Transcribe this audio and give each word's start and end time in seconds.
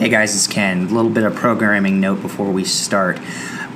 Hey 0.00 0.08
guys, 0.08 0.34
it's 0.34 0.46
Ken. 0.46 0.86
A 0.86 0.94
little 0.94 1.10
bit 1.10 1.24
of 1.24 1.34
programming 1.34 2.00
note 2.00 2.22
before 2.22 2.50
we 2.50 2.64
start. 2.64 3.20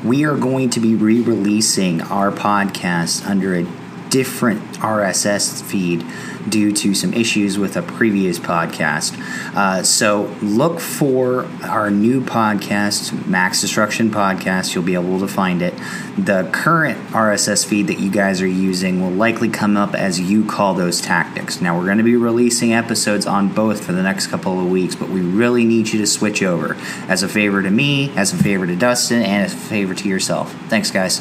We 0.02 0.24
are 0.24 0.38
going 0.38 0.70
to 0.70 0.80
be 0.80 0.94
re 0.94 1.20
releasing 1.20 2.00
our 2.00 2.32
podcast 2.32 3.26
under 3.26 3.54
a 3.54 3.66
different 4.14 4.62
RSS 4.74 5.60
feed 5.64 6.06
due 6.48 6.70
to 6.70 6.94
some 6.94 7.12
issues 7.12 7.58
with 7.58 7.76
a 7.76 7.82
previous 7.82 8.38
podcast. 8.38 9.18
Uh, 9.56 9.82
so 9.82 10.32
look 10.40 10.78
for 10.78 11.46
our 11.64 11.90
new 11.90 12.20
podcast, 12.20 13.26
Max 13.26 13.60
Destruction 13.60 14.10
Podcast. 14.10 14.72
You'll 14.72 14.84
be 14.84 14.94
able 14.94 15.18
to 15.18 15.26
find 15.26 15.62
it. 15.62 15.74
The 16.16 16.48
current 16.52 16.96
RSS 17.08 17.66
feed 17.66 17.88
that 17.88 17.98
you 17.98 18.08
guys 18.08 18.40
are 18.40 18.46
using 18.46 19.02
will 19.02 19.10
likely 19.10 19.48
come 19.48 19.76
up 19.76 19.96
as 19.96 20.20
you 20.20 20.46
call 20.46 20.74
those 20.74 21.00
tactics. 21.00 21.60
Now, 21.60 21.76
we're 21.76 21.86
going 21.86 21.98
to 21.98 22.04
be 22.04 22.14
releasing 22.14 22.72
episodes 22.72 23.26
on 23.26 23.52
both 23.52 23.84
for 23.84 23.90
the 23.90 24.02
next 24.04 24.28
couple 24.28 24.60
of 24.60 24.70
weeks, 24.70 24.94
but 24.94 25.08
we 25.08 25.22
really 25.22 25.64
need 25.64 25.88
you 25.88 25.98
to 25.98 26.06
switch 26.06 26.40
over 26.40 26.76
as 27.08 27.24
a 27.24 27.28
favor 27.28 27.64
to 27.64 27.70
me, 27.70 28.12
as 28.16 28.32
a 28.32 28.36
favor 28.36 28.64
to 28.64 28.76
Dustin, 28.76 29.22
and 29.22 29.44
as 29.44 29.54
a 29.54 29.56
favor 29.56 29.92
to 29.92 30.08
yourself. 30.08 30.54
Thanks, 30.68 30.92
guys. 30.92 31.20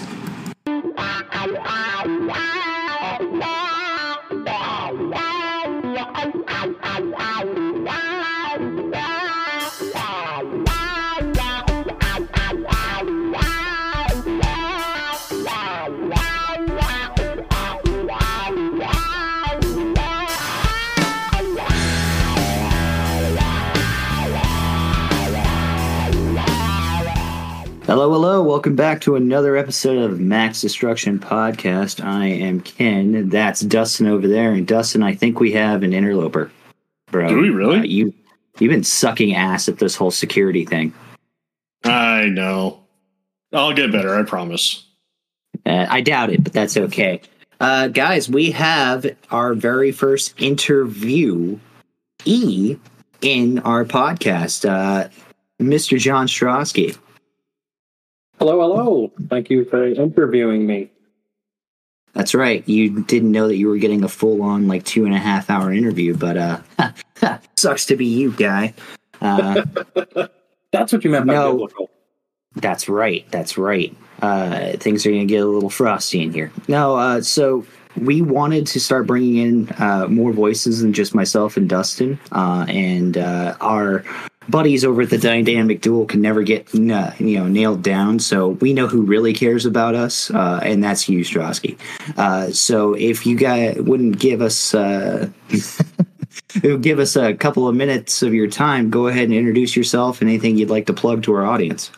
Hello, 27.93 28.11
hello. 28.11 28.41
Welcome 28.41 28.75
back 28.75 29.01
to 29.01 29.15
another 29.17 29.55
episode 29.55 29.99
of 29.99 30.19
Max 30.19 30.61
Destruction 30.61 31.19
Podcast. 31.19 32.03
I 32.03 32.25
am 32.25 32.59
Ken. 32.59 33.29
That's 33.29 33.61
Dustin 33.61 34.07
over 34.07 34.27
there. 34.27 34.51
And 34.51 34.65
Dustin, 34.65 35.03
I 35.03 35.13
think 35.13 35.39
we 35.39 35.51
have 35.51 35.83
an 35.83 35.93
interloper. 35.93 36.51
Bro. 37.11 37.29
Do 37.29 37.37
we 37.37 37.51
really? 37.51 37.77
Uh, 37.77 37.83
you 37.83 38.13
you've 38.57 38.71
been 38.71 38.83
sucking 38.83 39.35
ass 39.35 39.69
at 39.69 39.77
this 39.77 39.95
whole 39.95 40.09
security 40.09 40.65
thing. 40.65 40.91
I 41.83 42.29
know. 42.29 42.79
I'll 43.53 43.73
get 43.73 43.91
better, 43.91 44.15
I 44.15 44.23
promise. 44.23 44.87
Uh, 45.63 45.85
I 45.87 46.01
doubt 46.01 46.31
it, 46.31 46.43
but 46.43 46.51
that's 46.51 46.75
okay. 46.75 47.21
Uh, 47.59 47.89
guys, 47.89 48.27
we 48.27 48.49
have 48.49 49.05
our 49.29 49.53
very 49.53 49.91
first 49.91 50.33
interview 50.41 51.59
E 52.25 52.75
in 53.21 53.59
our 53.59 53.85
podcast. 53.85 54.67
Uh, 54.67 55.09
Mr. 55.61 55.99
John 55.99 56.25
Strosky. 56.25 56.97
Hello, 58.43 58.59
hello. 58.59 59.09
Thank 59.29 59.49
you 59.49 59.63
for 59.63 59.87
interviewing 59.87 60.67
me. 60.67 60.91
That's 62.11 62.35
right. 62.35 62.67
You 62.67 63.01
didn't 63.03 63.31
know 63.31 63.47
that 63.47 63.55
you 63.55 63.69
were 63.69 63.77
getting 63.77 64.03
a 64.03 64.09
full 64.09 64.41
on 64.41 64.67
like 64.67 64.83
two 64.83 65.05
and 65.05 65.15
a 65.15 65.17
half 65.17 65.49
hour 65.49 65.71
interview, 65.71 66.13
but 66.13 66.35
uh 66.37 67.37
sucks 67.55 67.85
to 67.85 67.95
be 67.95 68.05
you, 68.05 68.33
guy. 68.33 68.73
Uh, 69.21 69.63
That's 70.73 70.91
what 70.91 71.05
you 71.05 71.09
meant 71.09 71.25
by 71.25 71.35
No. 71.35 71.51
biblical. 71.53 71.89
that's 72.55 72.89
right. 72.89 73.25
That's 73.31 73.57
right. 73.57 73.95
Uh, 74.21 74.73
things 74.73 75.05
are 75.05 75.09
going 75.11 75.25
to 75.25 75.33
get 75.33 75.41
a 75.41 75.45
little 75.47 75.69
frosty 75.69 76.21
in 76.21 76.33
here. 76.33 76.51
No, 76.67 76.97
uh, 76.97 77.21
so 77.21 77.65
we 77.95 78.21
wanted 78.21 78.67
to 78.67 78.79
start 78.81 79.07
bringing 79.07 79.37
in 79.37 79.69
uh, 79.77 80.07
more 80.09 80.33
voices 80.33 80.81
than 80.81 80.91
just 80.91 81.15
myself 81.15 81.55
and 81.55 81.69
Dustin, 81.69 82.19
uh, 82.33 82.65
and 82.67 83.17
uh, 83.17 83.55
our 83.61 84.03
buddies 84.49 84.85
over 84.85 85.01
at 85.01 85.09
the 85.09 85.17
Dynamic 85.17 85.81
Duel 85.81 86.05
can 86.05 86.21
never 86.21 86.43
get 86.43 86.73
you 86.73 86.81
know 86.81 87.47
nailed 87.47 87.83
down. 87.83 88.19
So 88.19 88.49
we 88.49 88.73
know 88.73 88.87
who 88.87 89.01
really 89.01 89.33
cares 89.33 89.65
about 89.65 89.95
us, 89.95 90.31
uh, 90.31 90.59
and 90.63 90.83
that's 90.83 91.09
you, 91.09 91.21
Strosky. 91.21 91.77
Uh, 92.17 92.51
so 92.51 92.93
if 92.93 93.25
you 93.25 93.37
guys 93.37 93.77
wouldn't 93.79 94.19
give 94.19 94.41
us. 94.41 94.73
Uh, 94.73 95.29
Give 96.61 96.99
us 96.99 97.15
a 97.15 97.33
couple 97.33 97.67
of 97.67 97.75
minutes 97.75 98.21
of 98.21 98.33
your 98.33 98.47
time. 98.47 98.89
Go 98.89 99.07
ahead 99.07 99.25
and 99.25 99.33
introduce 99.33 99.75
yourself 99.75 100.21
and 100.21 100.29
anything 100.29 100.57
you'd 100.57 100.69
like 100.69 100.85
to 100.85 100.93
plug 100.93 101.23
to 101.23 101.33
our 101.33 101.45
audience. 101.45 101.91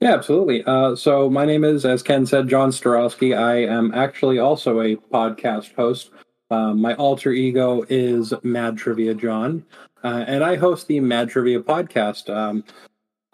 Yeah, 0.00 0.14
absolutely. 0.14 0.62
Uh, 0.64 0.96
so 0.96 1.30
my 1.30 1.44
name 1.44 1.64
is, 1.64 1.84
as 1.84 2.02
Ken 2.02 2.26
said, 2.26 2.48
John 2.48 2.70
Starosky. 2.70 3.36
I 3.36 3.64
am 3.64 3.92
actually 3.94 4.38
also 4.38 4.80
a 4.80 4.96
podcast 4.96 5.74
host. 5.74 6.10
Um, 6.50 6.80
my 6.80 6.94
alter 6.94 7.32
ego 7.32 7.84
is 7.88 8.34
Mad 8.42 8.76
Trivia 8.76 9.14
John, 9.14 9.64
uh, 10.02 10.24
and 10.26 10.44
I 10.44 10.56
host 10.56 10.86
the 10.86 11.00
Mad 11.00 11.30
Trivia 11.30 11.60
podcast. 11.60 12.34
Um, 12.34 12.64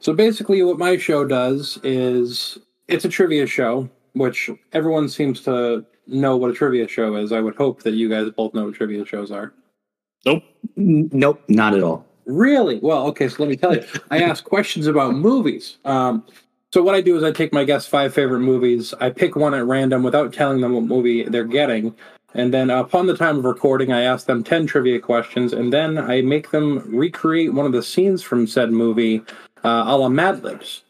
so 0.00 0.12
basically, 0.12 0.62
what 0.62 0.78
my 0.78 0.96
show 0.96 1.24
does 1.24 1.78
is 1.82 2.58
it's 2.88 3.04
a 3.04 3.08
trivia 3.08 3.46
show, 3.46 3.88
which 4.12 4.50
everyone 4.72 5.08
seems 5.08 5.40
to 5.42 5.84
know 6.06 6.36
what 6.36 6.50
a 6.50 6.54
trivia 6.54 6.88
show 6.88 7.16
is. 7.16 7.32
I 7.32 7.40
would 7.40 7.56
hope 7.56 7.82
that 7.82 7.94
you 7.94 8.08
guys 8.08 8.30
both 8.30 8.54
know 8.54 8.66
what 8.66 8.74
trivia 8.74 9.04
shows 9.04 9.30
are. 9.30 9.52
Nope. 10.24 10.42
N- 10.76 11.10
Nope, 11.12 11.42
not 11.48 11.74
at 11.74 11.82
all. 11.82 12.06
Really? 12.26 12.78
Well, 12.80 13.06
okay, 13.08 13.28
so 13.28 13.36
let 13.42 13.48
me 13.48 13.56
tell 13.56 13.74
you. 13.74 13.84
I 14.10 14.22
ask 14.22 14.44
questions 14.44 14.86
about 14.86 15.14
movies. 15.14 15.78
Um, 15.84 16.24
so 16.72 16.82
what 16.82 16.94
I 16.94 17.00
do 17.00 17.16
is 17.16 17.24
I 17.24 17.32
take 17.32 17.52
my 17.52 17.64
guests' 17.64 17.88
five 17.88 18.14
favorite 18.14 18.40
movies. 18.40 18.94
I 19.00 19.10
pick 19.10 19.34
one 19.34 19.54
at 19.54 19.66
random 19.66 20.02
without 20.04 20.32
telling 20.32 20.60
them 20.60 20.74
what 20.74 20.84
movie 20.84 21.24
they're 21.24 21.44
getting. 21.44 21.94
And 22.34 22.54
then 22.54 22.70
upon 22.70 23.06
the 23.06 23.16
time 23.16 23.38
of 23.38 23.44
recording, 23.44 23.92
I 23.92 24.02
ask 24.02 24.26
them 24.26 24.44
10 24.44 24.66
trivia 24.66 25.00
questions, 25.00 25.52
and 25.52 25.72
then 25.72 25.98
I 25.98 26.22
make 26.22 26.50
them 26.50 26.78
recreate 26.86 27.52
one 27.52 27.66
of 27.66 27.72
the 27.72 27.82
scenes 27.82 28.22
from 28.22 28.46
said 28.46 28.70
movie 28.70 29.22
uh, 29.64 29.84
a 29.86 29.96
la 29.96 30.08
Mad 30.08 30.42
Libs. 30.44 30.84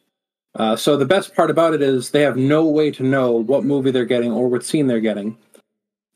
Uh, 0.57 0.77
so 0.77 0.97
the 0.97 1.05
best 1.05 1.35
part 1.35 1.51
about 1.51 1.75
it 1.75 1.81
is 1.81 2.11
they 2.11 2.23
have 2.23 2.37
no 2.37 2.65
way 2.67 2.91
to 2.91 3.03
know 3.03 3.33
what 3.33 3.65
movie 3.65 3.91
they're 3.91 4.05
getting 4.05 4.33
or 4.33 4.49
what 4.49 4.65
scene 4.65 4.87
they're 4.87 5.01
getting. 5.01 5.37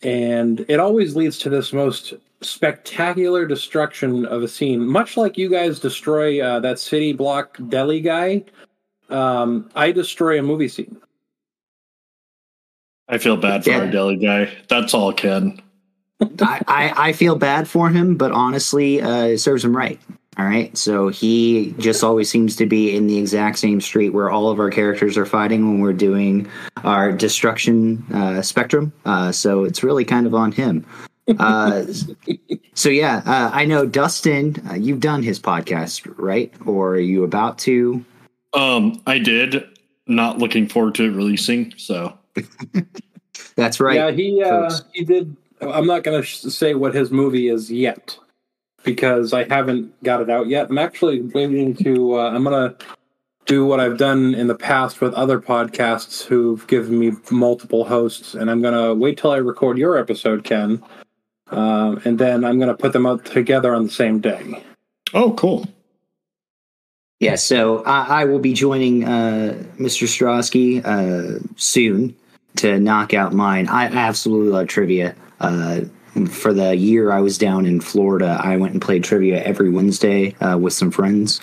And 0.03 0.65
it 0.69 0.81
always 0.81 1.17
leads 1.17 1.39
to 1.39 1.49
this 1.49 1.73
most 1.73 2.15
spectacular 2.43 3.47
destruction 3.47 4.27
of 4.27 4.43
a 4.43 4.49
scene, 4.49 4.87
much 4.87 5.17
like 5.17 5.39
you 5.39 5.49
guys 5.49 5.79
destroy 5.79 6.43
uh, 6.43 6.61
that 6.61 6.79
city 6.79 7.12
block 7.12 7.59
deli 7.69 8.01
guy. 8.01 8.45
Um, 9.09 9.71
I 9.75 9.93
destroy 9.93 10.39
a 10.39 10.43
movie 10.43 10.69
scene. 10.69 11.01
I 13.09 13.19
feel 13.19 13.37
bad 13.37 13.65
for 13.65 13.70
Yeah. 13.70 13.81
our 13.81 13.91
deli 13.91 14.16
guy. 14.16 14.50
That's 14.69 14.94
all, 14.94 15.12
Ken. 15.12 15.60
I, 16.41 16.60
I, 16.66 17.09
I 17.09 17.12
feel 17.12 17.37
bad 17.37 17.69
for 17.69 17.91
him, 17.91 18.16
but 18.16 18.32
honestly, 18.32 19.00
uh, 19.03 19.25
it 19.26 19.38
serves 19.38 19.65
him 19.65 19.76
right. 19.76 20.00
All 20.37 20.44
right. 20.44 20.76
So 20.76 21.09
he 21.09 21.75
just 21.78 22.03
always 22.03 22.28
seems 22.28 22.56
to 22.56 22.66
be 22.66 22.97
in 22.97 23.06
the 23.06 23.19
exact 23.19 23.59
same 23.59 23.81
street 23.81 24.10
where 24.10 24.31
all 24.31 24.48
of 24.50 24.59
our 24.59 24.70
characters 24.70 25.16
are 25.16 25.26
fighting 25.26 25.64
when 25.69 25.81
we're 25.81 25.93
doing 25.93 26.48
our 26.82 27.12
destruction 27.12 28.04
uh, 28.12 28.43
spectrum. 28.43 28.93
Uh, 29.04 29.31
so 29.31 29.62
it's 29.64 29.84
really 29.84 30.04
kind 30.04 30.26
of 30.26 30.34
on 30.34 30.50
him. 30.50 30.84
Uh, 31.38 31.84
so 32.75 32.88
yeah, 32.88 33.22
uh, 33.26 33.50
I 33.53 33.64
know 33.64 33.87
Dustin, 33.87 34.56
uh, 34.69 34.75
you've 34.75 34.98
done 35.00 35.22
his 35.22 35.38
podcast, 35.38 36.12
right? 36.16 36.53
Or 36.66 36.94
are 36.94 36.98
you 36.98 37.22
about 37.22 37.59
to? 37.59 38.04
Um, 38.54 39.00
I 39.06 39.19
did. 39.20 39.64
Not 40.09 40.38
looking 40.38 40.69
forward 40.69 40.97
to 40.97 41.14
releasing. 41.14 41.72
So 41.76 42.19
That's 43.56 43.81
right. 43.81 43.97
Yeah, 43.97 44.11
he 44.11 44.43
uh, 44.43 44.71
he 44.93 45.05
did. 45.05 45.37
I'm 45.61 45.87
not 45.87 46.03
going 46.03 46.22
to 46.22 46.50
say 46.50 46.75
what 46.75 46.95
his 46.95 47.11
movie 47.11 47.49
is 47.49 47.71
yet 47.71 48.19
because 48.83 49.33
I 49.33 49.45
haven't 49.45 50.03
got 50.03 50.21
it 50.21 50.31
out 50.31 50.49
yet. 50.49 50.69
I'm 50.71 50.78
actually 50.78 51.23
waiting 51.23 51.75
to. 51.77 52.19
Uh, 52.19 52.31
I'm 52.31 52.44
going 52.44 52.71
to 52.71 52.87
do 53.47 53.67
what 53.67 53.81
I've 53.81 53.99
done 53.99 54.34
in 54.34 54.47
the 54.47 54.55
past 54.55 55.00
with 55.00 55.12
other 55.15 55.41
podcasts 55.41 56.23
who've 56.23 56.67
given 56.67 56.99
me 56.99 57.12
multiple 57.31 57.84
hosts, 57.84 58.34
and 58.34 58.50
I'm 58.50 58.62
going 58.62 58.75
to 58.75 58.94
wait 58.94 59.19
till 59.19 59.33
I 59.33 59.37
record 59.37 59.78
your 59.78 59.99
episode, 59.99 60.44
Ken, 60.44 60.83
um, 61.50 62.00
and 62.05 62.19
then 62.19 62.44
I'm 62.44 62.59
going 62.59 62.69
to 62.69 62.77
put 62.77 62.93
them 62.93 63.06
out 63.06 63.25
together 63.25 63.75
on 63.75 63.84
the 63.84 63.93
same 63.93 64.21
day. 64.21 64.62
Oh, 65.12 65.33
cool. 65.33 65.67
Yeah, 67.21 67.37
so 67.37 67.82
I, 67.85 68.23
I 68.23 68.25
will 68.25 68.38
be 68.38 68.53
joining 68.53 69.05
uh, 69.05 69.62
Mr. 69.79 70.06
Strosky 70.06 70.85
uh, 70.85 71.41
soon 71.56 72.17
to 72.56 72.79
knock 72.79 73.15
out 73.15 73.33
mine. 73.33 73.69
I 73.69 73.87
absolutely 73.87 74.53
love 74.53 74.69
trivia. 74.69 75.15
Uh, 75.41 75.83
for 76.31 76.53
the 76.53 76.77
year 76.77 77.11
I 77.11 77.21
was 77.21 77.39
down 77.39 77.67
in 77.67 77.81
Florida, 77.81 78.39
I 78.41 78.56
went 78.56 78.73
and 78.73 78.83
played 78.83 79.03
trivia 79.03 79.43
every 79.43 79.71
Wednesday 79.71 80.35
uh, 80.37 80.56
with 80.59 80.73
some 80.73 80.91
friends. 80.91 81.41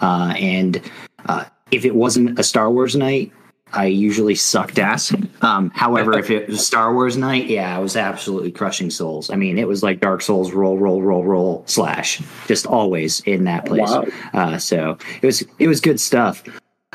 Uh, 0.00 0.34
and 0.38 0.80
uh, 1.26 1.44
if 1.70 1.84
it 1.84 1.94
wasn't 1.94 2.38
a 2.38 2.42
Star 2.42 2.70
Wars 2.70 2.96
night, 2.96 3.32
I 3.72 3.86
usually 3.86 4.36
sucked 4.36 4.78
ass. 4.78 5.12
Um, 5.42 5.70
however, 5.70 6.16
if 6.18 6.30
it 6.30 6.48
was 6.48 6.64
Star 6.64 6.94
Wars 6.94 7.16
night, 7.16 7.46
yeah, 7.46 7.76
I 7.76 7.80
was 7.80 7.96
absolutely 7.96 8.52
crushing 8.52 8.88
souls. 8.88 9.30
I 9.30 9.36
mean, 9.36 9.58
it 9.58 9.66
was 9.66 9.82
like 9.82 10.00
Dark 10.00 10.22
Souls 10.22 10.52
roll, 10.52 10.78
roll, 10.78 11.02
roll, 11.02 11.24
roll, 11.24 11.64
slash, 11.66 12.22
just 12.46 12.66
always 12.66 13.20
in 13.20 13.44
that 13.44 13.66
place. 13.66 13.90
Wow. 13.90 14.04
Uh, 14.32 14.58
so 14.58 14.96
it 15.20 15.26
was 15.26 15.42
it 15.58 15.66
was 15.66 15.80
good 15.80 15.98
stuff. 15.98 16.44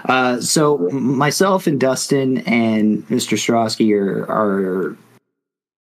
Uh, 0.05 0.39
so 0.39 0.77
myself 0.89 1.67
and 1.67 1.79
Dustin 1.79 2.39
and 2.39 3.07
Mr. 3.07 3.37
Strosky 3.37 3.93
are, 3.93 4.23
are 4.29 4.97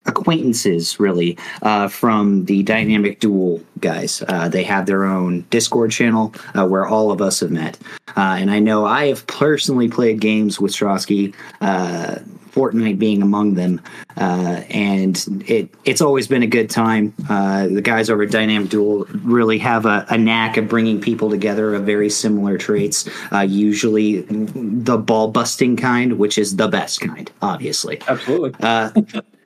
acquaintances, 0.06 1.00
really, 1.00 1.38
uh, 1.62 1.88
from 1.88 2.46
the 2.46 2.64
Dynamic 2.64 3.20
Duel 3.20 3.62
guys. 3.82 4.24
Uh, 4.28 4.48
they 4.48 4.64
have 4.64 4.86
their 4.86 5.06
own 5.06 5.42
Discord 5.50 5.92
channel 5.92 6.34
uh, 6.58 6.66
where 6.66 6.86
all 6.86 7.12
of 7.12 7.22
us 7.22 7.40
have 7.42 7.52
met. 7.52 7.78
Uh, 8.16 8.38
and 8.40 8.52
I 8.52 8.60
know 8.60 8.86
I 8.86 9.08
have 9.08 9.26
personally 9.28 9.90
played 9.90 10.20
games 10.20 10.60
with 10.60 10.72
Strosky, 10.72 11.34
uh, 11.62 12.20
Fortnite 12.52 13.00
being 13.00 13.22
among 13.22 13.54
them. 13.54 13.82
Uh, 14.18 14.62
and 14.70 15.44
it 15.48 15.70
it's 15.86 16.02
always 16.02 16.28
been 16.28 16.44
a 16.44 16.48
good 16.48 16.70
time. 16.70 17.14
Uh, 17.30 17.68
the 17.68 17.82
guys 17.82 18.10
over 18.10 18.24
at 18.24 18.32
Dynamic 18.32 18.70
Duel 18.70 19.06
really 19.24 19.58
have 19.60 19.86
a, 19.86 20.06
a 20.10 20.18
knack 20.18 20.58
of 20.58 20.68
bringing 20.68 21.00
people 21.00 21.30
together 21.30 21.74
of 21.74 21.86
very 21.86 22.10
similar 22.10 22.58
traits, 22.58 23.10
usually 23.48 24.22
the 24.22 24.98
ball 24.98 25.30
busting 25.30 25.78
kind, 25.78 26.20
which 26.20 26.38
is 26.38 26.58
the 26.58 26.68
best 26.68 27.00
kind, 27.00 27.32
obviously. 27.42 28.02
Absolutely 28.08 28.52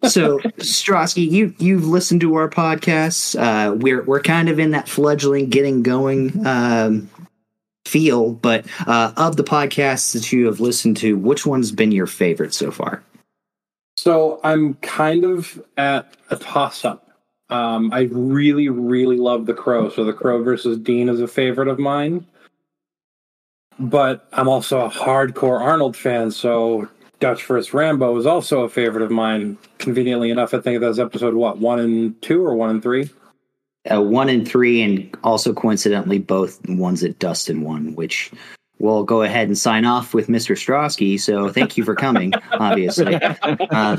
so 0.10 0.40
Strosky, 0.60 1.30
you 1.30 1.54
you've 1.58 1.86
listened 1.86 2.22
to 2.22 2.36
our 2.36 2.50
podcasts. 2.50 3.40
Uh, 3.40 3.76
we're 3.76 4.04
we're 4.04 4.20
kind 4.26 4.50
of 4.50 4.60
in 4.60 4.72
that 4.72 4.90
fledgling, 4.90 5.50
getting 5.50 5.84
going 5.84 6.46
um, 6.46 7.10
feel. 7.86 8.34
But 8.34 8.66
uh, 8.86 9.14
of 9.16 9.38
the 9.38 9.44
podcasts 9.44 10.12
that 10.14 10.34
you 10.34 10.48
have 10.48 10.60
listened 10.60 10.98
to, 10.98 11.18
which 11.18 11.46
one's 11.46 11.72
been 11.72 11.94
your 11.94 12.08
favorite 12.08 12.54
so 12.54 12.72
far? 12.72 13.02
So 13.98 14.42
I'm 14.44 14.74
kind 14.76 15.24
of 15.24 15.64
at 15.78 16.18
a 16.30 16.36
toss 16.36 16.84
up. 16.84 17.10
Um, 17.50 17.94
I 17.94 18.10
really, 18.12 18.68
really 18.70 19.18
love 19.18 19.46
The 19.46 19.54
Crow. 19.54 19.90
So 19.90 20.04
The 20.04 20.14
Crow 20.14 20.44
versus 20.44 20.78
Dean 20.80 21.08
is 21.08 21.22
a 21.22 21.28
favorite 21.28 21.70
of 21.70 21.80
mine. 21.80 22.26
But 23.78 24.28
I'm 24.34 24.48
also 24.48 24.82
a 24.82 24.90
hardcore 24.90 25.60
Arnold 25.60 25.98
fan, 25.98 26.32
so 26.32 26.88
Dutch 27.20 27.44
vs. 27.44 27.74
Rambo 27.74 28.18
is 28.18 28.26
also 28.26 28.62
a 28.62 28.70
favorite 28.70 29.04
of 29.04 29.12
mine. 29.12 29.58
Conveniently 29.80 30.32
enough, 30.32 30.54
I 30.54 30.62
think 30.62 30.80
that 30.80 30.88
was 30.88 31.00
episode 31.00 31.34
what 31.34 31.58
one 31.58 31.80
and 31.80 32.22
two 32.22 32.44
or 32.44 32.56
one 32.56 32.70
and 32.70 32.82
three. 32.82 33.10
Uh, 33.92 34.02
one 34.02 34.30
and 34.30 34.48
three, 34.48 34.82
and 34.82 35.16
also 35.24 35.54
coincidentally 35.54 36.20
both 36.20 36.60
ones 36.68 37.02
that 37.02 37.20
Dustin 37.20 37.62
won, 37.62 37.94
which 37.96 38.32
we'll 38.80 39.04
go 39.04 39.22
ahead 39.22 39.48
and 39.48 39.58
sign 39.58 39.86
off 39.86 40.14
with 40.14 40.28
Mr. 40.28 40.56
Strosky. 40.56 41.20
So 41.20 41.50
thank 41.50 41.78
you 41.78 41.84
for 41.84 41.96
coming. 41.96 42.34
obviously, 42.54 43.16
uh, 43.16 43.98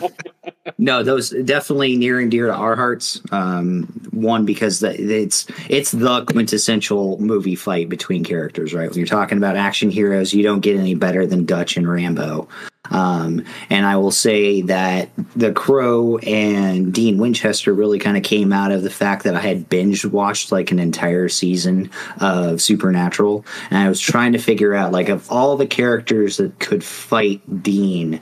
no, 0.79 1.03
those 1.03 1.31
definitely 1.31 1.97
near 1.97 2.21
and 2.21 2.31
dear 2.31 2.47
to 2.47 2.55
our 2.55 2.77
hearts. 2.77 3.21
Um, 3.33 3.85
one 4.11 4.45
because 4.45 4.81
the, 4.81 4.99
it's 5.01 5.47
it's 5.69 5.93
the 5.93 6.25
quintessential 6.25 7.19
movie 7.19 7.57
fight 7.57 7.89
between 7.89 8.25
characters, 8.25 8.75
right? 8.75 8.89
When 8.89 8.99
you're 8.99 9.07
talking 9.07 9.39
about 9.39 9.57
action 9.57 9.91
heroes, 9.91 10.35
you 10.35 10.43
don't 10.43 10.61
get 10.61 10.77
any 10.77 10.95
better 10.95 11.27
than 11.27 11.45
Dutch 11.45 11.77
and 11.77 11.89
Rambo. 11.89 12.49
Um, 12.91 13.45
and 13.71 13.87
I 13.87 13.97
will 13.97 14.11
say 14.11 14.63
that 14.63 15.11
The 15.35 15.53
Crow 15.53 16.19
and 16.19 16.93
Dean 16.93 17.19
Winchester 17.19 17.73
really 17.73 17.99
kind 17.99 18.17
of 18.17 18.23
came 18.23 18.53
out 18.53 18.73
of 18.73 18.83
the 18.83 18.91
fact 18.91 19.25
that 19.25 19.35
I 19.35 19.41
had 19.41 19.69
binge 19.69 20.05
watched 20.05 20.53
like 20.53 20.71
an 20.71 20.79
entire 20.79 21.29
season 21.29 21.91
of 22.21 22.61
Supernatural. 22.61 23.45
And 23.71 23.79
I 23.79 23.89
was 23.89 24.01
trying 24.01 24.33
to 24.33 24.39
figure 24.39 24.75
out, 24.75 24.93
like, 24.93 25.09
of 25.09 25.31
all 25.31 25.57
the 25.57 25.67
characters 25.67 26.37
that 26.37 26.59
could 26.59 26.85
fight 26.85 27.63
Dean, 27.63 28.21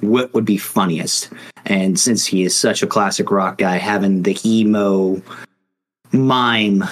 what 0.00 0.32
would 0.34 0.44
be 0.44 0.58
funniest? 0.58 1.30
And 1.64 1.98
since 1.98 2.26
he 2.26 2.42
is 2.42 2.54
such 2.54 2.82
a 2.82 2.86
classic 2.86 3.30
rock 3.30 3.58
guy, 3.58 3.76
having 3.76 4.22
the 4.22 4.38
emo 4.44 5.20
mime 6.12 6.84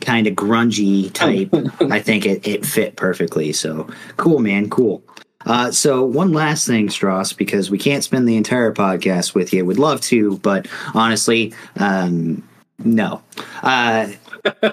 kind 0.00 0.26
of 0.26 0.34
grungy 0.34 1.12
type, 1.12 1.50
I 1.90 2.00
think 2.00 2.26
it, 2.26 2.46
it 2.46 2.66
fit 2.66 2.96
perfectly. 2.96 3.52
So 3.52 3.88
cool, 4.16 4.40
man. 4.40 4.68
Cool. 4.68 5.02
Uh, 5.46 5.70
so 5.70 6.04
one 6.04 6.32
last 6.32 6.66
thing, 6.66 6.88
Strauss, 6.90 7.32
because 7.32 7.70
we 7.70 7.78
can't 7.78 8.04
spend 8.04 8.28
the 8.28 8.36
entire 8.36 8.72
podcast 8.72 9.34
with 9.34 9.52
you. 9.52 9.64
We'd 9.64 9.78
love 9.78 10.00
to, 10.02 10.38
but 10.38 10.66
honestly, 10.94 11.54
um, 11.76 12.46
no. 12.78 13.22
Uh, 13.62 14.08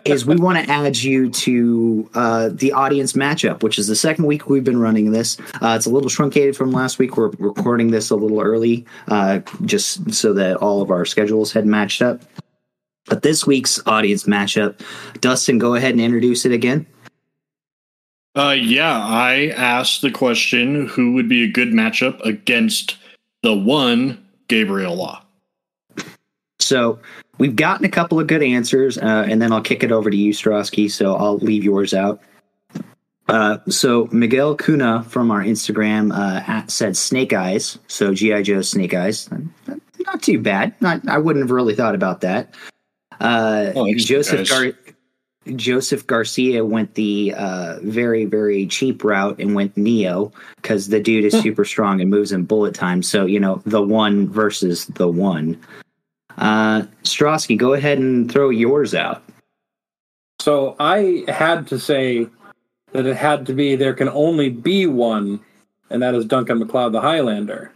is 0.05 0.25
we 0.25 0.35
want 0.35 0.57
to 0.57 0.71
add 0.71 0.97
you 0.97 1.29
to 1.29 2.09
uh, 2.13 2.49
the 2.51 2.73
audience 2.73 3.13
matchup, 3.13 3.63
which 3.63 3.79
is 3.79 3.87
the 3.87 3.95
second 3.95 4.25
week 4.25 4.49
we've 4.49 4.63
been 4.63 4.79
running 4.79 5.11
this. 5.11 5.39
Uh, 5.61 5.75
it's 5.77 5.85
a 5.85 5.89
little 5.89 6.09
truncated 6.09 6.57
from 6.57 6.71
last 6.71 6.99
week. 6.99 7.15
We're 7.15 7.29
recording 7.39 7.91
this 7.91 8.09
a 8.09 8.15
little 8.15 8.41
early, 8.41 8.85
uh, 9.07 9.39
just 9.65 10.13
so 10.13 10.33
that 10.33 10.57
all 10.57 10.81
of 10.81 10.91
our 10.91 11.05
schedules 11.05 11.53
had 11.53 11.65
matched 11.65 12.01
up. 12.01 12.21
But 13.05 13.23
this 13.23 13.47
week's 13.47 13.79
audience 13.87 14.25
matchup, 14.25 14.79
Dustin, 15.21 15.57
go 15.57 15.75
ahead 15.75 15.91
and 15.91 16.01
introduce 16.01 16.45
it 16.45 16.51
again. 16.51 16.85
Uh, 18.35 18.55
yeah, 18.57 18.97
I 18.97 19.47
asked 19.57 20.01
the 20.01 20.11
question 20.11 20.87
who 20.87 21.13
would 21.13 21.27
be 21.27 21.43
a 21.43 21.51
good 21.51 21.69
matchup 21.69 22.19
against 22.21 22.97
the 23.43 23.55
one 23.55 24.25
Gabriel 24.47 24.95
Yulaw. 24.95 25.21
So 26.59 26.99
we've 27.37 27.55
gotten 27.55 27.85
a 27.85 27.89
couple 27.89 28.19
of 28.19 28.27
good 28.27 28.43
answers, 28.43 28.97
uh, 28.97 29.25
and 29.27 29.41
then 29.41 29.51
I'll 29.51 29.61
kick 29.61 29.83
it 29.83 29.91
over 29.91 30.09
to 30.09 30.15
you, 30.15 30.31
Strosky. 30.31 30.89
So 30.89 31.15
I'll 31.15 31.37
leave 31.37 31.63
yours 31.63 31.93
out. 31.93 32.21
Uh, 33.27 33.57
so 33.67 34.07
Miguel 34.11 34.55
Cuna 34.55 35.03
from 35.03 35.31
our 35.31 35.41
Instagram 35.41 36.13
uh, 36.13 36.65
said 36.67 36.95
Snake 36.95 37.33
Eyes. 37.33 37.79
So 37.87 38.13
GI 38.13 38.43
Joe 38.43 38.61
Snake 38.61 38.93
Eyes, 38.93 39.29
not 40.05 40.21
too 40.21 40.39
bad. 40.39 40.73
Not 40.81 41.07
I 41.07 41.17
wouldn't 41.17 41.43
have 41.43 41.51
really 41.51 41.75
thought 41.75 41.95
about 41.95 42.21
that. 42.21 42.53
Uh, 43.19 43.71
oh, 43.75 43.93
Joseph 43.95 44.49
Gar- 44.49 44.73
Joseph 45.55 46.05
Garcia 46.05 46.63
went 46.63 46.93
the 46.93 47.33
uh, 47.35 47.79
very, 47.81 48.25
very 48.25 48.67
cheap 48.67 49.03
route 49.03 49.39
and 49.39 49.55
went 49.55 49.75
Neo 49.75 50.31
because 50.57 50.89
the 50.89 50.99
dude 50.99 51.25
is 51.25 51.33
super 51.41 51.65
strong 51.65 51.99
and 51.99 52.09
moves 52.09 52.31
in 52.31 52.43
bullet 52.43 52.75
time. 52.75 53.01
So, 53.01 53.25
you 53.25 53.39
know, 53.39 53.61
the 53.65 53.81
one 53.81 54.29
versus 54.29 54.85
the 54.85 55.07
one. 55.07 55.59
Uh, 56.37 56.83
Strosky, 57.03 57.57
go 57.57 57.73
ahead 57.73 57.97
and 57.97 58.31
throw 58.31 58.49
yours 58.49 58.93
out. 58.93 59.23
So 60.39 60.75
I 60.79 61.23
had 61.27 61.67
to 61.67 61.79
say 61.79 62.27
that 62.93 63.05
it 63.05 63.15
had 63.15 63.45
to 63.47 63.53
be 63.53 63.75
there 63.75 63.93
can 63.93 64.09
only 64.09 64.49
be 64.49 64.85
one, 64.85 65.39
and 65.89 66.01
that 66.01 66.13
is 66.13 66.25
Duncan 66.25 66.59
MacLeod, 66.59 66.93
the 66.93 67.01
Highlander. 67.01 67.71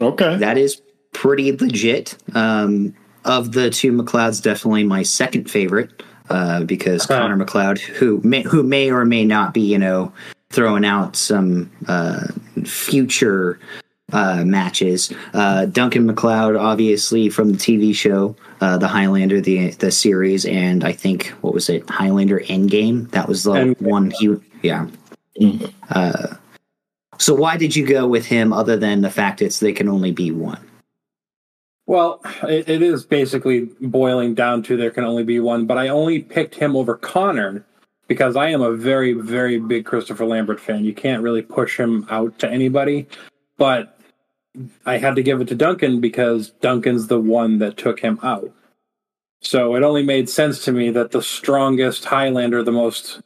Okay. 0.00 0.36
That 0.36 0.58
is 0.58 0.82
pretty 1.12 1.52
legit. 1.52 2.16
Um, 2.34 2.94
of 3.26 3.52
the 3.52 3.70
two 3.70 3.92
MacLeods, 3.92 4.40
definitely 4.40 4.84
my 4.84 5.02
second 5.02 5.50
favorite 5.50 6.02
uh, 6.30 6.64
because 6.64 7.04
okay. 7.04 7.18
Connor 7.18 7.36
MacLeod, 7.36 7.78
who 7.78 8.20
may, 8.24 8.42
who 8.42 8.62
may 8.62 8.90
or 8.90 9.04
may 9.04 9.24
not 9.24 9.52
be, 9.52 9.60
you 9.60 9.78
know, 9.78 10.12
throwing 10.50 10.84
out 10.84 11.16
some 11.16 11.70
uh, 11.88 12.26
future 12.64 13.58
uh, 14.12 14.44
matches. 14.44 15.12
Uh, 15.34 15.66
Duncan 15.66 16.06
MacLeod, 16.06 16.56
obviously 16.56 17.28
from 17.28 17.52
the 17.52 17.58
TV 17.58 17.94
show, 17.94 18.36
uh, 18.60 18.78
the 18.78 18.88
Highlander, 18.88 19.40
the 19.40 19.70
the 19.72 19.90
series, 19.90 20.46
and 20.46 20.84
I 20.84 20.92
think 20.92 21.26
what 21.40 21.52
was 21.52 21.68
it, 21.68 21.88
Highlander 21.90 22.40
Endgame? 22.40 23.10
That 23.10 23.28
was 23.28 23.42
the 23.42 23.52
Endgame. 23.52 23.80
one 23.82 24.12
he, 24.18 24.36
yeah. 24.62 24.86
Mm. 25.40 26.38
so 27.18 27.34
why 27.34 27.56
did 27.56 27.76
you 27.76 27.84
go 27.84 28.06
with 28.06 28.24
him, 28.24 28.52
other 28.52 28.76
than 28.76 29.02
the 29.02 29.10
fact 29.10 29.42
it's 29.42 29.58
they 29.58 29.72
can 29.72 29.88
only 29.88 30.12
be 30.12 30.30
one? 30.30 30.60
Well, 31.86 32.20
it, 32.42 32.68
it 32.68 32.82
is 32.82 33.04
basically 33.04 33.68
boiling 33.80 34.34
down 34.34 34.62
to 34.64 34.76
there 34.76 34.90
can 34.90 35.04
only 35.04 35.22
be 35.22 35.38
one, 35.38 35.66
but 35.66 35.78
I 35.78 35.88
only 35.88 36.20
picked 36.20 36.56
him 36.56 36.74
over 36.74 36.96
Connor 36.96 37.64
because 38.08 38.36
I 38.36 38.50
am 38.50 38.60
a 38.60 38.72
very, 38.72 39.12
very 39.12 39.58
big 39.58 39.84
Christopher 39.84 40.26
Lambert 40.26 40.60
fan. 40.60 40.84
You 40.84 40.94
can't 40.94 41.22
really 41.22 41.42
push 41.42 41.78
him 41.78 42.06
out 42.10 42.38
to 42.40 42.50
anybody, 42.50 43.06
but 43.56 43.98
I 44.84 44.98
had 44.98 45.16
to 45.16 45.22
give 45.22 45.40
it 45.40 45.48
to 45.48 45.54
Duncan 45.54 46.00
because 46.00 46.50
Duncan's 46.60 47.06
the 47.06 47.20
one 47.20 47.58
that 47.58 47.76
took 47.76 48.00
him 48.00 48.18
out. 48.22 48.50
So 49.40 49.76
it 49.76 49.82
only 49.82 50.02
made 50.02 50.28
sense 50.28 50.64
to 50.64 50.72
me 50.72 50.90
that 50.90 51.12
the 51.12 51.22
strongest 51.22 52.06
Highlander, 52.06 52.62
the 52.62 52.72
most 52.72 53.20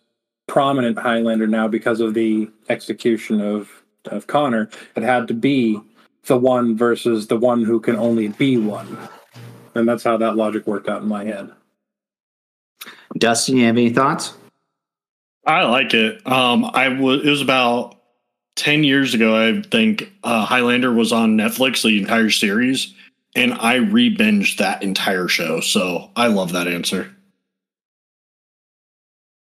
prominent 0.47 0.99
Highlander 0.99 1.47
now 1.47 1.69
because 1.69 2.01
of 2.01 2.15
the 2.15 2.51
execution 2.69 3.41
of, 3.41 3.71
of 4.07 4.27
Connor, 4.27 4.69
it 4.97 5.03
had 5.03 5.29
to 5.29 5.35
be 5.35 5.81
the 6.27 6.37
one 6.37 6.77
versus 6.77 7.27
the 7.27 7.37
one 7.37 7.65
who 7.65 7.81
can 7.81 7.97
only 7.97 8.29
be 8.29 8.57
one. 8.57 8.99
And 9.75 9.89
that's 9.89 10.05
how 10.05 10.17
that 10.17 10.37
logic 10.37 10.67
worked 10.67 10.89
out 10.89 11.03
in 11.03 11.09
my 11.09 11.25
head. 11.25 11.53
Dustin, 13.17 13.57
you 13.57 13.67
have 13.67 13.77
any 13.77 13.91
thoughts? 13.91 14.35
I 15.47 15.65
like 15.65 15.95
it. 15.95 16.27
Um, 16.27 16.65
I 16.65 16.89
was 16.89 17.25
it 17.25 17.31
was 17.31 17.43
about 17.43 17.97
ten 18.57 18.85
years 18.85 19.15
ago. 19.15 19.37
I 19.37 19.63
think 19.63 20.13
uh, 20.23 20.45
Highlander 20.45 20.93
was 20.93 21.13
on 21.13 21.37
Netflix, 21.37 21.83
the 21.83 21.99
entire 21.99 22.31
series, 22.31 22.95
and 23.35 23.55
I 23.55 23.77
re-binged 23.77 24.59
that 24.59 24.83
entire 24.83 25.29
show. 25.29 25.61
So 25.61 26.11
I 26.15 26.27
love 26.27 26.53
that 26.53 26.69
answer. 26.69 27.15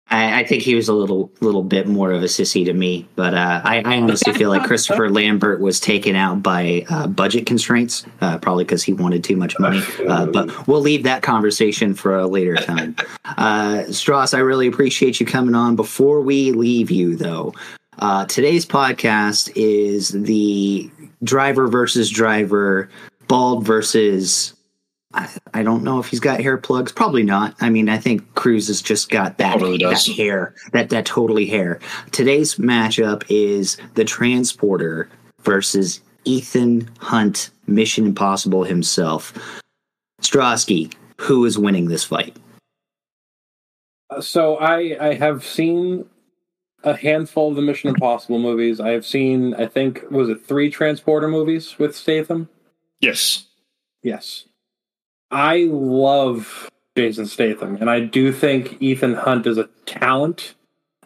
I, 0.09 0.41
I, 0.41 0.45
think 0.45 0.63
he 0.63 0.77
was 0.77 0.89
a 0.89 0.93
little 0.95 1.33
little 1.41 1.65
bit 1.65 1.89
more 1.89 2.13
of 2.13 2.23
a 2.23 2.27
sissy 2.27 2.65
to 2.65 2.73
me, 2.73 3.09
but 3.17 3.35
uh, 3.35 3.61
I, 3.65 3.83
I, 3.85 3.99
honestly 3.99 4.33
feel 4.35 4.51
like 4.51 4.63
Christopher 4.65 5.11
Lambert 5.11 5.61
was 5.61 5.81
taken 5.81 6.15
out 6.15 6.45
by 6.45 6.85
uh, 6.89 7.09
budget 7.09 7.45
constraints, 7.45 8.07
uh, 8.21 8.39
probably 8.39 8.63
because 8.63 8.85
he 8.85 8.93
wanted 8.93 9.25
too 9.25 9.37
much 9.37 9.59
money. 9.59 9.83
Uh, 10.07 10.27
but 10.27 10.69
we'll 10.69 10.81
leave 10.81 11.03
that 11.03 11.23
conversation 11.23 11.93
for 11.93 12.17
a 12.17 12.27
later 12.27 12.57
time. 12.57 12.97
Uh, 13.39 13.85
Strauss, 13.93 14.33
I 14.33 14.39
really 14.39 14.67
appreciate 14.67 15.21
you 15.21 15.27
coming 15.27 15.55
on. 15.55 15.77
Before 15.77 16.21
we 16.23 16.53
leave 16.53 16.91
you, 16.91 17.17
though, 17.17 17.53
uh, 17.99 18.25
today's 18.27 18.65
podcast 18.65 19.53
is 19.57 20.11
the 20.11 20.89
driver 21.23 21.67
versus 21.67 22.09
driver, 22.09 22.89
bald 23.29 23.67
versus 23.67 24.55
I, 25.17 25.29
I 25.55 25.63
don't 25.63 25.83
know 25.83 25.99
if 25.99 26.07
he's 26.09 26.21
got 26.21 26.41
hair 26.41 26.59
plugs. 26.59 26.93
Probably 26.93 27.23
not. 27.23 27.55
I 27.61 27.71
mean, 27.71 27.89
I 27.89 27.99
think 27.99 28.35
Cruz 28.35 28.69
has 28.69 28.83
just 28.83 29.11
got 29.11 29.39
that, 29.39 29.55
Totally 29.55 29.79
that 29.79 29.91
does. 29.91 30.07
hair, 30.07 30.55
that 30.73 30.91
that 30.91 31.07
totally 31.07 31.47
hair. 31.47 31.81
Today's 32.13 32.57
matchup 32.57 33.25
is 33.29 33.79
the 33.95 34.05
Transporter 34.05 35.09
versus 35.43 36.01
Ethan 36.25 36.91
Hunt, 37.01 37.51
Mission 37.67 38.07
Impossible 38.07 38.65
himself. 38.65 39.33
Strosky, 40.21 40.93
who 41.19 41.45
is 41.45 41.59
winning 41.59 41.87
this 41.89 42.05
fight? 42.05 42.37
Uh, 44.11 44.21
So 44.21 44.57
I 44.57 44.97
I 45.01 45.15
have 45.15 45.45
seen 45.45 46.05
a 46.85 46.95
handful 46.97 47.49
of 47.51 47.57
the 47.57 47.63
Mission 47.63 47.89
Impossible 47.89 48.39
movies. 48.39 48.81
I 48.81 48.91
have 48.91 49.07
seen 49.07 49.55
I 49.55 49.67
think 49.67 50.05
was 50.11 50.29
it 50.29 50.45
three 50.45 50.71
Transporter 50.71 51.29
movies 51.29 51.79
with 51.79 51.97
Statham. 51.97 52.49
Yes. 53.01 53.47
Yes, 54.03 54.45
I 55.31 55.69
love 55.71 56.71
Jason 56.97 57.27
Statham, 57.27 57.77
and 57.81 57.91
I 57.91 58.01
do 58.01 58.33
think 58.33 58.81
Ethan 58.81 59.15
Hunt 59.15 59.47
is 59.47 59.59
a 59.59 59.69
talent, 59.85 60.55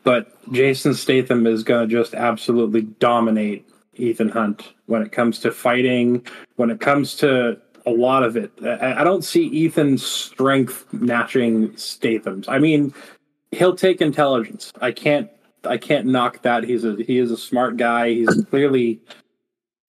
but 0.05 0.29
Jason 0.53 0.95
Statham 0.95 1.47
is 1.47 1.63
going 1.63 1.89
to 1.89 1.95
just 1.95 2.15
absolutely 2.15 2.83
dominate 2.83 3.69
Ethan 3.95 4.29
Hunt 4.29 4.73
when 4.87 5.03
it 5.03 5.13
comes 5.13 5.39
to 5.41 5.51
fighting, 5.51 6.25
when 6.57 6.71
it 6.71 6.81
comes 6.81 7.15
to 7.17 7.61
a 7.87 7.91
lot 7.91 8.23
of 8.23 8.37
it. 8.37 8.53
I, 8.63 9.05
don't 9.05 9.25
see 9.25 9.67
Ethan's 9.67 10.05
strength 10.05 10.87
matching 10.93 11.77
Statham's. 11.77 12.49
I 12.49 12.59
mean, 12.59 12.95
he'll 13.53 13.77
take 13.77 14.01
intelligence. 14.01 14.73
I 14.81 14.93
can't. 14.93 15.31
I 15.65 15.77
can't 15.77 16.07
knock 16.07 16.41
that. 16.43 16.65
He's 16.65 16.85
a 16.85 16.97
he 16.97 17.19
is 17.19 17.31
a 17.31 17.37
smart 17.37 17.77
guy. 17.77 18.11
He's 18.11 18.45
clearly, 18.49 18.99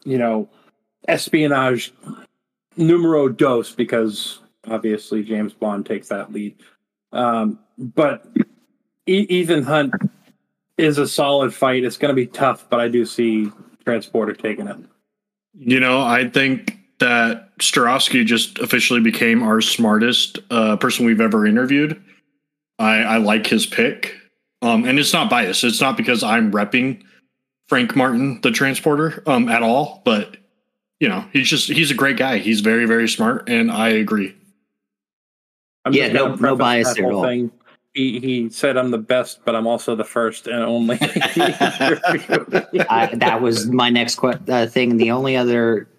you 0.03 0.17
know, 0.17 0.49
espionage 1.07 1.93
numero 2.77 3.29
dos 3.29 3.71
because 3.71 4.39
obviously 4.67 5.23
James 5.23 5.53
Bond 5.53 5.85
takes 5.85 6.07
that 6.09 6.31
lead. 6.31 6.55
Um, 7.11 7.59
but 7.77 8.25
Ethan 9.05 9.63
Hunt 9.63 9.93
is 10.77 10.97
a 10.97 11.07
solid 11.07 11.53
fight. 11.53 11.83
It's 11.83 11.97
going 11.97 12.09
to 12.09 12.15
be 12.15 12.27
tough, 12.27 12.67
but 12.69 12.79
I 12.79 12.87
do 12.87 13.05
see 13.05 13.51
Transporter 13.83 14.33
taking 14.33 14.67
it. 14.67 14.77
You 15.53 15.79
know, 15.79 16.01
I 16.01 16.29
think 16.29 16.79
that 16.99 17.57
Starosky 17.57 18.25
just 18.25 18.59
officially 18.59 19.01
became 19.01 19.43
our 19.43 19.59
smartest 19.59 20.39
uh, 20.49 20.77
person 20.77 21.05
we've 21.05 21.21
ever 21.21 21.45
interviewed. 21.45 22.01
I, 22.79 22.97
I 22.99 23.17
like 23.17 23.47
his 23.47 23.65
pick. 23.65 24.15
Um, 24.61 24.85
and 24.85 24.99
it's 24.99 25.13
not 25.13 25.29
biased. 25.29 25.63
It's 25.63 25.81
not 25.81 25.97
because 25.97 26.23
I'm 26.23 26.51
repping 26.51 27.03
Frank 27.67 27.95
Martin, 27.95 28.39
the 28.41 28.51
transporter, 28.51 29.23
um, 29.25 29.49
at 29.49 29.63
all. 29.63 30.01
But 30.05 30.37
you 31.01 31.09
know, 31.09 31.25
he's 31.33 31.49
just 31.49 31.67
he's 31.67 31.89
a 31.89 31.95
great 31.95 32.15
guy. 32.15 32.37
He's 32.37 32.61
very, 32.61 32.85
very 32.85 33.09
smart, 33.09 33.49
and 33.49 33.71
I 33.71 33.89
agree. 33.89 34.35
I'm 35.83 35.93
Yeah, 35.93 36.13
no- 36.13 36.35
no 36.35 36.55
bias 36.55 36.95
at 36.97 37.03
all. 37.03 37.23
thing. 37.23 37.51
He, 37.95 38.19
he 38.19 38.49
said 38.51 38.77
I'm 38.77 38.91
the 38.91 38.99
best, 38.99 39.39
but 39.43 39.55
I'm 39.55 39.65
also 39.65 39.95
the 39.95 40.03
first 40.05 40.45
and 40.45 40.61
only. 40.61 40.97
I, 41.01 43.09
that 43.15 43.39
was 43.41 43.65
my 43.67 43.89
next 43.89 44.19
que- 44.19 44.37
uh, 44.47 44.67
thing. 44.67 44.97
The 44.97 45.09
only 45.09 45.35
other 45.35 45.89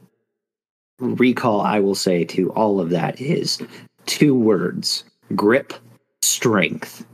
recall 1.00 1.62
I 1.62 1.80
will 1.80 1.96
say 1.96 2.22
to 2.26 2.52
all 2.52 2.80
of 2.80 2.90
that 2.90 3.20
is 3.20 3.60
two 4.06 4.36
words 4.36 5.02
grip 5.34 5.72
strength. 6.22 7.04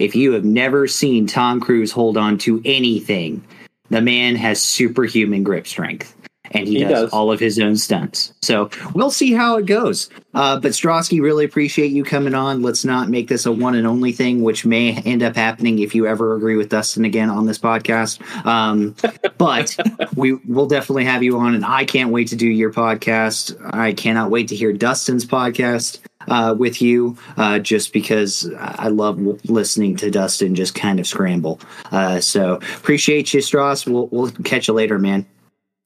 If 0.00 0.16
you 0.16 0.32
have 0.32 0.44
never 0.44 0.88
seen 0.88 1.28
Tom 1.28 1.60
Cruise 1.60 1.92
hold 1.92 2.16
on 2.16 2.36
to 2.38 2.60
anything, 2.64 3.44
the 3.90 4.00
man 4.00 4.34
has 4.34 4.60
superhuman 4.60 5.44
grip 5.44 5.68
strength. 5.68 6.16
And 6.52 6.66
he, 6.66 6.78
He 6.78 6.84
does, 6.84 6.90
does. 6.90 7.10
all 7.12 7.30
of 7.30 7.40
his 7.40 7.58
own 7.58 7.76
stunts. 7.76 8.32
So 8.42 8.70
we'll 8.94 9.10
see 9.10 9.32
how 9.32 9.56
it 9.58 9.66
goes. 9.66 10.08
Uh, 10.34 10.58
but 10.60 10.72
Strosky, 10.72 11.20
really 11.20 11.44
appreciate 11.44 11.90
you 11.90 12.04
coming 12.04 12.34
on. 12.34 12.62
Let's 12.62 12.84
not 12.84 13.08
make 13.08 13.28
this 13.28 13.44
a 13.46 13.52
one 13.52 13.74
and 13.74 13.86
only 13.86 14.12
thing, 14.12 14.42
which 14.42 14.64
may 14.64 14.94
end 15.02 15.22
up 15.22 15.34
happening 15.36 15.78
if 15.80 15.94
you 15.94 16.06
ever 16.06 16.34
agree 16.34 16.56
with 16.56 16.68
Dustin 16.68 17.04
again 17.04 17.28
on 17.30 17.46
this 17.46 17.58
podcast. 17.58 18.20
Um, 18.46 18.94
but 19.38 19.76
we 20.14 20.34
will 20.34 20.66
definitely 20.66 21.04
have 21.04 21.22
you 21.22 21.38
on, 21.38 21.54
and 21.54 21.64
I 21.64 21.84
can't 21.84 22.10
wait 22.10 22.28
to 22.28 22.36
do 22.36 22.46
your 22.48 22.72
podcast. 22.72 23.56
I 23.74 23.92
cannot 23.92 24.30
wait 24.30 24.48
to 24.48 24.56
hear 24.56 24.72
Dustin's 24.72 25.24
podcast 25.26 25.98
uh, 26.28 26.54
with 26.56 26.82
you, 26.82 27.16
uh, 27.36 27.58
just 27.58 27.92
because 27.92 28.48
I 28.58 28.88
love 28.88 29.16
w- 29.16 29.38
listening 29.46 29.96
to 29.96 30.10
Dustin 30.10 30.54
just 30.54 30.74
kind 30.74 31.00
of 31.00 31.06
scramble. 31.06 31.58
Uh, 31.90 32.20
so 32.20 32.54
appreciate 32.56 33.32
you, 33.32 33.40
Strauss. 33.40 33.86
We'll, 33.86 34.08
we'll 34.08 34.30
catch 34.30 34.68
you 34.68 34.74
later, 34.74 34.98
man. 34.98 35.26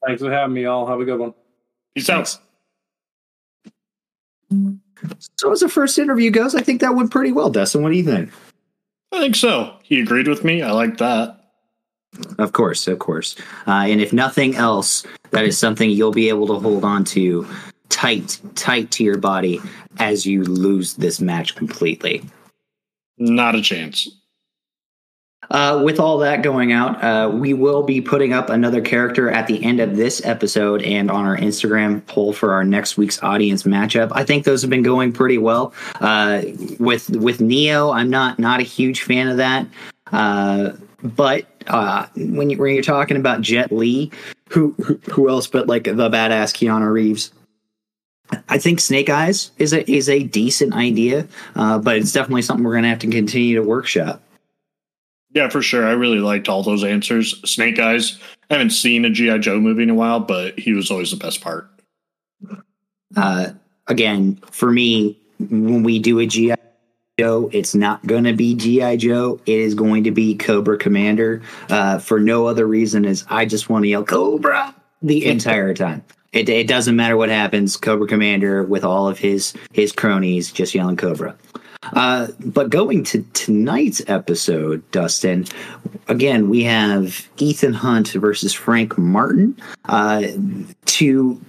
Thanks 0.07 0.23
for 0.23 0.31
having 0.31 0.55
me, 0.55 0.65
all. 0.65 0.87
Have 0.87 1.01
a 1.01 1.05
good 1.05 1.19
one. 1.19 1.35
Peace 1.95 2.11
out. 2.11 2.37
So 5.39 5.53
as 5.53 5.61
the 5.61 5.69
first 5.69 5.99
interview 5.99 6.31
goes, 6.31 6.55
I 6.55 6.61
think 6.61 6.81
that 6.81 6.95
went 6.95 7.11
pretty 7.11 7.33
well, 7.33 7.51
Dustin. 7.51 7.83
What 7.83 7.91
do 7.91 7.97
you 7.97 8.05
think? 8.05 8.31
I 9.13 9.21
think 9.21 9.37
so. 9.37 9.77
He 9.83 10.01
agreed 10.01 10.29
with 10.29 10.45
me. 10.45 10.63
I 10.63 10.73
like 10.73 10.99
that. 10.99 11.39
Of 12.39 12.53
course, 12.53 12.89
of 12.89 12.99
course. 12.99 13.37
Uh, 13.67 13.85
and 13.87 14.01
if 14.01 14.13
nothing 14.13 14.55
else, 14.55 15.07
that 15.31 15.45
is 15.45 15.57
something 15.57 15.91
you'll 15.91 16.13
be 16.13 16.29
able 16.29 16.47
to 16.49 16.59
hold 16.59 16.85
on 16.85 17.05
to 17.05 17.47
tight, 17.89 18.39
tight 18.55 18.91
to 18.93 19.05
your 19.05 19.19
body 19.19 19.61
as 19.99 20.27
you 20.27 20.45
lose 20.45 20.95
this 20.95 21.21
match 21.21 21.55
completely. 21.55 22.23
Not 23.19 23.55
a 23.55 23.63
chance. 23.63 24.09
Uh, 25.51 25.83
with 25.85 25.99
all 25.99 26.19
that 26.19 26.43
going 26.43 26.73
out, 26.73 27.03
uh, 27.03 27.29
we 27.31 27.53
will 27.53 27.83
be 27.83 28.01
putting 28.01 28.33
up 28.33 28.49
another 28.49 28.81
character 28.81 29.29
at 29.31 29.47
the 29.47 29.63
end 29.63 29.81
of 29.81 29.97
this 29.97 30.25
episode 30.25 30.83
and 30.83 31.11
on 31.11 31.27
our 31.27 31.37
Instagram 31.37 32.05
poll 32.07 32.33
for 32.33 32.55
our 32.55 32.65
next 32.65 32.97
week's 32.97 33.23
audience 33.23 33.65
matchup. 33.65 34.11
I 34.15 34.25
think 34.25 34.45
those 34.45 34.63
have 34.63 34.71
been 34.71 34.83
going 34.85 35.13
pretty 35.13 35.39
well. 35.39 35.75
Uh, 36.01 36.43
with 36.79 37.11
with 37.11 37.41
Neo, 37.41 37.91
I'm 37.91 38.09
not 38.09 38.39
not 38.39 38.61
a 38.61 38.63
huge 38.63 39.03
fan 39.03 39.29
of 39.29 39.37
that. 39.39 39.67
Uh, 40.11 40.71
but 41.03 41.47
uh, 41.67 42.07
when 42.17 42.49
you 42.49 42.57
when 42.59 42.75
you're 42.75 42.83
talking 42.83 43.17
about 43.17 43.41
Jet 43.43 43.73
Li, 43.73 44.11
who 44.49 44.71
who- 45.11 45.29
else 45.29 45.49
but 45.49 45.67
like 45.67 45.85
the 45.85 45.93
badass 46.09 46.55
Keanu 46.55 46.91
Reeves? 46.91 47.33
I 48.49 48.57
think 48.57 48.81
Snake 48.81 49.11
Eyes 49.11 49.51
is 49.59 49.75
a 49.75 49.91
is 49.91 50.09
a 50.09 50.23
decent 50.23 50.73
idea, 50.73 51.27
uh, 51.57 51.79
but 51.79 51.97
it's 51.97 52.13
definitely 52.13 52.43
something 52.43 52.65
we're 52.65 52.73
going 52.73 52.85
to 52.85 52.89
have 52.89 53.01
to 53.01 53.09
continue 53.09 53.57
to 53.57 53.63
workshop. 53.63 54.23
Yeah, 55.35 55.49
for 55.49 55.63
sure. 55.63 55.87
I 55.87 55.93
really 55.93 56.19
liked 56.19 56.49
all 56.49 56.63
those 56.63 56.85
answers. 56.85 57.41
Snake 57.49 57.79
Eyes. 57.79 58.19
I 58.51 58.55
haven't 58.55 58.71
seen 58.71 59.05
a 59.05 59.11
G.I. 59.11 59.39
Joe 59.39 59.59
movie 59.61 59.83
in 59.83 59.91
a 59.91 59.95
while, 59.95 60.21
but 60.21 60.59
he 60.59 60.73
was 60.73 60.91
always 60.91 61.11
the 61.11 61.17
best 61.17 61.41
part. 61.41 61.71
uh, 63.17 63.51
again, 63.87 64.39
for 64.51 64.71
me, 64.71 65.19
when 65.39 65.83
we 65.83 65.99
do 65.99 66.19
a 66.19 66.27
GI 66.27 66.55
Joe, 67.19 67.51
it's 67.53 67.75
not 67.75 68.07
going 68.07 68.25
to 68.25 68.33
be 68.33 68.55
GI 68.55 68.99
Joe. 68.99 69.41
It 69.47 69.59
is 69.59 69.75
going 69.75 70.05
to 70.05 70.11
be 70.11 70.35
Cobra 70.35 70.77
Commander. 70.79 71.43
Uh, 71.71 71.99
for 71.99 72.21
no 72.21 72.47
other 72.47 72.67
reason 72.67 73.05
is 73.05 73.25
I 73.29 73.45
just 73.47 73.69
want 73.69 73.85
to 73.85 73.89
yell 73.89 74.05
Cobra 74.05 74.75
the 75.03 75.27
entire 75.31 75.75
time. 75.75 76.05
It, 76.33 76.49
it 76.49 76.67
doesn't 76.67 76.97
matter 76.97 77.17
what 77.17 77.29
happens. 77.29 77.77
Cobra 77.77 78.07
Commander 78.07 78.63
with 78.65 78.85
all 78.85 79.09
of 79.09 79.19
his 79.19 79.53
his 79.73 79.93
cronies 79.93 80.51
just 80.51 80.75
yelling 80.75 80.97
Cobra. 80.97 81.37
Uh, 81.83 82.29
but 82.45 82.71
going 82.71 83.03
to 83.05 83.23
tonight's 83.33 84.03
episode, 84.07 84.89
Dustin, 84.93 85.47
again, 86.09 86.49
we 86.49 86.63
have 86.63 87.29
Ethan 87.39 87.73
Hunt 87.73 88.09
versus 88.13 88.53
Frank 88.53 88.97
Martin. 88.97 89.57
Uh, 89.87 90.29
two 90.85 91.41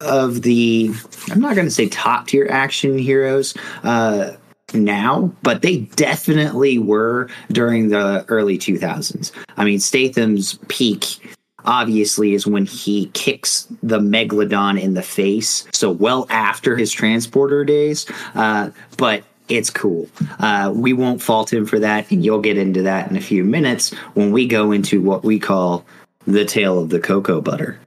of 0.00 0.42
the 0.42 0.90
I'm 1.30 1.40
not 1.40 1.54
going 1.54 1.66
to 1.66 1.70
say 1.70 1.88
top 1.88 2.26
tier 2.28 2.46
action 2.50 2.98
heroes 2.98 3.54
uh, 3.84 4.32
now, 4.74 5.32
but 5.42 5.62
they 5.62 5.78
definitely 5.96 6.78
were 6.78 7.28
during 7.50 7.88
the 7.88 8.24
early 8.28 8.58
2000s. 8.58 9.32
I 9.56 9.64
mean, 9.64 9.80
Statham's 9.80 10.58
peak 10.68 11.18
obviously 11.64 12.34
is 12.34 12.46
when 12.46 12.66
he 12.66 13.06
kicks 13.14 13.68
the 13.82 14.00
megalodon 14.00 14.80
in 14.80 14.94
the 14.94 15.02
face. 15.02 15.66
So 15.72 15.90
well 15.90 16.26
after 16.30 16.76
his 16.76 16.92
transporter 16.92 17.64
days, 17.64 18.06
uh, 18.34 18.70
but. 18.96 19.24
It's 19.52 19.68
cool. 19.68 20.08
Uh, 20.38 20.72
we 20.74 20.94
won't 20.94 21.20
fault 21.20 21.52
him 21.52 21.66
for 21.66 21.78
that, 21.78 22.10
and 22.10 22.24
you'll 22.24 22.40
get 22.40 22.56
into 22.56 22.80
that 22.82 23.10
in 23.10 23.18
a 23.18 23.20
few 23.20 23.44
minutes 23.44 23.92
when 24.14 24.32
we 24.32 24.46
go 24.46 24.72
into 24.72 25.02
what 25.02 25.24
we 25.24 25.38
call 25.38 25.84
the 26.26 26.46
tale 26.46 26.78
of 26.78 26.88
the 26.88 26.98
cocoa 26.98 27.42
butter. 27.42 27.78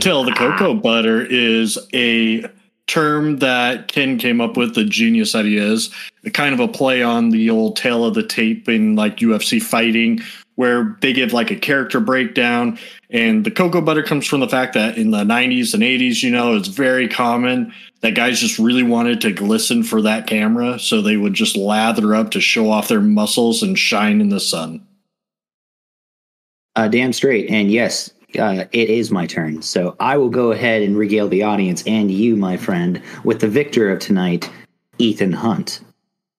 Till 0.00 0.24
the 0.24 0.32
cocoa 0.36 0.74
butter 0.74 1.24
is 1.24 1.78
a 1.94 2.44
term 2.88 3.36
that 3.38 3.86
Ken 3.86 4.18
came 4.18 4.40
up 4.40 4.56
with, 4.56 4.74
the 4.74 4.84
genius 4.84 5.36
ideas, 5.36 5.94
a 6.24 6.30
kind 6.30 6.54
of 6.54 6.58
a 6.58 6.66
play 6.66 7.00
on 7.00 7.30
the 7.30 7.48
old 7.48 7.76
tale 7.76 8.04
of 8.04 8.14
the 8.14 8.26
tape 8.26 8.68
in 8.68 8.96
like 8.96 9.18
UFC 9.18 9.62
fighting, 9.62 10.20
where 10.56 10.96
they 11.00 11.12
give 11.12 11.32
like 11.32 11.52
a 11.52 11.56
character 11.56 12.00
breakdown. 12.00 12.76
And 13.10 13.44
the 13.44 13.50
cocoa 13.50 13.80
butter 13.80 14.02
comes 14.02 14.26
from 14.26 14.40
the 14.40 14.48
fact 14.48 14.74
that 14.74 14.98
in 14.98 15.10
the 15.10 15.24
90s 15.24 15.72
and 15.72 15.82
80s, 15.82 16.22
you 16.22 16.30
know, 16.30 16.56
it's 16.56 16.68
very 16.68 17.08
common 17.08 17.72
that 18.00 18.14
guys 18.14 18.38
just 18.38 18.58
really 18.58 18.82
wanted 18.82 19.20
to 19.22 19.32
glisten 19.32 19.82
for 19.82 20.02
that 20.02 20.26
camera. 20.26 20.78
So 20.78 21.00
they 21.00 21.16
would 21.16 21.32
just 21.32 21.56
lather 21.56 22.14
up 22.14 22.30
to 22.32 22.40
show 22.40 22.70
off 22.70 22.88
their 22.88 23.00
muscles 23.00 23.62
and 23.62 23.78
shine 23.78 24.20
in 24.20 24.28
the 24.28 24.40
sun. 24.40 24.86
Uh, 26.76 26.88
damn 26.88 27.12
straight. 27.12 27.48
And 27.50 27.70
yes, 27.70 28.12
uh, 28.38 28.66
it 28.72 28.90
is 28.90 29.10
my 29.10 29.26
turn. 29.26 29.62
So 29.62 29.96
I 29.98 30.18
will 30.18 30.28
go 30.28 30.52
ahead 30.52 30.82
and 30.82 30.96
regale 30.96 31.28
the 31.28 31.42
audience 31.42 31.82
and 31.86 32.10
you, 32.10 32.36
my 32.36 32.58
friend, 32.58 33.02
with 33.24 33.40
the 33.40 33.48
victor 33.48 33.90
of 33.90 34.00
tonight, 34.00 34.50
Ethan 34.98 35.32
Hunt. 35.32 35.80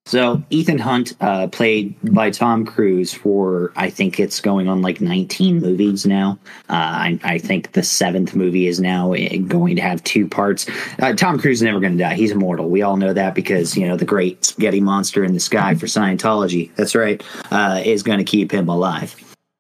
So 0.10 0.42
Ethan 0.50 0.80
Hunt, 0.80 1.16
uh, 1.22 1.50
played 1.50 1.94
by 2.02 2.32
Tom 2.32 2.66
Cruise 2.66 3.14
for 3.14 3.72
I 3.76 3.92
think 3.92 4.20
it's 4.20 4.42
going 4.42 4.68
on 4.68 4.82
like 4.82 5.02
19 5.02 5.62
movies 5.62 6.04
now. 6.04 6.40
Uh, 6.68 6.74
I, 6.74 7.20
I, 7.24 7.38
think 7.38 7.74
the 7.74 7.84
seventh 7.84 8.36
movie 8.36 8.66
is 8.66 8.80
now 8.80 9.14
eh, 9.14 9.38
going 9.38 9.76
to 9.76 9.84
have 9.84 10.04
two 10.04 10.28
parts. 10.28 10.68
Uh, 10.98 11.14
Tom 11.14 11.38
Cruise 11.38 11.60
is 11.60 11.62
never 11.62 11.80
going 11.80 11.96
to 11.96 12.04
die; 12.04 12.16
he's 12.16 12.32
immortal. 12.32 12.72
We 12.72 12.82
all 12.82 12.98
know 12.98 13.14
that 13.14 13.36
because 13.36 13.78
you 13.78 13.88
know 13.88 13.98
the 13.98 14.06
great 14.06 14.44
spaghetti 14.44 14.82
monster 14.82 15.24
in 15.24 15.36
the 15.36 15.40
sky 15.40 15.76
for 15.76 15.86
Scientology. 15.86 16.74
That's 16.76 16.96
right, 16.96 17.24
uh, 17.52 17.84
is 17.86 18.02
going 18.02 18.18
to 18.18 18.26
keep 18.26 18.52
him 18.52 18.68
alive. 18.68 19.16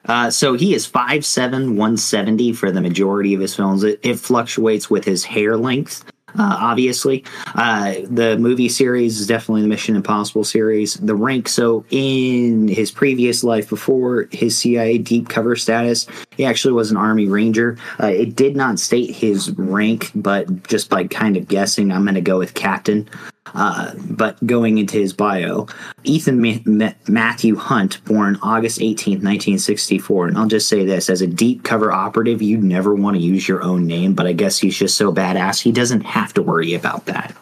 Uh, 0.05 0.31
so 0.31 0.55
he 0.55 0.73
is 0.73 0.89
5'7", 0.89 1.51
170 1.51 2.53
for 2.53 2.71
the 2.71 2.81
majority 2.81 3.35
of 3.35 3.41
his 3.41 3.55
films. 3.55 3.83
It, 3.83 3.99
it 4.01 4.15
fluctuates 4.19 4.89
with 4.89 5.05
his 5.05 5.25
hair 5.25 5.57
length 5.57 6.08
uh, 6.37 6.57
obviously. 6.59 7.23
Uh, 7.55 7.95
the 8.03 8.37
movie 8.37 8.69
series 8.69 9.19
is 9.19 9.27
definitely 9.27 9.61
the 9.61 9.67
Mission 9.67 9.95
Impossible 9.95 10.43
series. 10.43 10.95
The 10.95 11.15
rank, 11.15 11.47
so 11.47 11.85
in 11.89 12.67
his 12.67 12.91
previous 12.91 13.43
life 13.43 13.69
before 13.69 14.27
his 14.31 14.57
CIA 14.57 14.97
deep 14.97 15.29
cover 15.29 15.55
status, 15.55 16.07
he 16.35 16.45
actually 16.45 16.73
was 16.73 16.91
an 16.91 16.97
Army 16.97 17.27
Ranger. 17.27 17.77
Uh, 18.01 18.07
it 18.07 18.35
did 18.35 18.55
not 18.55 18.79
state 18.79 19.15
his 19.15 19.51
rank, 19.51 20.11
but 20.15 20.67
just 20.67 20.89
by 20.89 21.05
kind 21.05 21.37
of 21.37 21.47
guessing, 21.47 21.91
I'm 21.91 22.03
going 22.03 22.15
to 22.15 22.21
go 22.21 22.39
with 22.39 22.53
Captain. 22.53 23.09
Uh, 23.53 23.93
but 24.09 24.45
going 24.45 24.77
into 24.77 24.97
his 24.97 25.13
bio, 25.13 25.67
Ethan 26.03 26.41
Ma- 26.41 26.59
Ma- 26.65 26.93
Matthew 27.07 27.55
Hunt, 27.55 28.03
born 28.05 28.37
August 28.41 28.79
18th, 28.79 29.23
1964. 29.23 30.27
And 30.27 30.37
I'll 30.37 30.47
just 30.47 30.69
say 30.69 30.85
this 30.85 31.09
as 31.09 31.21
a 31.21 31.27
deep 31.27 31.63
cover 31.63 31.91
operative, 31.91 32.41
you 32.41 32.57
never 32.57 32.95
want 32.95 33.17
to 33.17 33.21
use 33.21 33.47
your 33.47 33.61
own 33.61 33.85
name, 33.85 34.13
but 34.13 34.27
I 34.27 34.33
guess 34.33 34.59
he's 34.59 34.77
just 34.77 34.97
so 34.97 35.13
badass, 35.13 35.61
he 35.61 35.71
doesn't 35.71 36.01
have 36.01 36.33
to 36.33 36.41
worry 36.41 36.73
about 36.73 37.05
that. 37.05 37.35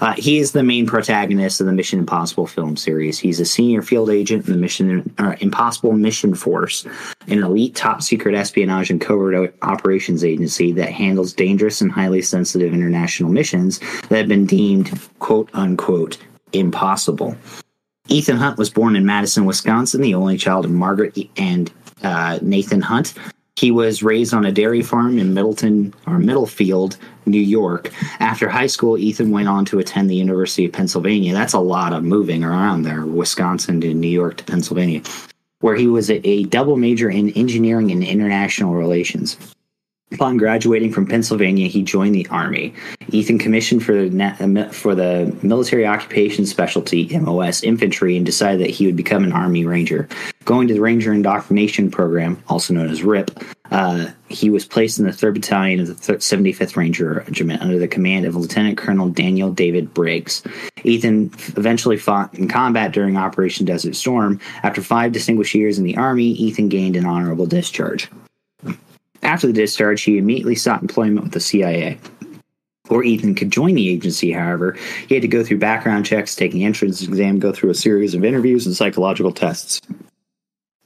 Uh, 0.00 0.14
he 0.14 0.38
is 0.38 0.52
the 0.52 0.62
main 0.62 0.86
protagonist 0.86 1.60
of 1.60 1.66
the 1.66 1.72
Mission 1.72 1.98
Impossible 1.98 2.46
film 2.46 2.76
series. 2.76 3.18
He's 3.18 3.40
a 3.40 3.44
senior 3.44 3.82
field 3.82 4.10
agent 4.10 4.46
in 4.46 4.52
the 4.52 4.58
Mission 4.58 5.14
uh, 5.18 5.36
Impossible 5.40 5.92
Mission 5.92 6.34
Force, 6.34 6.86
an 7.28 7.42
elite 7.42 7.74
top 7.74 8.02
secret 8.02 8.34
espionage 8.34 8.90
and 8.90 9.00
covert 9.00 9.54
operations 9.62 10.24
agency 10.24 10.72
that 10.72 10.90
handles 10.90 11.32
dangerous 11.32 11.80
and 11.80 11.90
highly 11.92 12.22
sensitive 12.22 12.72
international 12.72 13.30
missions 13.30 13.78
that 14.08 14.18
have 14.18 14.28
been 14.28 14.46
deemed 14.46 14.98
quote 15.18 15.50
unquote 15.52 16.18
impossible. 16.52 17.36
Ethan 18.08 18.36
Hunt 18.36 18.58
was 18.58 18.70
born 18.70 18.96
in 18.96 19.06
Madison, 19.06 19.46
Wisconsin, 19.46 20.02
the 20.02 20.14
only 20.14 20.36
child 20.36 20.64
of 20.64 20.70
Margaret 20.70 21.16
and 21.36 21.72
uh, 22.02 22.38
Nathan 22.42 22.82
Hunt. 22.82 23.14
He 23.56 23.70
was 23.70 24.02
raised 24.02 24.34
on 24.34 24.44
a 24.44 24.52
dairy 24.52 24.82
farm 24.82 25.16
in 25.16 25.32
Middleton 25.32 25.94
or 26.06 26.18
Middlefield, 26.18 26.96
New 27.24 27.40
York. 27.40 27.92
After 28.18 28.48
high 28.48 28.66
school, 28.66 28.98
Ethan 28.98 29.30
went 29.30 29.48
on 29.48 29.64
to 29.66 29.78
attend 29.78 30.10
the 30.10 30.16
University 30.16 30.64
of 30.64 30.72
Pennsylvania. 30.72 31.32
That's 31.32 31.52
a 31.52 31.60
lot 31.60 31.92
of 31.92 32.02
moving 32.02 32.42
around 32.42 32.82
there, 32.82 33.06
Wisconsin 33.06 33.80
to 33.82 33.94
New 33.94 34.08
York 34.08 34.38
to 34.38 34.44
Pennsylvania, 34.44 35.02
where 35.60 35.76
he 35.76 35.86
was 35.86 36.10
a, 36.10 36.44
double 36.44 36.76
major 36.76 37.08
in 37.08 37.30
engineering 37.30 37.92
and 37.92 38.02
international 38.02 38.74
relations. 38.74 39.36
Upon 40.14 40.36
graduating 40.36 40.92
from 40.92 41.06
Pennsylvania, 41.06 41.66
he 41.66 41.82
joined 41.82 42.14
the 42.14 42.26
Army. 42.30 42.72
Ethan 43.08 43.36
commissioned 43.36 43.84
for 43.84 43.94
the, 43.94 44.70
for 44.72 44.94
the 44.94 45.36
Military 45.42 45.84
Occupation 45.84 46.46
Specialty 46.46 47.18
(MOS) 47.18 47.64
infantry 47.64 48.16
and 48.16 48.24
decided 48.24 48.60
that 48.60 48.70
he 48.70 48.86
would 48.86 48.94
become 48.94 49.24
an 49.24 49.32
Army 49.32 49.66
Ranger. 49.66 50.08
Going 50.44 50.68
to 50.68 50.74
the 50.74 50.80
Ranger 50.80 51.12
Indoctrination 51.12 51.90
Program, 51.90 52.40
also 52.48 52.72
known 52.72 52.90
as 52.90 53.02
RIP, 53.02 53.32
uh, 53.72 54.06
he 54.28 54.50
was 54.50 54.64
placed 54.64 55.00
in 55.00 55.04
the 55.04 55.10
3rd 55.10 55.34
Battalion 55.34 55.80
of 55.80 55.88
the 55.88 55.94
75th 55.94 56.76
Ranger 56.76 57.24
Regiment 57.26 57.60
under 57.60 57.78
the 57.80 57.88
command 57.88 58.24
of 58.24 58.36
Lieutenant 58.36 58.78
Colonel 58.78 59.08
Daniel 59.08 59.50
David 59.50 59.92
Briggs. 59.92 60.44
Ethan 60.84 61.32
eventually 61.56 61.96
fought 61.96 62.32
in 62.34 62.46
combat 62.46 62.92
during 62.92 63.16
Operation 63.16 63.66
Desert 63.66 63.96
Storm. 63.96 64.38
After 64.62 64.80
five 64.80 65.10
distinguished 65.10 65.56
years 65.56 65.76
in 65.76 65.84
the 65.84 65.96
Army, 65.96 66.26
Ethan 66.26 66.68
gained 66.68 66.94
an 66.94 67.04
honorable 67.04 67.46
discharge. 67.46 68.08
After 69.24 69.46
the 69.46 69.52
discharge, 69.54 70.02
he 70.02 70.18
immediately 70.18 70.54
sought 70.54 70.82
employment 70.82 71.24
with 71.24 71.32
the 71.32 71.40
CIA. 71.40 71.98
Before 72.84 73.02
Ethan 73.02 73.34
could 73.34 73.50
join 73.50 73.74
the 73.74 73.88
agency, 73.88 74.30
however, 74.32 74.76
he 75.08 75.14
had 75.14 75.22
to 75.22 75.28
go 75.28 75.42
through 75.42 75.58
background 75.58 76.04
checks, 76.04 76.36
take 76.36 76.52
an 76.52 76.60
entrance 76.60 77.02
exam, 77.02 77.38
go 77.38 77.50
through 77.50 77.70
a 77.70 77.74
series 77.74 78.14
of 78.14 78.24
interviews 78.24 78.66
and 78.66 78.76
psychological 78.76 79.32
tests. 79.32 79.80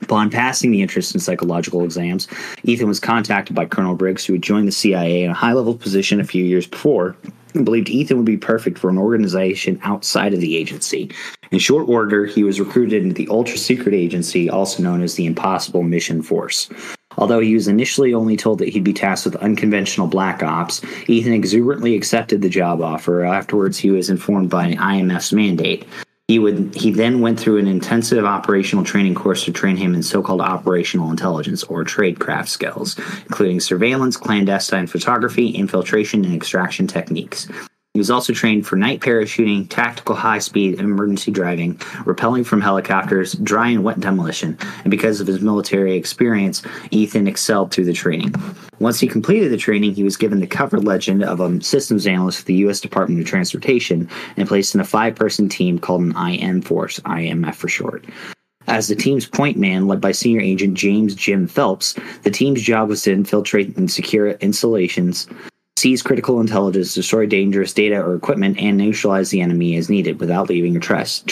Upon 0.00 0.30
passing 0.30 0.70
the 0.70 0.80
entrance 0.80 1.10
and 1.12 1.20
psychological 1.20 1.82
exams, 1.82 2.28
Ethan 2.62 2.86
was 2.86 3.00
contacted 3.00 3.56
by 3.56 3.66
Colonel 3.66 3.96
Briggs, 3.96 4.24
who 4.24 4.34
had 4.34 4.42
joined 4.42 4.68
the 4.68 4.72
CIA 4.72 5.24
in 5.24 5.32
a 5.32 5.34
high 5.34 5.52
level 5.52 5.74
position 5.74 6.20
a 6.20 6.24
few 6.24 6.44
years 6.44 6.68
before, 6.68 7.16
and 7.54 7.64
believed 7.64 7.88
Ethan 7.88 8.16
would 8.16 8.24
be 8.24 8.36
perfect 8.36 8.78
for 8.78 8.88
an 8.88 8.98
organization 8.98 9.80
outside 9.82 10.32
of 10.32 10.40
the 10.40 10.56
agency. 10.56 11.10
In 11.50 11.58
short 11.58 11.88
order, 11.88 12.26
he 12.26 12.44
was 12.44 12.60
recruited 12.60 13.02
into 13.02 13.14
the 13.14 13.28
ultra 13.28 13.58
secret 13.58 13.94
agency, 13.94 14.48
also 14.48 14.84
known 14.84 15.02
as 15.02 15.16
the 15.16 15.26
Impossible 15.26 15.82
Mission 15.82 16.22
Force. 16.22 16.70
Although 17.16 17.40
he 17.40 17.54
was 17.54 17.68
initially 17.68 18.14
only 18.14 18.36
told 18.36 18.58
that 18.58 18.68
he'd 18.68 18.84
be 18.84 18.92
tasked 18.92 19.26
with 19.26 19.36
unconventional 19.36 20.06
black 20.06 20.42
ops, 20.42 20.82
Ethan 21.08 21.32
exuberantly 21.32 21.96
accepted 21.96 22.42
the 22.42 22.48
job 22.48 22.80
offer. 22.80 23.24
Afterwards, 23.24 23.78
he 23.78 23.90
was 23.90 24.10
informed 24.10 24.50
by 24.50 24.72
IMF's 24.74 25.32
mandate. 25.32 25.86
He 26.28 26.38
would 26.38 26.74
he 26.74 26.92
then 26.92 27.20
went 27.20 27.40
through 27.40 27.56
an 27.56 27.66
intensive 27.66 28.26
operational 28.26 28.84
training 28.84 29.14
course 29.14 29.46
to 29.46 29.52
train 29.52 29.78
him 29.78 29.94
in 29.94 30.02
so-called 30.02 30.42
operational 30.42 31.10
intelligence 31.10 31.64
or 31.64 31.84
tradecraft 31.84 32.48
skills, 32.48 32.98
including 33.24 33.60
surveillance, 33.60 34.18
clandestine 34.18 34.86
photography, 34.86 35.48
infiltration, 35.48 36.26
and 36.26 36.34
extraction 36.34 36.86
techniques. 36.86 37.48
He 37.98 38.00
was 38.00 38.12
also 38.12 38.32
trained 38.32 38.64
for 38.64 38.76
night 38.76 39.00
parachuting, 39.00 39.68
tactical 39.68 40.14
high 40.14 40.38
speed 40.38 40.78
emergency 40.78 41.32
driving, 41.32 41.74
rappelling 42.04 42.46
from 42.46 42.60
helicopters, 42.60 43.32
dry 43.32 43.70
and 43.70 43.82
wet 43.82 43.98
demolition, 43.98 44.56
and 44.84 44.90
because 44.92 45.20
of 45.20 45.26
his 45.26 45.40
military 45.40 45.96
experience, 45.96 46.62
Ethan 46.92 47.26
excelled 47.26 47.72
through 47.72 47.86
the 47.86 47.92
training. 47.92 48.32
Once 48.78 49.00
he 49.00 49.08
completed 49.08 49.50
the 49.50 49.56
training, 49.56 49.94
he 49.94 50.04
was 50.04 50.16
given 50.16 50.38
the 50.38 50.46
cover 50.46 50.78
legend 50.78 51.24
of 51.24 51.40
a 51.40 51.60
systems 51.60 52.06
analyst 52.06 52.38
for 52.38 52.44
the 52.44 52.54
U.S. 52.54 52.78
Department 52.78 53.20
of 53.20 53.26
Transportation 53.26 54.08
and 54.36 54.46
placed 54.46 54.76
in 54.76 54.80
a 54.80 54.84
five 54.84 55.16
person 55.16 55.48
team 55.48 55.80
called 55.80 56.02
an 56.02 56.16
IM 56.16 56.62
Force, 56.62 57.00
IMF 57.00 57.56
for 57.56 57.68
short. 57.68 58.04
As 58.68 58.86
the 58.86 58.94
team's 58.94 59.26
point 59.26 59.56
man, 59.56 59.88
led 59.88 60.00
by 60.00 60.12
senior 60.12 60.42
agent 60.42 60.74
James 60.74 61.16
Jim 61.16 61.48
Phelps, 61.48 61.96
the 62.22 62.30
team's 62.30 62.62
job 62.62 62.90
was 62.90 63.02
to 63.02 63.12
infiltrate 63.12 63.76
and 63.76 63.90
secure 63.90 64.32
installations 64.32 65.26
seize 65.78 66.02
critical 66.02 66.40
intelligence, 66.40 66.94
destroy 66.94 67.26
dangerous 67.26 67.72
data 67.72 68.00
or 68.00 68.14
equipment, 68.14 68.58
and 68.58 68.76
neutralize 68.76 69.30
the 69.30 69.40
enemy 69.40 69.76
as 69.76 69.88
needed 69.88 70.20
without 70.20 70.48
leaving 70.48 70.76
a 70.76 70.80
trace. 70.80 71.22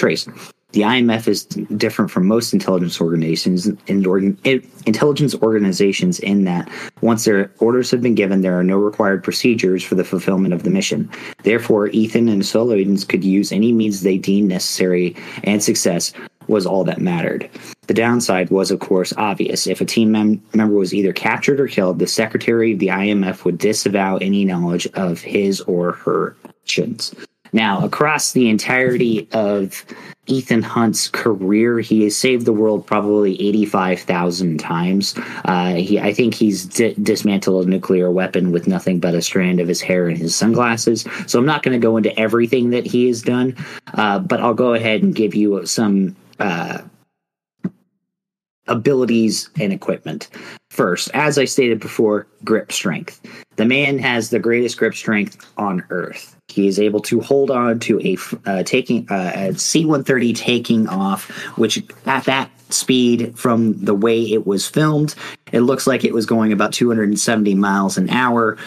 The 0.73 0.83
IMF 0.83 1.27
is 1.27 1.45
different 1.45 2.11
from 2.11 2.27
most 2.27 2.53
intelligence 2.53 3.01
organizations 3.01 3.67
in 3.87 4.37
intelligence 4.45 5.35
organizations 5.37 6.19
in 6.19 6.45
that 6.45 6.69
once 7.01 7.25
their 7.25 7.51
orders 7.61 7.91
have 7.93 8.03
been 8.03 8.15
given, 8.15 8.43
there 8.43 8.59
are 8.59 8.65
no 8.65 8.77
required 8.77 9.25
procedures 9.25 9.83
for 9.83 9.95
the 9.95 10.05
fulfillment 10.05 10.53
of 10.53 10.65
the 10.65 10.71
mission. 10.71 11.09
Therefore, 11.45 11.89
Ethan 11.89 12.29
and 12.29 12.43
his 12.43 12.53
fellow 12.53 12.75
agents 12.75 13.05
could 13.05 13.25
use 13.25 13.53
any 13.53 13.73
means 13.73 14.03
they 14.03 14.19
deemed 14.19 14.49
necessary, 14.49 15.17
and 15.45 15.63
success 15.63 16.13
was 16.49 16.67
all 16.67 16.85
that 16.85 17.01
mattered. 17.01 17.49
The 17.87 17.95
downside 17.95 18.51
was, 18.51 18.71
of 18.71 18.81
course, 18.81 19.13
obvious. 19.17 19.67
If 19.67 19.81
a 19.81 19.85
team 19.85 20.13
mem- 20.13 20.43
member 20.55 20.75
was 20.75 20.95
either 20.95 21.13
captured 21.13 21.61
or 21.61 21.69
killed, 21.69 21.99
the 21.99 22.07
secretary 22.07 22.73
of 22.73 22.79
the 22.79 22.89
IMF 22.89 23.45
would 23.45 23.59
disavow 23.59 24.17
any 24.17 24.45
knowledge 24.45 24.87
of 24.95 25.21
his 25.21 25.61
or 25.63 25.93
her 25.93 26.37
actions. 26.63 27.15
Now, 27.53 27.85
across 27.85 28.33
the 28.33 28.49
entirety 28.51 29.29
of 29.33 29.85
Ethan 30.27 30.63
Hunt's 30.63 31.09
career, 31.09 31.79
he 31.79 32.03
has 32.05 32.17
saved 32.17 32.45
the 32.45 32.53
world 32.53 32.87
probably 32.87 33.41
85,000 33.41 34.59
times. 34.59 35.15
Uh, 35.45 35.75
he, 35.75 36.01
I 36.01 36.13
think 36.13 36.35
he's 36.35 36.67
di- 36.67 36.95
dismantled 37.01 37.67
a 37.67 37.71
nuclear 37.71 38.11
weapon 38.11 38.51
with 38.51 38.67
nothing 38.67 38.99
but 38.99 39.15
a 39.15 39.23
strand 39.23 39.61
of 39.61 39.69
his 39.69 39.81
hair 39.81 40.09
and 40.09 40.19
his 40.19 40.35
sunglasses. 40.35 41.07
So 41.27 41.39
I'm 41.39 41.47
not 41.47 41.63
going 41.63 41.81
to 41.81 41.83
go 41.83 41.97
into 41.97 42.17
everything 42.19 42.71
that 42.71 42.87
he 42.87 43.07
has 43.07 43.23
done, 43.23 43.57
uh, 43.95 44.19
but 44.19 44.41
I'll 44.41 44.55
go 44.55 44.75
ahead 44.75 45.03
and 45.03 45.15
give 45.15 45.35
you 45.35 45.65
some 45.65 46.17
uh, 46.38 46.83
abilities 48.68 49.51
and 49.59 49.72
equipment. 49.72 50.29
First, 50.70 51.11
as 51.14 51.38
I 51.38 51.44
stated 51.44 51.81
before, 51.81 52.27
grip 52.44 52.72
strength. 52.72 53.20
The 53.57 53.64
man 53.64 53.99
has 53.99 54.31
the 54.31 54.38
greatest 54.38 54.77
grip 54.77 54.94
strength 54.94 55.51
on 55.57 55.85
Earth. 55.90 56.37
He 56.49 56.68
is 56.68 56.79
able 56.79 57.01
to 57.03 57.20
hold 57.20 57.51
on 57.51 57.79
to 57.81 58.01
a 58.01 58.16
uh, 58.49 58.62
taking 58.62 59.07
uh, 59.11 59.33
a 59.35 59.55
C-130 59.55 60.35
taking 60.35 60.88
off, 60.88 61.31
which 61.57 61.83
at 62.07 62.25
that 62.25 62.51
speed 62.70 63.38
from 63.38 63.72
the 63.85 63.94
way 63.94 64.20
it 64.20 64.46
was 64.46 64.66
filmed, 64.66 65.14
it 65.53 65.61
looks 65.61 65.87
like 65.87 66.05
it 66.05 66.12
was 66.12 66.27
going 66.27 66.53
about 66.53 66.72
270 66.72 67.55
miles 67.55 67.96
an 67.96 68.11
hour 68.11 68.59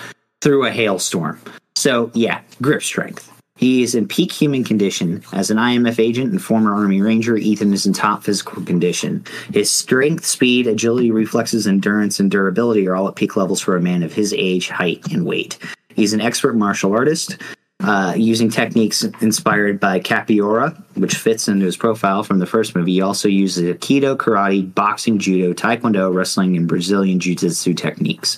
through 0.42 0.66
a 0.66 0.72
hailstorm. 0.72 1.40
So 1.76 2.12
yeah, 2.14 2.42
grip 2.62 2.82
strength. 2.82 3.32
He 3.60 3.84
is 3.84 3.94
in 3.94 4.08
peak 4.08 4.32
human 4.32 4.64
condition. 4.64 5.22
As 5.34 5.52
an 5.52 5.58
IMF 5.58 6.00
agent 6.00 6.32
and 6.32 6.42
former 6.42 6.74
Army 6.74 7.02
Ranger, 7.02 7.36
Ethan 7.36 7.74
is 7.74 7.86
in 7.86 7.92
top 7.92 8.24
physical 8.24 8.64
condition. 8.64 9.26
His 9.54 9.70
strength, 9.70 10.26
speed, 10.26 10.66
agility, 10.66 11.12
reflexes, 11.12 11.68
endurance, 11.68 12.22
and 12.22 12.32
durability 12.32 12.88
are 12.88 12.96
all 12.96 13.10
at 13.10 13.18
peak 13.18 13.36
levels 13.36 13.60
for 13.60 13.76
a 13.76 13.82
man 13.82 14.02
of 14.02 14.14
his 14.14 14.32
age, 14.32 14.70
height, 14.70 15.06
and 15.12 15.26
weight. 15.26 15.58
He's 15.94 16.14
an 16.14 16.22
expert 16.22 16.56
martial 16.56 16.94
artist, 16.94 17.38
uh, 17.82 18.14
using 18.16 18.50
techniques 18.50 19.04
inspired 19.20 19.78
by 19.78 20.00
capoeira, 20.00 20.82
which 20.96 21.16
fits 21.16 21.50
into 21.50 21.66
his 21.66 21.76
profile 21.76 22.24
from 22.24 22.40
the 22.40 22.46
first 22.46 22.78
movie. 22.78 22.94
He 22.94 23.02
also 23.02 23.28
uses 23.28 23.76
aikido, 23.76 24.16
karate, 24.16 24.74
boxing, 24.74 25.20
judo, 25.20 25.52
taekwondo, 25.52 26.14
wrestling, 26.14 26.56
and 26.56 26.66
Brazilian 26.66 27.20
jiu-jitsu 27.20 27.74
techniques. 27.74 28.38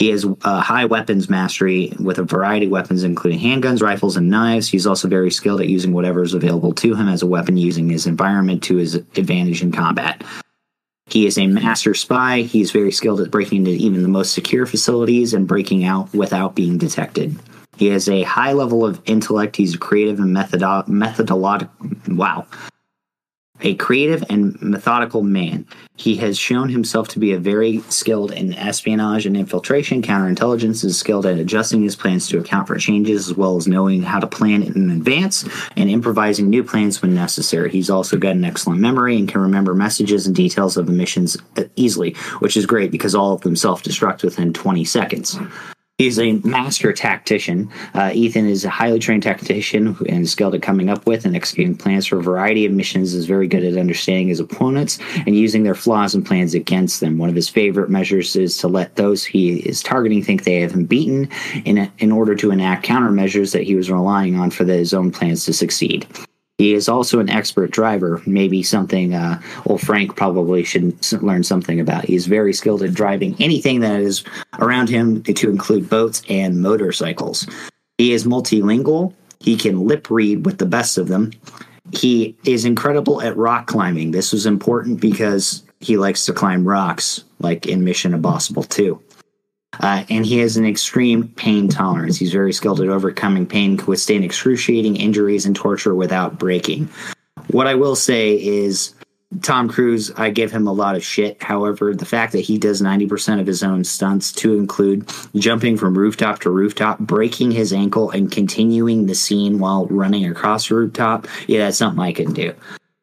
He 0.00 0.08
has 0.08 0.24
uh, 0.24 0.62
high 0.62 0.86
weapons 0.86 1.28
mastery 1.28 1.92
with 2.00 2.16
a 2.16 2.22
variety 2.22 2.64
of 2.64 2.72
weapons, 2.72 3.04
including 3.04 3.38
handguns, 3.38 3.82
rifles, 3.82 4.16
and 4.16 4.30
knives. 4.30 4.66
He's 4.66 4.86
also 4.86 5.08
very 5.08 5.30
skilled 5.30 5.60
at 5.60 5.68
using 5.68 5.92
whatever 5.92 6.22
is 6.22 6.32
available 6.32 6.72
to 6.76 6.94
him 6.94 7.06
as 7.06 7.20
a 7.20 7.26
weapon, 7.26 7.58
using 7.58 7.90
his 7.90 8.06
environment 8.06 8.62
to 8.62 8.76
his 8.76 8.94
advantage 8.94 9.62
in 9.62 9.72
combat. 9.72 10.24
He 11.04 11.26
is 11.26 11.36
a 11.36 11.46
master 11.46 11.92
spy. 11.92 12.40
He's 12.40 12.70
very 12.70 12.92
skilled 12.92 13.20
at 13.20 13.30
breaking 13.30 13.66
into 13.66 13.72
even 13.72 14.02
the 14.02 14.08
most 14.08 14.32
secure 14.32 14.64
facilities 14.64 15.34
and 15.34 15.46
breaking 15.46 15.84
out 15.84 16.10
without 16.14 16.54
being 16.54 16.78
detected. 16.78 17.38
He 17.76 17.88
has 17.88 18.08
a 18.08 18.22
high 18.22 18.54
level 18.54 18.86
of 18.86 19.02
intellect. 19.04 19.56
He's 19.56 19.76
creative 19.76 20.18
and 20.18 20.34
methodo- 20.34 20.88
methodological. 20.88 21.74
Wow 22.08 22.46
a 23.62 23.74
creative 23.76 24.24
and 24.28 24.60
methodical 24.60 25.22
man. 25.22 25.66
He 25.96 26.16
has 26.16 26.38
shown 26.38 26.70
himself 26.70 27.08
to 27.08 27.18
be 27.18 27.32
a 27.32 27.38
very 27.38 27.80
skilled 27.90 28.32
in 28.32 28.54
espionage 28.54 29.26
and 29.26 29.36
infiltration. 29.36 30.00
Counterintelligence 30.00 30.82
is 30.84 30.98
skilled 30.98 31.26
at 31.26 31.38
adjusting 31.38 31.82
his 31.82 31.94
plans 31.94 32.26
to 32.28 32.38
account 32.38 32.68
for 32.68 32.78
changes, 32.78 33.28
as 33.28 33.36
well 33.36 33.56
as 33.56 33.68
knowing 33.68 34.02
how 34.02 34.18
to 34.18 34.26
plan 34.26 34.62
in 34.62 34.90
advance 34.90 35.46
and 35.76 35.90
improvising 35.90 36.48
new 36.48 36.64
plans 36.64 37.02
when 37.02 37.14
necessary. 37.14 37.70
He's 37.70 37.90
also 37.90 38.16
got 38.16 38.36
an 38.36 38.44
excellent 38.44 38.80
memory 38.80 39.16
and 39.16 39.28
can 39.28 39.42
remember 39.42 39.74
messages 39.74 40.26
and 40.26 40.34
details 40.34 40.76
of 40.76 40.86
the 40.86 40.92
missions 40.92 41.36
easily, 41.76 42.14
which 42.38 42.56
is 42.56 42.64
great 42.64 42.90
because 42.90 43.14
all 43.14 43.34
of 43.34 43.42
them 43.42 43.56
self 43.56 43.82
destruct 43.82 44.22
within 44.22 44.52
20 44.52 44.84
seconds. 44.84 45.38
He's 46.00 46.18
a 46.18 46.32
master 46.44 46.94
tactician. 46.94 47.68
Uh, 47.92 48.10
Ethan 48.14 48.46
is 48.46 48.64
a 48.64 48.70
highly 48.70 48.98
trained 48.98 49.22
tactician 49.22 49.94
and 50.08 50.26
skilled 50.26 50.54
at 50.54 50.62
coming 50.62 50.88
up 50.88 51.04
with 51.04 51.26
and 51.26 51.36
executing 51.36 51.76
plans 51.76 52.06
for 52.06 52.18
a 52.18 52.22
variety 52.22 52.64
of 52.64 52.72
missions. 52.72 53.12
Is 53.12 53.26
very 53.26 53.46
good 53.46 53.62
at 53.64 53.76
understanding 53.76 54.28
his 54.28 54.40
opponents 54.40 54.98
and 55.26 55.36
using 55.36 55.62
their 55.62 55.74
flaws 55.74 56.14
and 56.14 56.24
plans 56.24 56.54
against 56.54 57.00
them. 57.00 57.18
One 57.18 57.28
of 57.28 57.34
his 57.34 57.50
favorite 57.50 57.90
measures 57.90 58.34
is 58.34 58.56
to 58.58 58.68
let 58.68 58.96
those 58.96 59.26
he 59.26 59.58
is 59.58 59.82
targeting 59.82 60.22
think 60.22 60.44
they 60.44 60.62
have 60.62 60.72
him 60.72 60.86
beaten, 60.86 61.28
in 61.66 61.92
in 61.98 62.12
order 62.12 62.34
to 62.34 62.50
enact 62.50 62.86
countermeasures 62.86 63.52
that 63.52 63.64
he 63.64 63.74
was 63.74 63.90
relying 63.90 64.36
on 64.36 64.50
for 64.50 64.64
the, 64.64 64.72
his 64.72 64.94
own 64.94 65.10
plans 65.10 65.44
to 65.44 65.52
succeed. 65.52 66.06
He 66.60 66.74
is 66.74 66.90
also 66.90 67.20
an 67.20 67.30
expert 67.30 67.70
driver, 67.70 68.20
maybe 68.26 68.62
something 68.62 69.14
uh, 69.14 69.40
old 69.64 69.80
Frank 69.80 70.14
probably 70.14 70.62
should 70.62 70.94
learn 71.22 71.42
something 71.42 71.80
about. 71.80 72.04
He's 72.04 72.26
very 72.26 72.52
skilled 72.52 72.82
at 72.82 72.92
driving 72.92 73.34
anything 73.40 73.80
that 73.80 73.98
is 73.98 74.24
around 74.58 74.90
him, 74.90 75.22
to 75.22 75.48
include 75.48 75.88
boats 75.88 76.22
and 76.28 76.60
motorcycles. 76.60 77.46
He 77.96 78.12
is 78.12 78.26
multilingual. 78.26 79.14
He 79.38 79.56
can 79.56 79.86
lip 79.86 80.10
read 80.10 80.44
with 80.44 80.58
the 80.58 80.66
best 80.66 80.98
of 80.98 81.08
them. 81.08 81.32
He 81.94 82.36
is 82.44 82.66
incredible 82.66 83.22
at 83.22 83.38
rock 83.38 83.66
climbing. 83.66 84.10
This 84.10 84.30
was 84.30 84.44
important 84.44 85.00
because 85.00 85.62
he 85.80 85.96
likes 85.96 86.26
to 86.26 86.34
climb 86.34 86.68
rocks, 86.68 87.24
like 87.38 87.64
in 87.68 87.84
Mission 87.84 88.12
Impossible 88.12 88.64
2. 88.64 89.02
Uh, 89.78 90.04
and 90.10 90.26
he 90.26 90.38
has 90.38 90.56
an 90.56 90.66
extreme 90.66 91.28
pain 91.28 91.68
tolerance. 91.68 92.16
He's 92.16 92.32
very 92.32 92.52
skilled 92.52 92.80
at 92.80 92.88
overcoming 92.88 93.46
pain, 93.46 93.76
can 93.76 93.86
withstand 93.86 94.24
excruciating 94.24 94.96
injuries 94.96 95.46
and 95.46 95.54
torture 95.54 95.94
without 95.94 96.38
breaking. 96.38 96.88
What 97.48 97.66
I 97.66 97.74
will 97.74 97.96
say 97.96 98.34
is, 98.34 98.94
Tom 99.42 99.68
Cruise, 99.68 100.10
I 100.16 100.30
give 100.30 100.50
him 100.50 100.66
a 100.66 100.72
lot 100.72 100.96
of 100.96 101.04
shit. 101.04 101.40
However, 101.40 101.94
the 101.94 102.04
fact 102.04 102.32
that 102.32 102.40
he 102.40 102.58
does 102.58 102.82
90% 102.82 103.40
of 103.40 103.46
his 103.46 103.62
own 103.62 103.84
stunts 103.84 104.32
to 104.32 104.56
include 104.56 105.08
jumping 105.36 105.76
from 105.76 105.96
rooftop 105.96 106.40
to 106.40 106.50
rooftop, 106.50 106.98
breaking 106.98 107.52
his 107.52 107.72
ankle, 107.72 108.10
and 108.10 108.30
continuing 108.30 109.06
the 109.06 109.14
scene 109.14 109.60
while 109.60 109.86
running 109.86 110.26
across 110.26 110.68
the 110.68 110.74
rooftop, 110.74 111.28
yeah, 111.46 111.66
that's 111.66 111.78
something 111.78 112.02
I 112.02 112.12
can 112.12 112.32
do. 112.32 112.54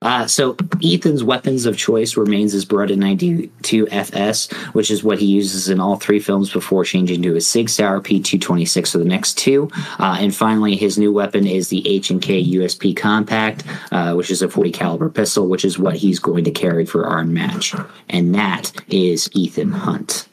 Uh, 0.03 0.27
so 0.27 0.55
Ethan's 0.83 1.23
weapons 1.23 1.65
of 1.65 1.75
choice 1.75 2.17
remains 2.17 2.53
his 2.53 2.65
Beretta 2.65 2.95
92 2.95 3.87
FS, 3.89 4.51
which 4.73 4.91
is 4.91 5.03
what 5.03 5.17
he 5.17 5.25
uses 5.25 5.69
in 5.69 5.79
all 5.79 5.95
three 5.95 6.19
films 6.19 6.51
before 6.51 6.85
changing 6.85 7.23
to 7.23 7.33
his 7.33 7.47
Sig 7.47 7.67
Sauer 7.67 7.99
P226 7.99 8.91
for 8.91 8.99
the 8.99 9.05
next 9.05 9.39
two. 9.39 9.69
Uh, 9.97 10.17
and 10.19 10.35
finally, 10.35 10.75
his 10.75 10.99
new 10.99 11.11
weapon 11.11 11.47
is 11.47 11.69
the 11.69 11.87
H&K 11.87 12.43
USP 12.43 12.95
Compact, 12.95 13.63
uh, 13.91 14.13
which 14.13 14.29
is 14.29 14.43
a 14.43 14.49
40 14.49 14.71
caliber 14.71 15.09
pistol, 15.09 15.47
which 15.47 15.65
is 15.65 15.79
what 15.79 15.95
he's 15.95 16.19
going 16.19 16.43
to 16.43 16.51
carry 16.51 16.85
for 16.85 17.07
our 17.07 17.23
match. 17.23 17.73
And 18.07 18.35
that 18.35 18.71
is 18.89 19.29
Ethan 19.33 19.71
Hunt. 19.71 20.27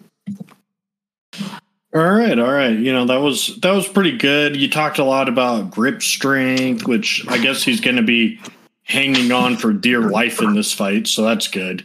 All 1.95 2.11
right, 2.11 2.39
all 2.39 2.53
right. 2.53 2.77
You 2.77 2.93
know 2.93 3.07
that 3.07 3.19
was 3.19 3.57
that 3.59 3.71
was 3.71 3.87
pretty 3.87 4.19
good. 4.19 4.57
You 4.57 4.69
talked 4.69 4.99
a 4.99 5.05
lot 5.05 5.29
about 5.29 5.71
grip 5.71 6.03
strength, 6.03 6.89
which 6.89 7.25
I 7.29 7.39
guess 7.39 7.63
he's 7.63 7.81
going 7.81 7.95
to 7.95 8.03
be 8.03 8.41
hanging 8.85 9.33
on 9.33 9.57
for 9.57 9.73
dear 9.73 10.03
life 10.03 10.41
in 10.41 10.55
this 10.55 10.73
fight, 10.73 11.07
so 11.07 11.23
that's 11.23 11.49
good. 11.49 11.85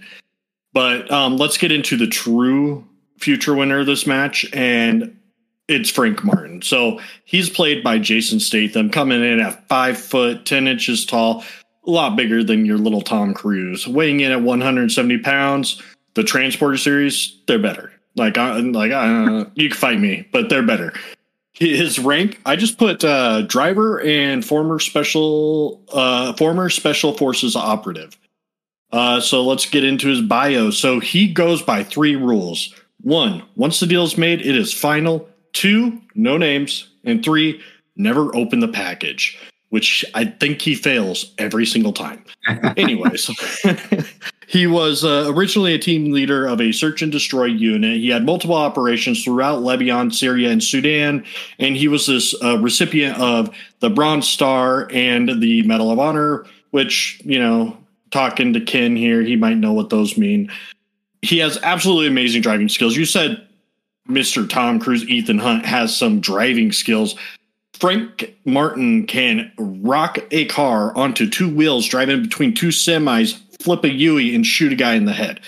But 0.73 1.09
um, 1.11 1.37
let's 1.37 1.57
get 1.57 1.71
into 1.71 1.97
the 1.97 2.07
true 2.07 2.85
future 3.17 3.55
winner 3.55 3.79
of 3.79 3.85
this 3.85 4.05
match, 4.05 4.45
and 4.53 5.17
it's 5.67 5.89
Frank 5.89 6.23
Martin. 6.23 6.61
So 6.61 6.99
he's 7.25 7.49
played 7.49 7.83
by 7.83 7.99
Jason 7.99 8.39
Statham, 8.39 8.89
coming 8.89 9.23
in 9.23 9.39
at 9.39 9.67
five 9.67 9.97
foot 9.97 10.45
ten 10.45 10.67
inches 10.67 11.05
tall, 11.05 11.43
a 11.87 11.91
lot 11.91 12.15
bigger 12.15 12.43
than 12.43 12.65
your 12.65 12.77
little 12.77 13.01
Tom 13.01 13.33
Cruise, 13.33 13.87
weighing 13.87 14.19
in 14.19 14.31
at 14.31 14.41
170 14.41 15.17
pounds. 15.19 15.81
The 16.15 16.23
Transporter 16.23 16.77
series, 16.77 17.39
they're 17.47 17.59
better. 17.59 17.91
Like, 18.15 18.37
I, 18.37 18.57
like 18.59 18.91
uh, 18.91 19.45
you 19.53 19.69
can 19.69 19.77
fight 19.77 19.99
me, 19.99 20.27
but 20.31 20.49
they're 20.49 20.65
better 20.65 20.91
his 21.53 21.99
rank 21.99 22.39
i 22.45 22.55
just 22.55 22.77
put 22.77 23.03
uh, 23.03 23.41
driver 23.43 23.99
and 24.01 24.45
former 24.45 24.79
special 24.79 25.81
uh, 25.93 26.33
former 26.33 26.69
special 26.69 27.17
forces 27.17 27.55
operative. 27.55 28.17
Uh, 28.91 29.19
so 29.19 29.43
let's 29.43 29.67
get 29.69 29.83
into 29.83 30.07
his 30.07 30.21
bio. 30.21 30.71
So 30.71 30.99
he 30.99 31.31
goes 31.31 31.61
by 31.61 31.83
three 31.83 32.15
rules. 32.15 32.73
One 33.01 33.43
once 33.55 33.79
the 33.79 33.85
deal 33.85 34.03
is 34.03 34.17
made 34.17 34.41
it 34.41 34.55
is 34.55 34.73
final. 34.73 35.27
Two 35.53 36.01
no 36.15 36.37
names. 36.37 36.89
And 37.03 37.23
three 37.23 37.61
never 37.95 38.35
open 38.35 38.59
the 38.59 38.67
package 38.67 39.37
which 39.69 40.05
i 40.13 40.25
think 40.25 40.61
he 40.61 40.75
fails 40.75 41.33
every 41.37 41.65
single 41.65 41.93
time 41.93 42.23
anyways 42.77 43.29
He 44.49 44.65
was 44.65 45.05
uh, 45.05 45.31
originally 45.31 45.75
a 45.75 45.77
team 45.77 46.11
leader 46.11 46.47
of 46.47 46.59
a 46.59 46.71
search 46.71 47.03
and 47.03 47.11
destroy 47.11 47.45
unit. 47.45 47.97
He 47.97 48.09
had 48.09 48.25
multiple 48.25 48.55
operations 48.55 49.23
throughout 49.23 49.61
Lebanon, 49.61 50.09
Syria, 50.09 50.49
and 50.49 50.63
Sudan, 50.63 51.23
and 51.59 51.77
he 51.77 51.87
was 51.87 52.07
this 52.07 52.33
uh, 52.43 52.57
recipient 52.57 53.19
of 53.19 53.55
the 53.79 53.91
Bronze 53.91 54.27
Star 54.27 54.89
and 54.91 55.39
the 55.39 55.61
Medal 55.67 55.91
of 55.91 55.99
Honor, 55.99 56.47
which, 56.71 57.21
you 57.23 57.37
know, 57.37 57.77
talking 58.09 58.51
to 58.53 58.59
Ken 58.59 58.95
here, 58.95 59.21
he 59.21 59.35
might 59.35 59.57
know 59.57 59.73
what 59.73 59.91
those 59.91 60.17
mean. 60.17 60.51
He 61.21 61.37
has 61.37 61.59
absolutely 61.61 62.07
amazing 62.07 62.41
driving 62.41 62.69
skills. 62.69 62.95
You 62.95 63.05
said 63.05 63.47
Mr. 64.09 64.49
Tom 64.49 64.79
Cruise, 64.79 65.07
Ethan 65.07 65.37
Hunt 65.37 65.63
has 65.63 65.95
some 65.95 66.21
driving 66.21 66.71
skills. 66.71 67.15
Frank 67.79 68.35
Martin 68.45 69.07
can 69.07 69.51
rock 69.57 70.19
a 70.31 70.45
car 70.45 70.95
onto 70.97 71.29
two 71.29 71.53
wheels, 71.53 71.87
driving 71.87 72.21
between 72.21 72.53
two 72.53 72.69
semis 72.69 73.39
flip 73.61 73.83
a 73.83 73.89
Yui 73.89 74.35
and 74.35 74.45
shoot 74.45 74.73
a 74.73 74.75
guy 74.75 74.95
in 74.95 75.05
the 75.05 75.13
head. 75.13 75.39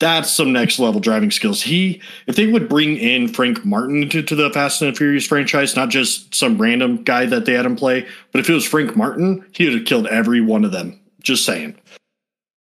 That's 0.00 0.30
some 0.30 0.52
next 0.52 0.78
level 0.78 1.00
driving 1.00 1.30
skills. 1.30 1.62
He, 1.62 2.02
if 2.26 2.36
they 2.36 2.46
would 2.46 2.68
bring 2.68 2.96
in 2.96 3.28
Frank 3.28 3.64
Martin 3.64 4.08
to, 4.10 4.22
to 4.22 4.34
the 4.34 4.50
Fast 4.50 4.82
and 4.82 4.96
Furious 4.96 5.26
franchise, 5.26 5.76
not 5.76 5.88
just 5.88 6.34
some 6.34 6.60
random 6.60 7.02
guy 7.04 7.26
that 7.26 7.46
they 7.46 7.52
had 7.52 7.64
him 7.64 7.76
play, 7.76 8.06
but 8.32 8.40
if 8.40 8.50
it 8.50 8.54
was 8.54 8.66
Frank 8.66 8.96
Martin, 8.96 9.46
he 9.52 9.64
would 9.64 9.74
have 9.74 9.84
killed 9.86 10.06
every 10.08 10.40
one 10.40 10.64
of 10.64 10.72
them. 10.72 10.98
Just 11.22 11.46
saying. 11.46 11.76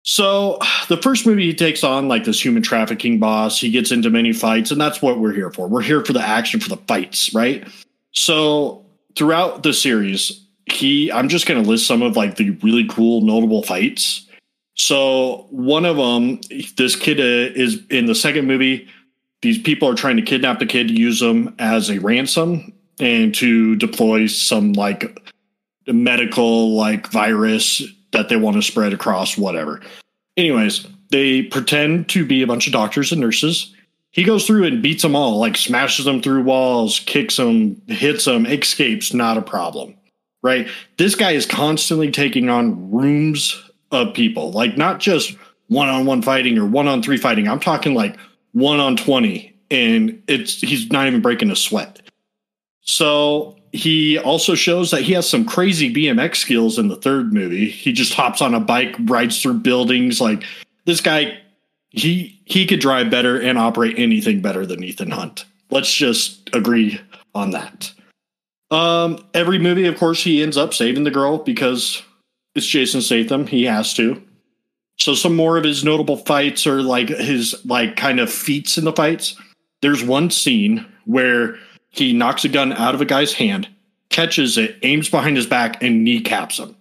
So 0.03 0.59
the 0.89 0.99
first 0.99 1.27
movie 1.27 1.47
he 1.47 1.55
takes 1.55 1.83
on 1.83 2.09
like 2.09 2.25
this 2.25 2.45
human 2.45 2.63
trafficking 2.63 3.19
boss. 3.19 3.59
He 3.59 3.71
gets 3.71 3.91
into 3.91 4.11
many 4.11 4.33
fights, 4.33 4.71
and 4.71 4.81
that's 4.81 5.01
what 5.01 5.19
we're 5.19 5.33
here 5.33 5.51
for. 5.51 5.67
We're 5.67 5.83
here 5.83 6.05
for 6.05 6.13
the 6.13 6.21
action, 6.21 6.61
for 6.61 6.69
the 6.69 6.77
fights, 6.87 7.35
right? 7.35 7.67
So 8.13 8.84
throughout 9.17 9.63
the 9.63 9.73
series, 9.73 10.45
he 10.67 11.11
I'm 11.13 11.29
just 11.29 11.47
gonna 11.47 11.63
list 11.63 11.87
some 11.87 12.03
of 12.03 12.17
like 12.17 12.37
the 12.37 12.51
really 12.63 12.87
cool, 12.89 13.21
notable 13.21 13.63
fights 13.63 14.25
so 14.77 15.47
one 15.51 15.85
of 15.85 15.97
them, 15.97 16.41
this 16.77 16.97
kid 16.97 17.21
uh, 17.21 17.53
is 17.55 17.81
in 17.91 18.07
the 18.07 18.15
second 18.15 18.47
movie. 18.47 18.89
These 19.43 19.63
people 19.63 19.89
are 19.89 19.95
trying 19.95 20.17
to 20.17 20.23
kidnap 20.23 20.59
the 20.59 20.67
kid, 20.67 20.91
use 20.91 21.21
them 21.21 21.55
as 21.59 21.91
a 21.91 21.99
ransom, 22.01 22.73
and 22.99 23.35
to 23.37 23.77
deploy 23.77 24.27
some 24.27 24.73
like 24.73 25.21
medical 25.87 26.75
like 26.75 27.09
virus 27.09 27.83
that 28.13 28.29
they 28.29 28.37
want 28.37 28.57
to 28.57 28.63
spread 28.63 28.93
across 28.93 29.39
whatever. 29.39 29.81
Anyways, 30.37 30.87
they 31.11 31.43
pretend 31.43 32.09
to 32.09 32.27
be 32.27 32.43
a 32.43 32.47
bunch 32.47 32.67
of 32.67 32.73
doctors 32.73 33.13
and 33.13 33.21
nurses. 33.21 33.74
He 34.15 34.23
goes 34.23 34.47
through 34.47 34.65
and 34.65 34.81
beats 34.81 35.03
them 35.03 35.17
all, 35.17 35.39
like 35.39 35.57
smashes 35.57 36.05
them 36.05 36.23
through 36.23 36.45
walls, 36.45 37.01
kicks 37.01 37.37
them, 37.37 37.83
hits 37.89 38.25
them, 38.25 38.47
escapes, 38.47 39.13
not 39.13 39.37
a 39.37 39.43
problem. 39.43 39.97
right? 40.45 40.69
This 40.99 41.17
guy 41.17 41.33
is 41.33 41.47
constantly 41.47 42.13
taking 42.13 42.49
on 42.49 42.93
rooms 42.93 43.61
of 43.91 44.15
people, 44.15 44.53
like 44.53 44.77
not 44.77 45.01
just 45.01 45.37
one 45.69 45.89
on 45.89 46.05
one 46.07 46.23
fighting 46.23 46.57
or 46.59 46.67
one 46.67 46.87
on 46.87 47.03
three 47.03 47.17
fighting. 47.17 47.49
I'm 47.49 47.59
talking 47.59 47.95
like 47.95 48.17
one 48.53 48.79
on 48.79 48.97
20, 48.97 49.53
and 49.73 50.23
it's 50.29 50.61
he's 50.61 50.93
not 50.93 51.09
even 51.09 51.23
breaking 51.23 51.51
a 51.51 51.57
sweat. 51.57 52.03
So 52.83 53.57
he 53.73 54.19
also 54.19 54.55
shows 54.55 54.91
that 54.93 55.03
he 55.03 55.15
has 55.15 55.29
some 55.29 55.47
crazy 55.47 55.93
BMX 55.93 56.37
skills 56.37 56.79
in 56.79 56.89
the 56.89 56.97
third 56.97 57.33
movie. 57.33 57.69
He 57.71 57.93
just 57.93 58.13
hops 58.13 58.43
on 58.43 58.55
a 58.55 58.61
bike, 58.61 58.95
rides 59.05 59.41
through 59.43 59.61
buildings. 59.61 60.21
Like 60.21 60.45
this 60.85 61.01
guy, 61.01 61.39
he 61.89 62.34
he 62.45 62.67
could 62.67 62.81
drive 62.81 63.11
better 63.11 63.41
and 63.41 63.59
operate 63.59 63.99
anything 63.99 64.41
better 64.41 64.67
than 64.67 64.85
Ethan 64.85 65.11
Hunt. 65.11 65.45
Let's 65.71 65.93
just 65.93 66.51
agree 66.55 67.01
on 67.35 67.51
that. 67.51 67.93
Um, 68.71 69.25
every 69.35 69.59
movie, 69.59 69.87
of 69.87 69.99
course, 69.99 70.23
he 70.23 70.43
ends 70.43 70.57
up 70.57 70.75
saving 70.75 71.05
the 71.05 71.11
girl 71.11 71.39
because 71.39 72.03
it's 72.55 72.67
Jason 72.67 73.03
Statham. 73.03 73.47
He 73.47 73.65
has 73.65 73.95
to. 73.95 74.23
So 74.99 75.15
some 75.15 75.35
more 75.35 75.57
of 75.57 75.65
his 75.65 75.85
notable 75.85 76.17
fights 76.17 76.67
are 76.67 76.83
like 76.83 77.09
his 77.09 77.55
like 77.65 77.97
kind 77.97 78.21
of 78.21 78.33
feats 78.33 78.79
in 78.79 78.85
the 78.85 78.93
fights. 78.93 79.37
There's 79.83 80.05
one 80.05 80.31
scene 80.31 80.87
where 81.05 81.57
he 81.91 82.13
knocks 82.13 82.45
a 82.45 82.49
gun 82.49 82.73
out 82.73 82.95
of 82.95 83.01
a 83.01 83.05
guy's 83.05 83.33
hand, 83.33 83.69
catches 84.11 84.57
it, 84.57 84.79
aims 84.83 85.09
behind 85.09 85.37
his 85.37 85.47
back, 85.47 85.83
and 85.83 86.05
kneecaps 86.05 86.59
him. 86.59 86.77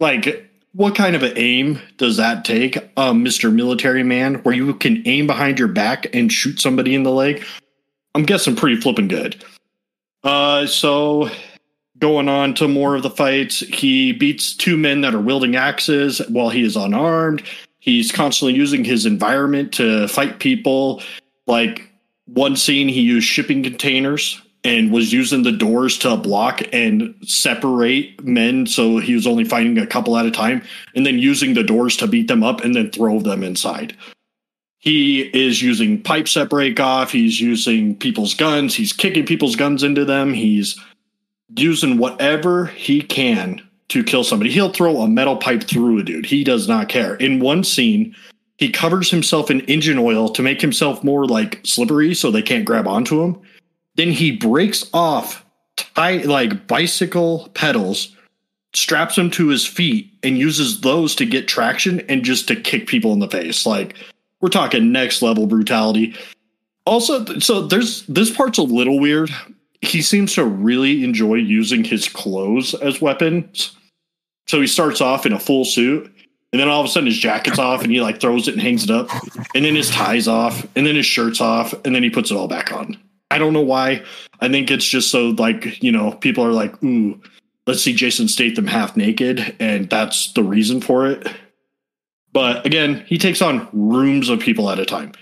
Like, 0.00 0.50
what 0.74 0.96
kind 0.96 1.14
of 1.14 1.22
an 1.22 1.32
aim 1.36 1.78
does 1.98 2.16
that 2.16 2.44
take, 2.44 2.76
uh, 2.96 3.12
Mr. 3.12 3.52
Military 3.52 4.02
Man, 4.02 4.36
where 4.42 4.54
you 4.54 4.74
can 4.74 5.06
aim 5.06 5.26
behind 5.26 5.58
your 5.58 5.68
back 5.68 6.12
and 6.12 6.32
shoot 6.32 6.60
somebody 6.60 6.94
in 6.94 7.04
the 7.04 7.12
leg? 7.12 7.44
I'm 8.14 8.24
guessing 8.24 8.56
pretty 8.56 8.80
flipping 8.80 9.08
good. 9.08 9.42
Uh, 10.24 10.66
so 10.66 11.30
going 11.98 12.28
on 12.28 12.54
to 12.54 12.66
more 12.66 12.96
of 12.96 13.04
the 13.04 13.10
fights, 13.10 13.60
he 13.60 14.12
beats 14.12 14.56
two 14.56 14.76
men 14.76 15.00
that 15.02 15.14
are 15.14 15.20
wielding 15.20 15.54
axes 15.54 16.20
while 16.28 16.50
he 16.50 16.64
is 16.64 16.76
unarmed. 16.76 17.44
He's 17.78 18.10
constantly 18.10 18.54
using 18.54 18.82
his 18.82 19.06
environment 19.06 19.72
to 19.74 20.08
fight 20.08 20.40
people. 20.40 21.02
Like 21.46 21.88
one 22.24 22.56
scene 22.56 22.88
he 22.88 23.00
used 23.00 23.28
shipping 23.28 23.62
containers 23.62 24.40
and 24.64 24.90
was 24.90 25.12
using 25.12 25.42
the 25.42 25.52
doors 25.52 25.98
to 25.98 26.16
block 26.16 26.62
and 26.72 27.14
separate 27.22 28.24
men 28.24 28.66
so 28.66 28.98
he 28.98 29.14
was 29.14 29.26
only 29.26 29.44
fighting 29.44 29.76
a 29.78 29.86
couple 29.86 30.16
at 30.16 30.24
a 30.26 30.30
time 30.30 30.62
and 30.94 31.04
then 31.04 31.18
using 31.18 31.52
the 31.54 31.62
doors 31.62 31.96
to 31.98 32.06
beat 32.06 32.28
them 32.28 32.42
up 32.42 32.64
and 32.64 32.74
then 32.74 32.90
throw 32.90 33.20
them 33.20 33.44
inside. 33.44 33.94
He 34.78 35.22
is 35.22 35.62
using 35.62 36.02
pipes 36.02 36.34
that 36.34 36.50
break 36.50 36.80
off 36.80 37.12
he's 37.12 37.40
using 37.40 37.96
people's 37.96 38.34
guns 38.34 38.74
he's 38.74 38.92
kicking 38.92 39.26
people's 39.26 39.56
guns 39.56 39.82
into 39.82 40.04
them 40.04 40.32
he's 40.32 40.78
using 41.56 41.98
whatever 41.98 42.66
he 42.66 43.02
can 43.02 43.60
to 43.88 44.02
kill 44.02 44.24
somebody. 44.24 44.50
He'll 44.50 44.72
throw 44.72 45.02
a 45.02 45.08
metal 45.08 45.36
pipe 45.36 45.64
through 45.64 45.98
a 45.98 46.02
dude 46.02 46.26
he 46.26 46.42
does 46.42 46.66
not 46.66 46.88
care. 46.88 47.16
In 47.16 47.40
one 47.40 47.64
scene 47.64 48.16
he 48.56 48.70
covers 48.70 49.10
himself 49.10 49.50
in 49.50 49.60
engine 49.62 49.98
oil 49.98 50.28
to 50.30 50.42
make 50.42 50.60
himself 50.60 51.04
more 51.04 51.26
like 51.26 51.60
slippery 51.64 52.14
so 52.14 52.30
they 52.30 52.42
can't 52.42 52.64
grab 52.64 52.86
onto 52.86 53.20
him. 53.20 53.42
Then 53.96 54.10
he 54.10 54.32
breaks 54.32 54.88
off 54.92 55.44
like 55.96 56.66
bicycle 56.66 57.50
pedals, 57.54 58.14
straps 58.74 59.16
them 59.16 59.30
to 59.32 59.48
his 59.48 59.66
feet, 59.66 60.12
and 60.22 60.38
uses 60.38 60.80
those 60.80 61.14
to 61.16 61.26
get 61.26 61.48
traction 61.48 62.00
and 62.08 62.24
just 62.24 62.48
to 62.48 62.56
kick 62.56 62.86
people 62.86 63.12
in 63.12 63.20
the 63.20 63.28
face. 63.28 63.66
Like 63.66 63.96
we're 64.40 64.48
talking 64.48 64.92
next 64.92 65.22
level 65.22 65.46
brutality. 65.46 66.14
Also, 66.86 67.24
so 67.38 67.62
there's 67.62 68.04
this 68.06 68.30
part's 68.30 68.58
a 68.58 68.62
little 68.62 69.00
weird. 69.00 69.30
He 69.80 70.02
seems 70.02 70.34
to 70.34 70.44
really 70.44 71.04
enjoy 71.04 71.34
using 71.34 71.84
his 71.84 72.08
clothes 72.08 72.74
as 72.74 73.00
weapons. 73.00 73.76
So 74.46 74.60
he 74.60 74.66
starts 74.66 75.00
off 75.00 75.24
in 75.24 75.32
a 75.32 75.40
full 75.40 75.64
suit 75.64 76.14
and 76.54 76.60
then 76.60 76.68
all 76.68 76.80
of 76.80 76.86
a 76.86 76.88
sudden 76.88 77.08
his 77.08 77.18
jacket's 77.18 77.58
off 77.58 77.82
and 77.82 77.90
he 77.90 78.00
like 78.00 78.20
throws 78.20 78.46
it 78.46 78.54
and 78.54 78.62
hangs 78.62 78.84
it 78.84 78.90
up. 78.90 79.10
And 79.56 79.64
then 79.64 79.74
his 79.74 79.90
tie's 79.90 80.28
off. 80.28 80.64
And 80.76 80.86
then 80.86 80.94
his 80.94 81.04
shirt's 81.04 81.40
off. 81.40 81.74
And 81.84 81.92
then 81.92 82.04
he 82.04 82.10
puts 82.10 82.30
it 82.30 82.36
all 82.36 82.46
back 82.46 82.72
on. 82.72 82.96
I 83.34 83.38
don't 83.38 83.52
know 83.52 83.60
why. 83.60 84.04
I 84.40 84.48
think 84.48 84.70
it's 84.70 84.84
just 84.84 85.10
so 85.10 85.30
like, 85.30 85.82
you 85.82 85.90
know, 85.90 86.12
people 86.12 86.44
are 86.44 86.52
like, 86.52 86.80
ooh, 86.84 87.20
let's 87.66 87.82
see 87.82 87.92
Jason 87.92 88.28
Statham 88.28 88.68
half 88.68 88.96
naked. 88.96 89.56
And 89.58 89.90
that's 89.90 90.32
the 90.34 90.44
reason 90.44 90.80
for 90.80 91.08
it. 91.08 91.26
But 92.32 92.64
again, 92.64 93.04
he 93.08 93.18
takes 93.18 93.42
on 93.42 93.68
rooms 93.72 94.28
of 94.28 94.38
people 94.38 94.70
at 94.70 94.78
a 94.78 94.84
time. 94.84 95.12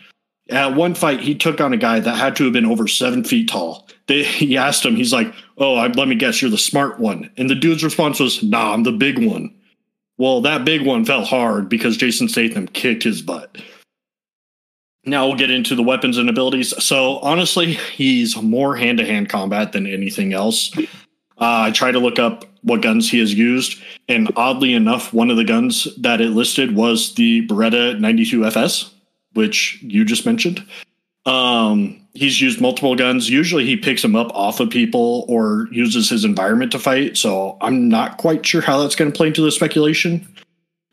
At 0.50 0.76
one 0.76 0.94
fight, 0.94 1.20
he 1.20 1.34
took 1.34 1.58
on 1.62 1.72
a 1.72 1.78
guy 1.78 2.00
that 2.00 2.16
had 2.16 2.36
to 2.36 2.44
have 2.44 2.52
been 2.52 2.66
over 2.66 2.86
seven 2.86 3.24
feet 3.24 3.48
tall. 3.48 3.88
They, 4.08 4.24
he 4.24 4.58
asked 4.58 4.84
him, 4.84 4.94
he's 4.94 5.12
like, 5.12 5.32
Oh, 5.56 5.76
I, 5.76 5.86
let 5.86 6.06
me 6.06 6.14
guess, 6.14 6.42
you're 6.42 6.50
the 6.50 6.58
smart 6.58 7.00
one. 7.00 7.30
And 7.38 7.48
the 7.48 7.54
dude's 7.54 7.82
response 7.82 8.20
was, 8.20 8.42
Nah, 8.42 8.74
I'm 8.74 8.82
the 8.82 8.92
big 8.92 9.24
one. 9.24 9.54
Well, 10.18 10.42
that 10.42 10.66
big 10.66 10.84
one 10.84 11.06
fell 11.06 11.24
hard 11.24 11.70
because 11.70 11.96
Jason 11.96 12.28
Statham 12.28 12.68
kicked 12.68 13.04
his 13.04 13.22
butt. 13.22 13.56
Now 15.04 15.26
we'll 15.26 15.36
get 15.36 15.50
into 15.50 15.74
the 15.74 15.82
weapons 15.82 16.16
and 16.16 16.30
abilities. 16.30 16.72
So 16.82 17.18
honestly, 17.18 17.72
he's 17.72 18.40
more 18.40 18.76
hand 18.76 18.98
to 18.98 19.06
hand 19.06 19.28
combat 19.28 19.72
than 19.72 19.86
anything 19.86 20.32
else. 20.32 20.70
Uh, 20.78 20.84
I 21.38 21.70
tried 21.72 21.92
to 21.92 21.98
look 21.98 22.18
up 22.18 22.44
what 22.62 22.82
guns 22.82 23.10
he 23.10 23.18
has 23.18 23.34
used, 23.34 23.82
and 24.08 24.30
oddly 24.36 24.72
enough, 24.72 25.12
one 25.12 25.30
of 25.30 25.36
the 25.36 25.44
guns 25.44 25.88
that 25.96 26.20
it 26.20 26.30
listed 26.30 26.76
was 26.76 27.14
the 27.14 27.44
Beretta 27.48 27.98
92 27.98 28.46
FS, 28.46 28.94
which 29.32 29.82
you 29.82 30.04
just 30.04 30.24
mentioned. 30.24 30.64
Um, 31.26 32.00
he's 32.14 32.40
used 32.40 32.60
multiple 32.60 32.94
guns. 32.94 33.28
Usually 33.28 33.64
he 33.64 33.76
picks 33.76 34.02
them 34.02 34.16
up 34.16 34.30
off 34.34 34.60
of 34.60 34.70
people 34.70 35.24
or 35.28 35.68
uses 35.70 36.08
his 36.08 36.24
environment 36.24 36.72
to 36.72 36.78
fight. 36.78 37.16
So 37.16 37.56
I'm 37.60 37.88
not 37.88 38.18
quite 38.18 38.44
sure 38.44 38.60
how 38.60 38.80
that's 38.80 38.96
going 38.96 39.10
to 39.10 39.16
play 39.16 39.28
into 39.28 39.42
the 39.42 39.52
speculation. 39.52 40.26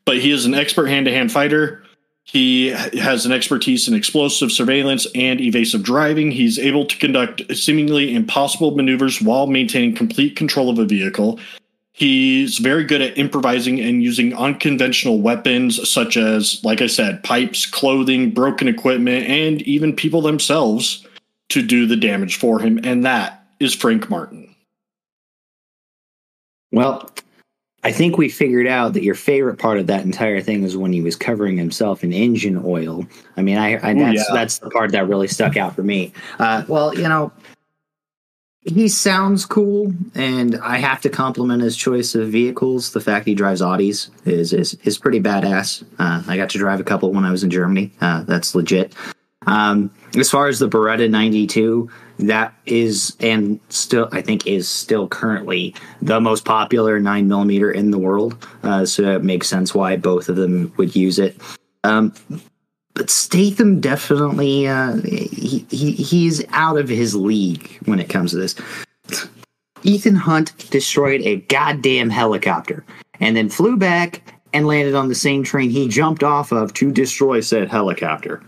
But 0.05 0.17
he 0.17 0.31
is 0.31 0.45
an 0.45 0.55
expert 0.55 0.87
hand 0.87 1.05
to 1.05 1.11
hand 1.11 1.31
fighter. 1.31 1.83
He 2.31 2.67
has 2.67 3.25
an 3.25 3.31
expertise 3.31 3.87
in 3.87 3.95
explosive 3.95 4.51
surveillance 4.51 5.07
and 5.15 5.41
evasive 5.41 5.81
driving. 5.81 6.29
He's 6.29 6.59
able 6.59 6.85
to 6.85 6.97
conduct 6.97 7.41
seemingly 7.55 8.13
impossible 8.13 8.75
maneuvers 8.75 9.19
while 9.19 9.47
maintaining 9.47 9.95
complete 9.95 10.35
control 10.35 10.69
of 10.69 10.77
a 10.77 10.85
vehicle. 10.85 11.39
He's 11.91 12.59
very 12.59 12.83
good 12.83 13.01
at 13.01 13.17
improvising 13.17 13.79
and 13.79 14.03
using 14.03 14.35
unconventional 14.35 15.19
weapons, 15.19 15.89
such 15.89 16.17
as, 16.17 16.63
like 16.63 16.81
I 16.81 16.87
said, 16.87 17.23
pipes, 17.23 17.65
clothing, 17.65 18.29
broken 18.29 18.67
equipment, 18.67 19.25
and 19.25 19.63
even 19.63 19.95
people 19.95 20.21
themselves 20.21 21.07
to 21.49 21.63
do 21.63 21.87
the 21.87 21.97
damage 21.97 22.35
for 22.35 22.59
him. 22.59 22.79
And 22.83 23.03
that 23.05 23.43
is 23.59 23.73
Frank 23.73 24.07
Martin. 24.07 24.55
Well, 26.71 27.09
I 27.83 27.91
think 27.93 28.17
we 28.17 28.27
figured 28.27 28.67
out 28.67 28.93
that 28.93 29.03
your 29.03 29.15
favorite 29.15 29.57
part 29.57 29.79
of 29.79 29.87
that 29.87 30.03
entire 30.03 30.41
thing 30.41 30.63
was 30.63 30.75
when 30.75 30.91
he 30.91 31.01
was 31.01 31.15
covering 31.15 31.57
himself 31.57 32.03
in 32.03 32.11
engine 32.11 32.61
oil. 32.65 33.05
I 33.37 33.41
mean, 33.41 33.57
I, 33.57 33.75
I 33.75 33.93
that's 33.93 34.17
yeah. 34.17 34.23
that's 34.33 34.59
the 34.59 34.69
part 34.69 34.91
that 34.91 35.07
really 35.07 35.27
stuck 35.27 35.55
out 35.55 35.75
for 35.75 35.83
me. 35.83 36.11
Uh, 36.39 36.65
well, 36.67 36.93
you 36.93 37.07
know, 37.07 37.31
he 38.63 38.89
sounds 38.89 39.45
cool, 39.45 39.93
and 40.13 40.57
I 40.57 40.77
have 40.77 40.99
to 41.01 41.09
compliment 41.09 41.63
his 41.63 41.77
choice 41.77 42.15
of 42.15 42.27
vehicles. 42.29 42.91
The 42.91 42.99
fact 42.99 43.25
he 43.25 43.33
drives 43.33 43.61
Audis 43.61 44.09
is 44.25 44.51
is, 44.51 44.73
is 44.83 44.97
pretty 44.97 45.21
badass. 45.21 45.85
Uh, 45.97 46.21
I 46.27 46.35
got 46.35 46.49
to 46.49 46.57
drive 46.57 46.81
a 46.81 46.83
couple 46.83 47.13
when 47.13 47.23
I 47.23 47.31
was 47.31 47.43
in 47.43 47.49
Germany. 47.49 47.93
Uh, 48.01 48.23
that's 48.23 48.55
legit. 48.55 48.93
Um, 49.47 49.89
as 50.17 50.29
far 50.29 50.47
as 50.47 50.59
the 50.59 50.67
Beretta 50.67 51.09
92, 51.09 51.89
that 52.19 52.53
is 52.65 53.15
and 53.19 53.59
still 53.69 54.09
I 54.11 54.21
think 54.21 54.45
is 54.45 54.67
still 54.67 55.07
currently 55.07 55.73
the 56.01 56.19
most 56.19 56.45
popular 56.45 56.99
nine 56.99 57.27
millimeter 57.27 57.71
in 57.71 57.91
the 57.91 57.97
world. 57.97 58.45
Uh, 58.63 58.85
so 58.85 59.15
it 59.15 59.23
makes 59.23 59.47
sense 59.47 59.73
why 59.73 59.95
both 59.95 60.29
of 60.29 60.35
them 60.35 60.73
would 60.77 60.95
use 60.95 61.17
it. 61.17 61.37
Um, 61.83 62.13
but 62.93 63.09
Statham 63.09 63.79
definitely 63.79 64.67
uh, 64.67 64.97
he, 64.97 65.65
he 65.69 65.91
he's 65.91 66.43
out 66.49 66.77
of 66.77 66.89
his 66.89 67.15
league 67.15 67.79
when 67.85 67.99
it 67.99 68.09
comes 68.09 68.31
to 68.31 68.37
this. 68.37 68.55
Ethan 69.83 70.15
Hunt 70.15 70.69
destroyed 70.71 71.21
a 71.21 71.37
goddamn 71.37 72.09
helicopter 72.09 72.83
and 73.21 73.37
then 73.37 73.47
flew 73.49 73.77
back 73.77 74.21
and 74.53 74.67
landed 74.67 74.95
on 74.95 75.07
the 75.07 75.15
same 75.15 75.43
train 75.43 75.69
he 75.69 75.87
jumped 75.87 76.23
off 76.23 76.51
of 76.51 76.73
to 76.73 76.91
destroy 76.91 77.39
said 77.39 77.69
helicopter. 77.69 78.43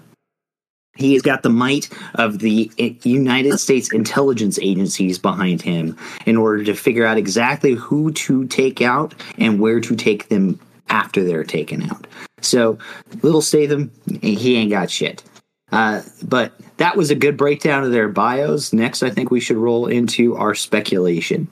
He 0.95 1.13
has 1.13 1.21
got 1.21 1.41
the 1.41 1.49
might 1.49 1.89
of 2.15 2.39
the 2.39 2.71
United 3.04 3.60
States 3.60 3.93
intelligence 3.93 4.60
agencies 4.62 5.17
behind 5.17 5.62
him 5.62 5.97
in 6.25 6.38
order 6.38 6.63
to 6.65 6.73
figure 6.73 7.06
out 7.06 7.17
exactly 7.17 7.73
who 7.73 8.12
to 8.13 8.45
take 8.47 8.82
out 8.82 9.15
and 9.38 9.60
where 9.60 9.80
to 9.80 9.95
take 9.95 10.27
them 10.27 10.60
after 10.89 11.23
they're 11.23 11.45
taken 11.45 11.84
out. 11.84 12.08
So, 12.41 12.77
little 13.21 13.41
Statham, 13.41 13.91
he 14.21 14.58
ain't 14.58 14.71
got 14.71 14.91
shit. 14.91 15.23
Uh, 15.71 16.01
but 16.23 16.54
that 16.77 16.97
was 16.97 17.10
a 17.10 17.15
good 17.15 17.38
breakdown 17.38 17.84
of 17.84 17.91
their 17.91 18.10
bios. 18.10 18.73
Next, 18.73 19.04
I 19.04 19.10
think 19.10 19.32
we 19.32 19.39
should 19.39 19.58
roll 19.58 19.88
into 19.88 20.36
our 20.36 20.54
speculation. 20.54 21.47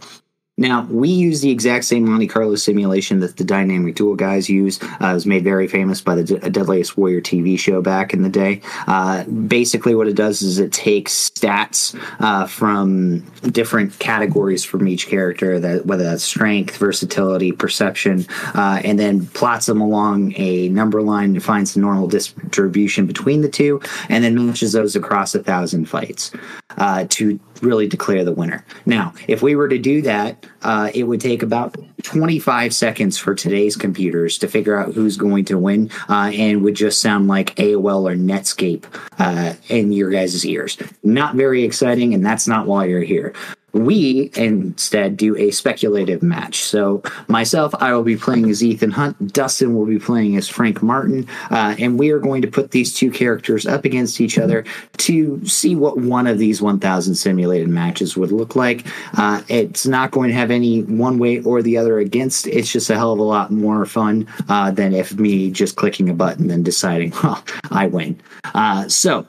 Now, 0.59 0.85
we 0.91 1.07
use 1.07 1.39
the 1.39 1.49
exact 1.49 1.85
same 1.85 2.03
Monte 2.03 2.27
Carlo 2.27 2.55
simulation 2.55 3.21
that 3.21 3.37
the 3.37 3.45
Dynamic 3.45 3.95
Duel 3.95 4.15
guys 4.15 4.49
use. 4.49 4.77
Uh, 4.83 5.07
it 5.07 5.13
was 5.13 5.25
made 5.25 5.45
very 5.45 5.69
famous 5.69 6.01
by 6.01 6.15
the 6.15 6.23
D- 6.25 6.49
Deadliest 6.49 6.97
Warrior 6.97 7.21
TV 7.21 7.57
show 7.57 7.81
back 7.81 8.13
in 8.13 8.23
the 8.23 8.29
day. 8.29 8.59
Uh, 8.85 9.23
basically, 9.23 9.95
what 9.95 10.09
it 10.09 10.17
does 10.17 10.41
is 10.41 10.59
it 10.59 10.73
takes 10.73 11.29
stats 11.29 11.97
uh, 12.19 12.45
from 12.45 13.19
different 13.51 13.97
categories 13.99 14.65
from 14.65 14.85
each 14.85 15.07
character, 15.07 15.61
that 15.61 15.85
whether 15.85 16.03
that's 16.03 16.25
strength, 16.25 16.75
versatility, 16.75 17.53
perception, 17.53 18.25
uh, 18.53 18.81
and 18.83 18.99
then 18.99 19.27
plots 19.27 19.65
them 19.65 19.79
along 19.79 20.33
a 20.35 20.67
number 20.67 21.01
line 21.01 21.35
and 21.35 21.41
finds 21.41 21.73
the 21.73 21.79
normal 21.79 22.07
distribution 22.07 23.07
between 23.07 23.39
the 23.39 23.49
two, 23.49 23.79
and 24.09 24.25
then 24.25 24.35
matches 24.35 24.73
those 24.73 24.93
across 24.97 25.33
a 25.33 25.41
thousand 25.41 25.85
fights 25.85 26.31
uh, 26.77 27.05
to 27.07 27.39
really 27.61 27.87
declare 27.87 28.23
the 28.23 28.33
winner. 28.33 28.65
Now, 28.85 29.13
if 29.27 29.41
we 29.41 29.55
were 29.55 29.67
to 29.67 29.77
do 29.77 30.01
that, 30.01 30.45
uh, 30.61 30.91
it 30.93 31.03
would 31.03 31.21
take 31.21 31.43
about 31.43 31.75
25 32.03 32.73
seconds 32.73 33.17
for 33.17 33.35
today's 33.35 33.75
computers 33.75 34.37
to 34.39 34.47
figure 34.47 34.77
out 34.79 34.93
who's 34.93 35.17
going 35.17 35.45
to 35.45 35.57
win, 35.57 35.89
uh, 36.09 36.31
and 36.33 36.63
would 36.63 36.75
just 36.75 37.01
sound 37.01 37.27
like 37.27 37.55
AOL 37.55 38.11
or 38.11 38.15
Netscape 38.15 38.85
uh, 39.19 39.53
in 39.67 39.91
your 39.91 40.09
guys' 40.09 40.45
ears. 40.45 40.77
Not 41.03 41.35
very 41.35 41.63
exciting, 41.63 42.13
and 42.13 42.25
that's 42.25 42.47
not 42.47 42.67
why 42.67 42.85
you're 42.85 43.01
here 43.01 43.33
we 43.73 44.31
instead 44.35 45.17
do 45.17 45.35
a 45.37 45.51
speculative 45.51 46.23
match. 46.23 46.63
So 46.63 47.03
myself, 47.27 47.73
I 47.79 47.93
will 47.93 48.03
be 48.03 48.17
playing 48.17 48.49
as 48.49 48.63
Ethan 48.63 48.91
Hunt. 48.91 49.33
Dustin 49.33 49.75
will 49.75 49.85
be 49.85 49.99
playing 49.99 50.35
as 50.37 50.47
Frank 50.47 50.81
Martin, 50.81 51.27
uh, 51.51 51.75
and 51.79 51.99
we 51.99 52.11
are 52.11 52.19
going 52.19 52.41
to 52.41 52.47
put 52.47 52.71
these 52.71 52.93
two 52.93 53.11
characters 53.11 53.65
up 53.65 53.85
against 53.85 54.21
each 54.21 54.37
other 54.37 54.65
to 54.97 55.45
see 55.45 55.75
what 55.75 55.97
one 55.97 56.27
of 56.27 56.37
these 56.37 56.61
1,000 56.61 57.15
simulated 57.15 57.69
matches 57.69 58.17
would 58.17 58.31
look 58.31 58.55
like. 58.55 58.85
Uh, 59.17 59.41
it's 59.47 59.85
not 59.85 60.11
going 60.11 60.29
to 60.29 60.35
have 60.35 60.51
any 60.51 60.83
one 60.83 61.19
way 61.19 61.41
or 61.43 61.61
the 61.61 61.77
other 61.77 61.99
against. 61.99 62.47
It's 62.47 62.71
just 62.71 62.89
a 62.89 62.95
hell 62.95 63.13
of 63.13 63.19
a 63.19 63.23
lot 63.23 63.51
more 63.51 63.85
fun 63.85 64.27
uh, 64.47 64.71
than 64.71 64.93
if 64.93 65.13
me 65.17 65.51
just 65.51 65.75
clicking 65.75 66.09
a 66.09 66.13
button 66.13 66.49
and 66.49 66.65
deciding, 66.65 67.11
well, 67.23 67.43
I 67.71 67.87
win. 67.87 68.19
Uh, 68.53 68.87
so 68.87 69.25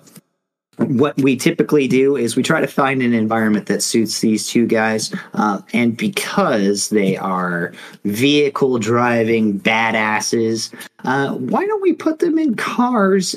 what 0.86 1.16
we 1.20 1.36
typically 1.36 1.86
do 1.86 2.16
is 2.16 2.36
we 2.36 2.42
try 2.42 2.60
to 2.60 2.66
find 2.66 3.02
an 3.02 3.12
environment 3.12 3.66
that 3.66 3.82
suits 3.82 4.20
these 4.20 4.48
two 4.48 4.66
guys. 4.66 5.14
Uh, 5.34 5.60
and 5.72 5.96
because 5.96 6.88
they 6.88 7.16
are 7.16 7.72
vehicle 8.04 8.78
driving 8.78 9.60
badasses, 9.60 10.72
uh, 11.04 11.34
why 11.34 11.66
don't 11.66 11.82
we 11.82 11.92
put 11.92 12.18
them 12.20 12.38
in 12.38 12.54
cars 12.54 13.36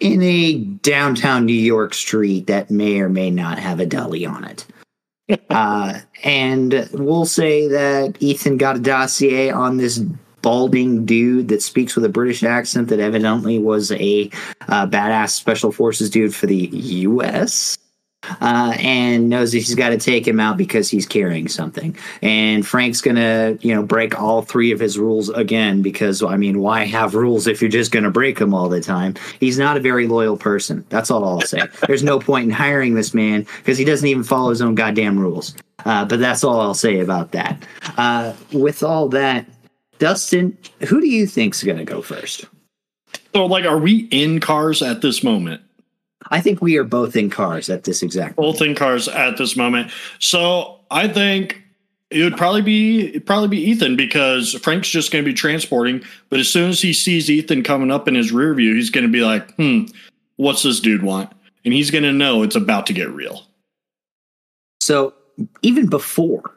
in 0.00 0.22
a 0.22 0.58
downtown 0.58 1.46
New 1.46 1.52
York 1.52 1.94
street 1.94 2.46
that 2.48 2.70
may 2.70 3.00
or 3.00 3.08
may 3.08 3.30
not 3.30 3.58
have 3.58 3.80
a 3.80 3.86
deli 3.86 4.26
on 4.26 4.44
it? 4.44 4.66
uh, 5.50 6.00
and 6.22 6.88
we'll 6.92 7.24
say 7.24 7.66
that 7.68 8.16
Ethan 8.20 8.58
got 8.58 8.76
a 8.76 8.80
dossier 8.80 9.50
on 9.50 9.78
this 9.78 10.04
balding 10.44 11.06
dude 11.06 11.48
that 11.48 11.62
speaks 11.62 11.96
with 11.96 12.04
a 12.04 12.08
British 12.10 12.44
accent 12.44 12.88
that 12.88 13.00
evidently 13.00 13.58
was 13.58 13.90
a 13.92 14.30
uh, 14.68 14.86
badass 14.86 15.30
special 15.30 15.72
forces 15.72 16.10
dude 16.10 16.34
for 16.34 16.46
the 16.46 16.66
U.S. 16.66 17.78
Uh, 18.42 18.74
and 18.78 19.30
knows 19.30 19.52
that 19.52 19.58
he's 19.58 19.74
got 19.74 19.88
to 19.88 19.96
take 19.96 20.28
him 20.28 20.38
out 20.38 20.58
because 20.58 20.90
he's 20.90 21.06
carrying 21.06 21.48
something. 21.48 21.96
And 22.20 22.66
Frank's 22.66 23.00
gonna, 23.00 23.56
you 23.62 23.74
know, 23.74 23.82
break 23.82 24.20
all 24.20 24.42
three 24.42 24.70
of 24.70 24.80
his 24.80 24.98
rules 24.98 25.30
again 25.30 25.80
because 25.80 26.22
I 26.22 26.36
mean, 26.36 26.60
why 26.60 26.84
have 26.84 27.14
rules 27.14 27.46
if 27.46 27.62
you're 27.62 27.70
just 27.70 27.90
gonna 27.90 28.10
break 28.10 28.38
them 28.38 28.52
all 28.52 28.68
the 28.68 28.82
time? 28.82 29.14
He's 29.40 29.58
not 29.58 29.78
a 29.78 29.80
very 29.80 30.06
loyal 30.06 30.36
person. 30.36 30.84
That's 30.90 31.10
all 31.10 31.24
I'll 31.24 31.40
say. 31.40 31.62
There's 31.86 32.02
no 32.02 32.18
point 32.18 32.44
in 32.44 32.50
hiring 32.50 32.94
this 32.94 33.14
man 33.14 33.46
because 33.58 33.78
he 33.78 33.84
doesn't 33.86 34.06
even 34.06 34.24
follow 34.24 34.50
his 34.50 34.60
own 34.60 34.74
goddamn 34.74 35.18
rules. 35.18 35.54
Uh, 35.86 36.04
but 36.04 36.18
that's 36.18 36.44
all 36.44 36.60
I'll 36.60 36.74
say 36.74 37.00
about 37.00 37.32
that. 37.32 37.62
Uh, 37.96 38.34
with 38.52 38.82
all 38.82 39.08
that, 39.10 39.46
Dustin, 40.04 40.58
who 40.86 41.00
do 41.00 41.06
you 41.06 41.26
think's 41.26 41.62
going 41.62 41.78
to 41.78 41.84
go 41.84 42.02
first? 42.02 42.44
So, 43.34 43.46
like, 43.46 43.64
are 43.64 43.78
we 43.78 44.00
in 44.10 44.38
cars 44.38 44.82
at 44.82 45.00
this 45.00 45.24
moment? 45.24 45.62
I 46.30 46.42
think 46.42 46.60
we 46.60 46.76
are 46.76 46.84
both 46.84 47.16
in 47.16 47.30
cars 47.30 47.70
at 47.70 47.84
this 47.84 48.02
exact. 48.02 48.36
Both 48.36 48.60
in 48.60 48.74
cars 48.74 49.08
at 49.08 49.38
this 49.38 49.56
moment. 49.56 49.90
So, 50.18 50.80
I 50.90 51.08
think 51.08 51.62
it 52.10 52.22
would 52.22 52.36
probably 52.36 52.60
be 52.60 53.08
it'd 53.08 53.24
probably 53.24 53.48
be 53.48 53.62
Ethan 53.62 53.96
because 53.96 54.52
Frank's 54.52 54.90
just 54.90 55.10
going 55.10 55.24
to 55.24 55.30
be 55.30 55.32
transporting. 55.32 56.02
But 56.28 56.38
as 56.38 56.50
soon 56.50 56.68
as 56.68 56.82
he 56.82 56.92
sees 56.92 57.30
Ethan 57.30 57.62
coming 57.62 57.90
up 57.90 58.06
in 58.06 58.14
his 58.14 58.30
rear 58.30 58.52
view, 58.52 58.74
he's 58.74 58.90
going 58.90 59.06
to 59.06 59.10
be 59.10 59.22
like, 59.22 59.54
"Hmm, 59.54 59.84
what's 60.36 60.64
this 60.64 60.80
dude 60.80 61.02
want?" 61.02 61.32
And 61.64 61.72
he's 61.72 61.90
going 61.90 62.04
to 62.04 62.12
know 62.12 62.42
it's 62.42 62.56
about 62.56 62.88
to 62.88 62.92
get 62.92 63.08
real. 63.08 63.46
So, 64.82 65.14
even 65.62 65.86
before 65.86 66.53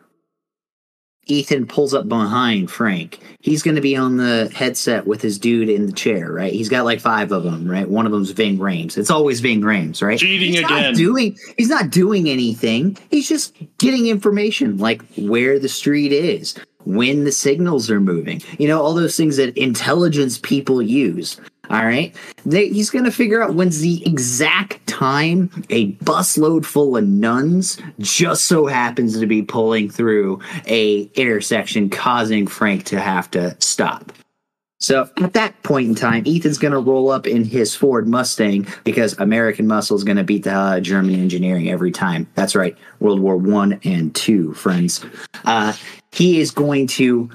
Ethan 1.28 1.68
pulls 1.68 1.94
up 1.94 2.08
behind 2.08 2.72
Frank, 2.72 3.20
he's 3.40 3.64
going 3.64 3.76
to 3.76 3.82
be 3.82 3.96
on 3.96 4.18
the 4.18 4.52
headset 4.54 5.08
with 5.08 5.22
his 5.22 5.38
dude 5.38 5.70
in 5.70 5.86
the 5.86 5.92
chair, 5.92 6.32
right? 6.32 6.54
He's 6.54 6.70
got 6.70 6.86
like 6.86 7.00
five 7.00 7.32
of 7.32 7.44
them, 7.44 7.70
right? 7.70 7.88
One 7.88 8.06
of 8.06 8.12
them's 8.12 8.32
Ving 8.32 8.58
Rhames. 8.58 8.98
It's 8.98 9.12
always 9.12 9.40
Ving 9.40 9.62
Rhames, 9.62 10.02
right? 10.02 10.20
Cheating 10.20 10.54
he's 10.54 10.60
again. 10.60 10.84
Not 10.84 10.96
doing, 10.96 11.38
he's 11.58 11.70
not 11.70 11.90
doing 11.90 12.30
anything. 12.30 12.98
He's 13.10 13.28
just 13.28 13.56
getting 13.78 14.08
information 14.08 14.78
like 14.78 15.02
where 15.16 15.60
the 15.60 15.70
street 15.70 16.12
is, 16.12 16.56
when 16.86 17.26
the 17.26 17.32
signals 17.32 17.92
are 17.92 18.00
moving, 18.00 18.42
you 18.58 18.68
know, 18.68 18.82
all 18.82 18.94
those 18.94 19.18
things 19.18 19.38
that 19.38 19.58
intelligence 19.58 20.38
people 20.38 20.82
use. 20.82 21.40
All 21.70 21.86
right. 21.86 22.16
They, 22.46 22.70
he's 22.70 22.90
going 22.90 23.06
to 23.06 23.12
figure 23.12 23.42
out 23.42 23.54
when's 23.54 23.80
the 23.80 24.06
exact 24.06 24.86
time 24.88 25.50
a 25.70 25.94
busload 25.94 26.66
full 26.66 26.98
of 26.98 27.06
nuns 27.08 27.78
just 28.00 28.46
so 28.46 28.66
happens 28.68 29.20
to 29.20 29.28
be 29.28 29.42
pulling 29.42 29.90
through 29.90 30.40
a 30.66 31.02
intersection, 31.16 31.90
causing 31.90 32.48
Frank 32.48 32.86
to 32.86 33.00
have 33.00 33.30
to 33.32 33.56
stop. 33.60 34.12
So 34.80 35.10
at 35.18 35.34
that 35.34 35.62
point 35.64 35.90
in 35.90 35.96
time, 35.96 36.24
Ethan's 36.28 36.60
going 36.60 36.74
to 36.74 36.80
roll 36.80 37.10
up 37.10 37.26
in 37.26 37.44
his 37.44 37.74
Ford 37.74 38.08
Mustang 38.08 38.68
because 38.84 39.18
American 39.18 39.66
muscle 39.66 39.98
is 39.98 40.04
going 40.04 40.18
to 40.18 40.24
beat 40.24 40.44
the 40.44 40.54
uh, 40.54 40.80
German 40.80 41.16
engineering 41.16 41.70
every 41.70 41.92
time. 41.92 42.28
That's 42.36 42.56
right, 42.56 42.78
World 43.00 43.20
War 43.20 43.38
One 43.38 43.80
and 43.84 44.14
Two, 44.14 44.54
friends. 44.54 45.04
Uh, 45.46 45.74
he 46.12 46.40
is 46.40 46.52
going 46.52 46.86
to 46.88 47.28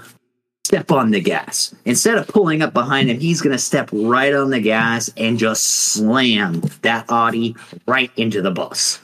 step 0.73 0.91
on 0.91 1.11
the 1.11 1.21
gas. 1.21 1.75
Instead 1.85 2.17
of 2.17 2.27
pulling 2.27 2.63
up 2.63 2.73
behind 2.73 3.11
him, 3.11 3.21
he's 3.21 3.43
going 3.43 3.53
to 3.53 3.59
step 3.59 3.91
right 3.93 4.33
on 4.33 4.49
the 4.49 4.59
gas 4.59 5.11
and 5.19 5.39
just 5.39 5.65
slam 5.65 6.63
that 6.81 7.05
Audi 7.11 7.55
right 7.87 8.11
into 8.17 8.41
the 8.41 8.51
bus. 8.51 8.99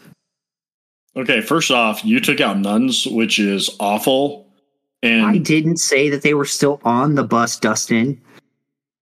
Okay, 1.14 1.42
first 1.42 1.70
off, 1.70 2.02
you 2.06 2.20
took 2.20 2.40
out 2.40 2.58
nuns, 2.58 3.06
which 3.06 3.38
is 3.38 3.68
awful. 3.80 4.46
And 5.02 5.26
I 5.26 5.36
didn't 5.36 5.76
say 5.76 6.08
that 6.08 6.22
they 6.22 6.32
were 6.32 6.46
still 6.46 6.80
on 6.84 7.16
the 7.16 7.24
bus, 7.24 7.58
Dustin. 7.58 8.18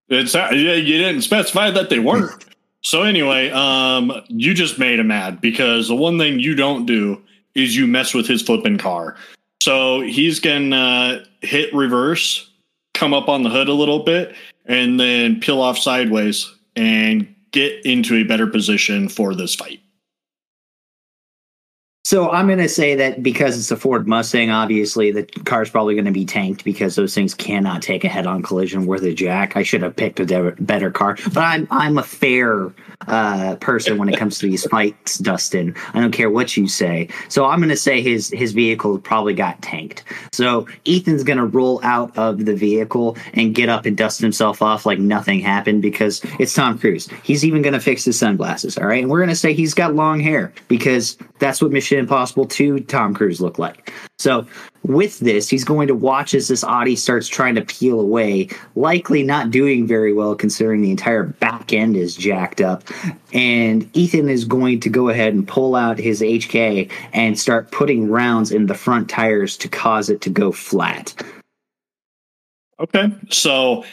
It's 0.09 0.35
yeah, 0.35 0.51
you 0.51 0.99
didn't 0.99 1.23
specify 1.23 1.71
that 1.71 1.89
they 1.89 2.01
weren't. 2.01 2.47
so 2.81 3.05
anyway, 3.05 3.49
um, 3.51 4.13
you 4.27 4.55
just 4.55 4.77
made 4.77 4.99
him 4.99 5.07
mad 5.07 5.41
because 5.41 5.87
the 5.87 5.95
one 5.95 6.19
thing 6.19 6.41
you 6.41 6.57
don't 6.57 6.85
do 6.85 7.23
is 7.55 7.77
you 7.77 7.87
mess 7.87 8.13
with 8.13 8.27
his 8.27 8.43
flipping 8.43 8.77
car. 8.77 9.17
So 9.63 10.01
he's 10.01 10.41
gonna 10.41 11.25
hit 11.43 11.73
reverse, 11.73 12.51
come 12.97 13.15
up 13.15 13.29
on 13.29 13.43
the 13.43 13.51
hood 13.51 13.69
a 13.69 13.75
little 13.75 14.01
bit, 14.01 14.35
and 14.65 14.99
then 14.99 15.39
peel 15.39 15.61
off 15.61 15.79
sideways 15.79 16.53
and 16.75 17.33
get 17.53 17.85
into 17.85 18.17
a 18.17 18.25
better 18.25 18.47
position 18.47 19.09
for 19.09 19.35
this 19.35 19.55
fight. 19.55 19.81
So 22.07 22.31
I'm 22.31 22.47
going 22.47 22.61
to 22.61 22.69
say 22.69 22.95
that 22.95 23.21
because 23.21 23.59
it's 23.59 23.73
a 23.73 23.77
Ford 23.77 24.07
Mustang, 24.07 24.49
obviously 24.49 25.11
the 25.11 25.25
car's 25.45 25.71
probably 25.71 25.97
going 25.97 26.05
to 26.05 26.13
be 26.13 26.25
tanked 26.25 26.63
because 26.63 26.95
those 26.95 27.13
things 27.17 27.35
cannot 27.35 27.83
take 27.83 28.05
a 28.05 28.09
head-on 28.09 28.45
collision 28.45 28.87
worth 28.87 29.03
a 29.03 29.13
jack. 29.13 29.57
I 29.57 29.65
should 29.65 29.83
have 29.83 29.97
picked 29.97 30.21
a 30.21 30.25
de- 30.25 30.53
better 30.61 30.93
car, 30.93 31.19
but 31.35 31.39
I'm 31.39 31.67
I'm 31.69 31.99
a 31.99 32.05
fair 32.05 32.73
uh, 33.09 33.57
person 33.57 33.99
when 33.99 34.09
it 34.09 34.17
comes 34.17 34.39
to 34.39 34.47
these 34.47 34.65
fights, 34.69 35.19
Dustin. 35.19 35.75
I 35.95 36.01
don't 36.01 36.13
care 36.13 36.31
what 36.31 36.57
you 36.57 36.69
say. 36.69 37.09
So 37.29 37.47
I'm 37.47 37.59
going 37.59 37.71
to 37.71 37.77
say 37.77 38.01
his 38.01 38.31
his 38.31 38.53
vehicle 38.53 39.01
probably 39.01 39.35
got 39.35 39.61
tanked. 39.63 40.05
So 40.31 40.69
Ethan's 40.87 41.25
going 41.25 41.39
to 41.39 41.47
roll 41.47 41.81
out 41.83 42.17
of 42.17 42.45
the 42.45 42.55
vehicle 42.55 43.17
and 43.35 43.53
get 43.53 43.69
up 43.69 43.85
and 43.85 43.97
dust 43.97 44.21
himself 44.21 44.63
off 44.63 44.87
like 44.87 45.01
nothing 45.01 45.41
happened 45.41 45.83
because 45.83 46.23
it's 46.39 46.55
Tom 46.55 46.79
Cruise. 46.79 47.09
He's 47.25 47.45
even 47.45 47.63
going 47.63 47.75
to 47.75 47.81
fix 47.81 48.05
his 48.05 48.17
sunglasses. 48.17 48.79
All 48.79 48.87
right, 48.87 49.03
and 49.03 49.11
we're 49.11 49.19
going 49.19 49.29
to 49.29 49.35
say 49.35 49.55
he's 49.55 49.75
got 49.75 49.97
long 49.97 50.21
hair 50.21 50.53
because 50.69 51.19
that's 51.41 51.61
what 51.61 51.73
Mission 51.97 52.05
Impossible 52.05 52.47
2 52.47 52.81
Tom 52.81 53.15
Cruise 53.15 53.41
look 53.41 53.59
like. 53.59 53.93
So, 54.19 54.47
with 54.83 55.19
this, 55.19 55.49
he's 55.49 55.65
going 55.65 55.89
to 55.89 55.95
watch 55.95 56.35
as 56.35 56.49
this 56.49 56.63
Audi 56.63 56.95
starts 56.95 57.27
trying 57.27 57.55
to 57.57 57.63
peel 57.63 58.01
away, 58.01 58.49
likely 58.77 59.23
not 59.23 59.51
doing 59.51 59.87
very 59.87 60.13
well 60.13 60.35
considering 60.35 60.83
the 60.83 60.91
entire 60.91 61.25
back 61.25 61.73
end 61.73 61.97
is 61.97 62.15
jacked 62.15 62.61
up. 62.61 62.85
And 63.33 63.91
Ethan 63.97 64.29
is 64.29 64.45
going 64.45 64.81
to 64.81 64.89
go 64.89 65.09
ahead 65.09 65.35
and 65.35 65.47
pull 65.47 65.75
out 65.75 65.99
his 65.99 66.21
HK 66.21 66.91
and 67.13 67.39
start 67.39 67.73
putting 67.73 68.09
rounds 68.09 68.53
in 68.53 68.67
the 68.67 68.75
front 68.75 69.09
tires 69.09 69.57
to 69.59 69.69
cause 69.69 70.09
it 70.09 70.21
to 70.23 70.31
go 70.31 70.53
flat. 70.53 71.15
Okay. 72.79 73.11
So, 73.31 73.85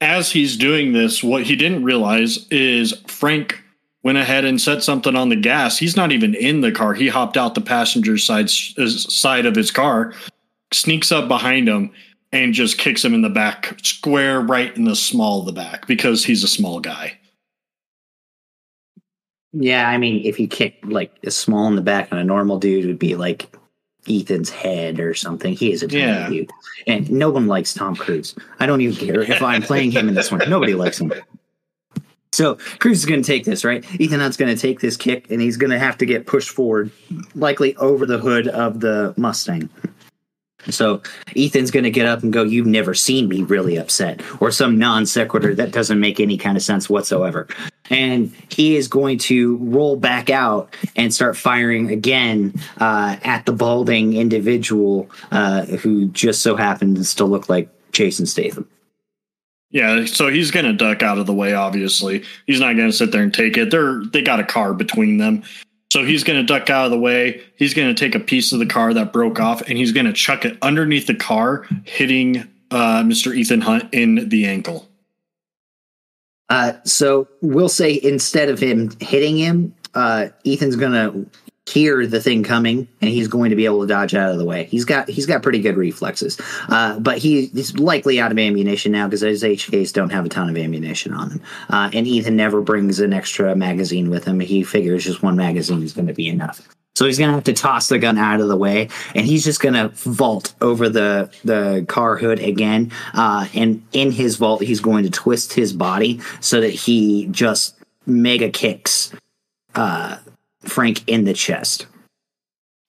as 0.00 0.30
he's 0.30 0.56
doing 0.56 0.92
this, 0.92 1.22
what 1.22 1.44
he 1.44 1.56
didn't 1.56 1.84
realize 1.84 2.46
is 2.50 2.92
Frank 3.06 3.61
went 4.02 4.18
ahead 4.18 4.44
and 4.44 4.60
set 4.60 4.82
something 4.82 5.14
on 5.16 5.28
the 5.28 5.36
gas. 5.36 5.78
He's 5.78 5.96
not 5.96 6.12
even 6.12 6.34
in 6.34 6.60
the 6.60 6.72
car. 6.72 6.94
He 6.94 7.08
hopped 7.08 7.36
out 7.36 7.54
the 7.54 7.60
passenger 7.60 8.18
side 8.18 8.50
side 8.50 9.46
of 9.46 9.54
his 9.54 9.70
car, 9.70 10.12
sneaks 10.72 11.12
up 11.12 11.28
behind 11.28 11.68
him 11.68 11.90
and 12.32 12.54
just 12.54 12.78
kicks 12.78 13.04
him 13.04 13.14
in 13.14 13.22
the 13.22 13.28
back, 13.28 13.78
square 13.82 14.40
right 14.40 14.74
in 14.76 14.84
the 14.84 14.96
small 14.96 15.40
of 15.40 15.46
the 15.46 15.52
back 15.52 15.86
because 15.86 16.24
he's 16.24 16.42
a 16.42 16.48
small 16.48 16.80
guy. 16.80 17.18
Yeah, 19.52 19.86
I 19.88 19.98
mean, 19.98 20.24
if 20.24 20.40
you 20.40 20.48
kick 20.48 20.78
like 20.82 21.14
a 21.24 21.30
small 21.30 21.66
in 21.68 21.76
the 21.76 21.82
back 21.82 22.08
on 22.10 22.18
a 22.18 22.24
normal 22.24 22.58
dude, 22.58 22.84
it 22.84 22.88
would 22.88 22.98
be 22.98 23.16
like 23.16 23.54
Ethan's 24.08 24.48
head 24.48 24.98
or 24.98 25.12
something. 25.14 25.54
He 25.54 25.72
is 25.72 25.82
a 25.82 25.88
tiny 25.88 26.00
Yeah. 26.00 26.28
dude, 26.28 26.50
and 26.86 27.10
no 27.10 27.28
one 27.30 27.46
likes 27.46 27.74
Tom 27.74 27.94
Cruise. 27.94 28.34
I 28.60 28.66
don't 28.66 28.80
even 28.80 28.96
care 28.96 29.20
if 29.20 29.42
I'm 29.42 29.60
playing 29.62 29.90
him 29.90 30.08
in 30.08 30.14
this 30.14 30.30
one. 30.32 30.40
Nobody 30.48 30.74
likes 30.74 30.98
him. 30.98 31.12
So 32.32 32.56
Cruise 32.78 32.98
is 32.98 33.06
going 33.06 33.22
to 33.22 33.26
take 33.26 33.44
this, 33.44 33.64
right? 33.64 33.84
Ethan 34.00 34.20
Hunt's 34.20 34.38
going 34.38 34.54
to 34.54 34.60
take 34.60 34.80
this 34.80 34.96
kick, 34.96 35.30
and 35.30 35.40
he's 35.40 35.58
going 35.58 35.70
to 35.70 35.78
have 35.78 35.98
to 35.98 36.06
get 36.06 36.26
pushed 36.26 36.50
forward, 36.50 36.90
likely 37.34 37.76
over 37.76 38.06
the 38.06 38.18
hood 38.18 38.48
of 38.48 38.80
the 38.80 39.12
Mustang. 39.18 39.68
So 40.70 41.02
Ethan's 41.36 41.70
going 41.70 41.84
to 41.84 41.90
get 41.90 42.06
up 42.06 42.22
and 42.22 42.32
go, 42.32 42.42
"You've 42.42 42.66
never 42.66 42.94
seen 42.94 43.28
me 43.28 43.42
really 43.42 43.76
upset," 43.76 44.22
or 44.40 44.50
some 44.50 44.78
non 44.78 45.06
sequitur 45.06 45.54
that 45.56 45.72
doesn't 45.72 45.98
make 46.00 46.20
any 46.20 46.38
kind 46.38 46.56
of 46.56 46.62
sense 46.62 46.88
whatsoever. 46.88 47.48
And 47.90 48.32
he 48.48 48.76
is 48.76 48.88
going 48.88 49.18
to 49.18 49.56
roll 49.56 49.96
back 49.96 50.30
out 50.30 50.74
and 50.96 51.12
start 51.12 51.36
firing 51.36 51.90
again 51.90 52.54
uh, 52.78 53.16
at 53.22 53.44
the 53.44 53.52
balding 53.52 54.14
individual 54.14 55.10
uh, 55.32 55.66
who 55.66 56.08
just 56.08 56.42
so 56.42 56.56
happens 56.56 57.14
to 57.16 57.24
look 57.24 57.48
like 57.48 57.68
Jason 57.90 58.24
Statham. 58.24 58.68
Yeah, 59.72 60.04
so 60.04 60.28
he's 60.28 60.50
going 60.50 60.66
to 60.66 60.74
duck 60.74 61.02
out 61.02 61.18
of 61.18 61.26
the 61.26 61.32
way. 61.32 61.54
Obviously, 61.54 62.24
he's 62.46 62.60
not 62.60 62.76
going 62.76 62.90
to 62.90 62.96
sit 62.96 63.10
there 63.10 63.22
and 63.22 63.32
take 63.32 63.56
it. 63.56 63.70
They're 63.70 64.02
they 64.04 64.22
got 64.22 64.38
a 64.38 64.44
car 64.44 64.74
between 64.74 65.16
them, 65.16 65.42
so 65.90 66.04
he's 66.04 66.24
going 66.24 66.38
to 66.38 66.44
duck 66.44 66.68
out 66.68 66.84
of 66.84 66.90
the 66.90 66.98
way. 66.98 67.42
He's 67.56 67.72
going 67.72 67.92
to 67.92 67.98
take 67.98 68.14
a 68.14 68.20
piece 68.20 68.52
of 68.52 68.58
the 68.58 68.66
car 68.66 68.92
that 68.92 69.14
broke 69.14 69.40
off, 69.40 69.62
and 69.62 69.78
he's 69.78 69.92
going 69.92 70.06
to 70.06 70.12
chuck 70.12 70.44
it 70.44 70.58
underneath 70.60 71.06
the 71.06 71.14
car, 71.14 71.66
hitting 71.84 72.46
uh, 72.70 73.02
Mr. 73.02 73.34
Ethan 73.34 73.62
Hunt 73.62 73.88
in 73.92 74.28
the 74.28 74.46
ankle. 74.46 74.88
Uh, 76.50 76.74
so 76.84 77.26
we'll 77.40 77.70
say 77.70 77.98
instead 78.02 78.50
of 78.50 78.58
him 78.58 78.90
hitting 79.00 79.38
him, 79.38 79.74
uh, 79.94 80.28
Ethan's 80.44 80.76
gonna 80.76 81.14
hear 81.72 82.06
the 82.06 82.20
thing 82.20 82.42
coming 82.42 82.86
and 83.00 83.10
he's 83.10 83.28
going 83.28 83.50
to 83.50 83.56
be 83.56 83.64
able 83.64 83.80
to 83.80 83.86
dodge 83.86 84.14
out 84.14 84.30
of 84.30 84.38
the 84.38 84.44
way. 84.44 84.64
He's 84.64 84.84
got 84.84 85.08
he's 85.08 85.26
got 85.26 85.42
pretty 85.42 85.60
good 85.60 85.76
reflexes, 85.76 86.40
uh, 86.68 86.98
but 87.00 87.18
he, 87.18 87.46
he's 87.46 87.76
likely 87.78 88.20
out 88.20 88.30
of 88.30 88.38
ammunition 88.38 88.92
now 88.92 89.06
because 89.06 89.22
his 89.22 89.42
HKs 89.42 89.92
don't 89.92 90.10
have 90.10 90.26
a 90.26 90.28
ton 90.28 90.48
of 90.48 90.56
ammunition 90.56 91.12
on 91.12 91.28
them. 91.30 91.42
Uh, 91.70 91.90
and 91.92 92.06
Ethan 92.06 92.36
never 92.36 92.60
brings 92.60 93.00
an 93.00 93.12
extra 93.12 93.56
magazine 93.56 94.10
with 94.10 94.24
him. 94.24 94.40
He 94.40 94.62
figures 94.62 95.04
just 95.04 95.22
one 95.22 95.36
magazine 95.36 95.82
is 95.82 95.92
going 95.92 96.08
to 96.08 96.14
be 96.14 96.28
enough. 96.28 96.68
So 96.94 97.06
he's 97.06 97.18
gonna 97.18 97.32
have 97.32 97.44
to 97.44 97.54
toss 97.54 97.88
the 97.88 97.98
gun 97.98 98.18
out 98.18 98.40
of 98.40 98.48
the 98.48 98.56
way, 98.56 98.90
and 99.14 99.24
he's 99.24 99.44
just 99.44 99.60
gonna 99.60 99.88
vault 99.88 100.54
over 100.60 100.90
the 100.90 101.30
the 101.42 101.86
car 101.88 102.18
hood 102.18 102.38
again. 102.38 102.92
Uh, 103.14 103.46
and 103.54 103.82
in 103.92 104.12
his 104.12 104.36
vault, 104.36 104.62
he's 104.62 104.80
going 104.80 105.04
to 105.04 105.10
twist 105.10 105.54
his 105.54 105.72
body 105.72 106.20
so 106.40 106.60
that 106.60 106.68
he 106.68 107.28
just 107.30 107.76
mega 108.04 108.50
kicks 108.50 109.10
uh, 109.74 110.18
Frank 110.64 111.06
in 111.08 111.24
the 111.24 111.34
chest. 111.34 111.86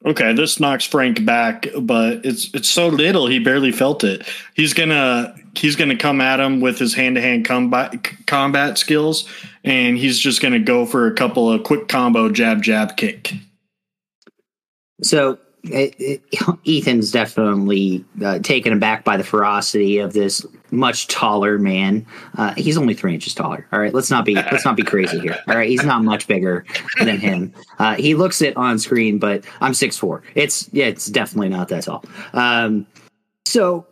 Okay, 0.05 0.33
this 0.33 0.59
knocks 0.59 0.85
Frank 0.85 1.23
back, 1.25 1.67
but 1.79 2.25
it's 2.25 2.53
it's 2.53 2.69
so 2.69 2.87
little 2.87 3.27
he 3.27 3.39
barely 3.39 3.71
felt 3.71 4.03
it. 4.03 4.27
He's 4.53 4.73
gonna 4.73 5.33
he's 5.55 5.77
gonna 5.77 5.95
come 5.97 6.19
at 6.19 6.41
him 6.41 6.59
with 6.59 6.77
his 6.77 6.93
hand 6.93 7.15
to 7.15 7.21
hand 7.21 7.45
combat 7.45 8.09
combat 8.27 8.77
skills, 8.77 9.27
and 9.63 9.97
he's 9.97 10.19
just 10.19 10.41
gonna 10.41 10.59
go 10.59 10.85
for 10.85 11.07
a 11.07 11.13
couple 11.13 11.49
of 11.49 11.63
quick 11.63 11.87
combo 11.87 12.29
jab 12.29 12.61
jab 12.61 12.97
kick. 12.97 13.33
So 15.01 15.37
it, 15.63 15.95
it, 15.97 16.21
Ethan's 16.67 17.11
definitely 17.11 18.03
uh, 18.23 18.39
taken 18.39 18.73
aback 18.73 19.03
by 19.03 19.17
the 19.17 19.23
ferocity 19.23 19.97
of 19.97 20.13
this 20.13 20.45
much 20.71 21.07
taller 21.07 21.57
man. 21.57 22.05
Uh, 22.37 22.53
he's 22.55 22.77
only 22.77 22.93
three 22.93 23.13
inches 23.13 23.33
taller. 23.33 23.67
All 23.71 23.79
right, 23.79 23.93
let's 23.93 24.11
not 24.11 24.25
be 24.25 24.35
let's 24.35 24.65
not 24.65 24.75
be 24.75 24.83
crazy 24.83 25.19
here. 25.19 25.37
All 25.47 25.55
right, 25.55 25.69
he's 25.69 25.83
not 25.83 26.03
much 26.03 26.27
bigger 26.27 26.65
than 26.99 27.19
him. 27.19 27.53
Uh, 27.79 27.95
he 27.95 28.15
looks 28.15 28.41
it 28.41 28.57
on 28.57 28.79
screen, 28.79 29.19
but 29.19 29.45
I'm 29.61 29.73
six 29.73 29.97
four. 29.97 30.23
It's 30.35 30.69
yeah, 30.73 30.85
it's 30.85 31.07
definitely 31.07 31.49
not 31.49 31.69
that 31.69 31.83
tall. 31.83 32.03
Um, 32.33 32.85
so 33.45 33.85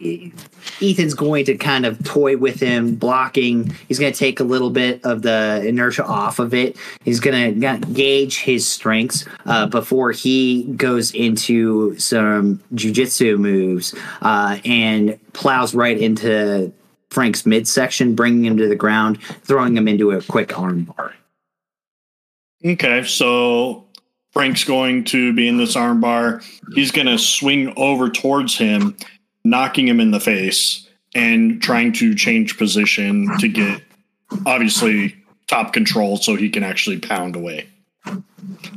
Ethan's 0.00 1.14
going 1.14 1.44
to 1.44 1.56
kind 1.56 1.86
of 1.86 2.02
toy 2.04 2.36
with 2.36 2.58
him, 2.58 2.96
blocking. 2.96 3.72
He's 3.86 3.98
going 3.98 4.12
to 4.12 4.18
take 4.18 4.40
a 4.40 4.44
little 4.44 4.70
bit 4.70 5.04
of 5.04 5.22
the 5.22 5.62
inertia 5.64 6.04
off 6.04 6.40
of 6.40 6.52
it. 6.52 6.76
He's 7.04 7.20
going 7.20 7.60
to 7.60 7.78
gauge 7.92 8.40
his 8.40 8.68
strengths 8.68 9.24
uh, 9.46 9.66
before 9.66 10.10
he 10.10 10.64
goes 10.64 11.12
into 11.12 11.96
some 11.98 12.60
jujitsu 12.74 13.38
moves 13.38 13.94
uh, 14.20 14.58
and 14.64 15.18
plows 15.32 15.74
right 15.74 15.96
into 15.96 16.72
Frank's 17.10 17.46
midsection, 17.46 18.16
bringing 18.16 18.44
him 18.44 18.56
to 18.56 18.68
the 18.68 18.74
ground, 18.74 19.22
throwing 19.22 19.76
him 19.76 19.86
into 19.86 20.10
a 20.10 20.20
quick 20.22 20.48
armbar. 20.48 21.12
Okay, 22.64 23.04
so 23.04 23.86
Frank's 24.32 24.64
going 24.64 25.04
to 25.04 25.32
be 25.32 25.46
in 25.46 25.56
this 25.56 25.76
armbar. 25.76 26.42
He's 26.74 26.90
going 26.90 27.06
to 27.06 27.18
swing 27.18 27.72
over 27.76 28.10
towards 28.10 28.56
him, 28.56 28.96
knocking 29.44 29.86
him 29.86 30.00
in 30.00 30.10
the 30.10 30.20
face 30.20 30.88
and 31.14 31.62
trying 31.62 31.92
to 31.92 32.14
change 32.14 32.58
position 32.58 33.28
to 33.38 33.48
get 33.48 33.82
obviously 34.46 35.14
top 35.46 35.72
control 35.72 36.16
so 36.16 36.34
he 36.34 36.48
can 36.48 36.64
actually 36.64 36.98
pound 36.98 37.36
away. 37.36 37.68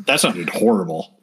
That 0.05 0.19
sounded 0.19 0.49
horrible. 0.49 1.13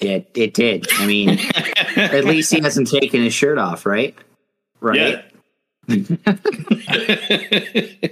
It 0.00 0.30
it 0.34 0.54
did. 0.54 0.86
I 0.92 1.06
mean, 1.06 1.30
at 1.96 2.24
least 2.24 2.52
he 2.52 2.60
hasn't 2.60 2.88
taken 2.88 3.22
his 3.22 3.34
shirt 3.34 3.58
off, 3.58 3.84
right? 3.84 4.14
Right. 4.80 5.24
Yeah. 5.88 6.36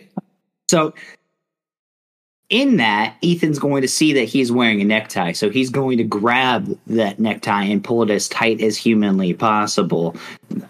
So 0.69 0.95
in 2.49 2.77
that, 2.77 3.17
Ethan's 3.25 3.59
going 3.59 3.83
to 3.83 3.89
see 3.89 4.13
that 4.13 4.25
he's 4.25 4.53
wearing 4.53 4.81
a 4.81 4.85
necktie. 4.85 5.33
So 5.33 5.51
he's 5.51 5.71
going 5.71 5.99
to 5.99 6.05
grab 6.05 6.79
that 6.87 7.19
necktie 7.19 7.65
and 7.65 7.83
pull 7.83 8.03
it 8.03 8.11
as 8.11 8.29
tight 8.29 8.61
as 8.61 8.77
humanly 8.77 9.35
possible, 9.35 10.17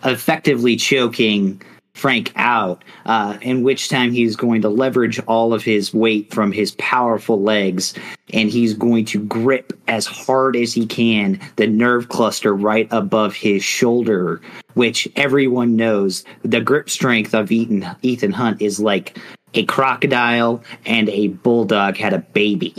effectively 0.05 0.77
choking 0.77 1.61
Frank 1.93 2.31
out, 2.37 2.85
uh, 3.07 3.39
in 3.41 3.62
which 3.62 3.89
time 3.89 4.12
he's 4.12 4.37
going 4.37 4.61
to 4.62 4.68
leverage 4.68 5.18
all 5.27 5.55
of 5.55 5.64
his 5.64 5.95
weight 5.95 6.33
from 6.33 6.53
his 6.53 6.72
powerful 6.72 7.41
legs 7.41 7.95
and 8.35 8.51
he's 8.51 8.74
going 8.74 9.05
to 9.07 9.24
grip 9.24 9.72
as 9.89 10.05
hard 10.05 10.57
as 10.57 10.74
he 10.74 10.85
can 10.85 11.41
the 11.57 11.66
nerve 11.66 12.11
cluster 12.11 12.55
right 12.55 12.89
above 12.91 13.35
his 13.35 13.64
shoulder, 13.64 14.43
which 14.74 15.09
everyone 15.16 15.74
knows 15.74 16.24
the 16.43 16.61
grip 16.61 16.91
strength 16.91 17.35
of 17.35 17.51
Ethan, 17.51 17.87
Ethan 18.03 18.33
Hunt 18.33 18.61
is 18.61 18.79
like 18.79 19.18
a 19.55 19.65
crocodile 19.65 20.63
and 20.85 21.09
a 21.09 21.29
bulldog 21.29 21.97
had 21.97 22.13
a 22.13 22.19
baby. 22.19 22.75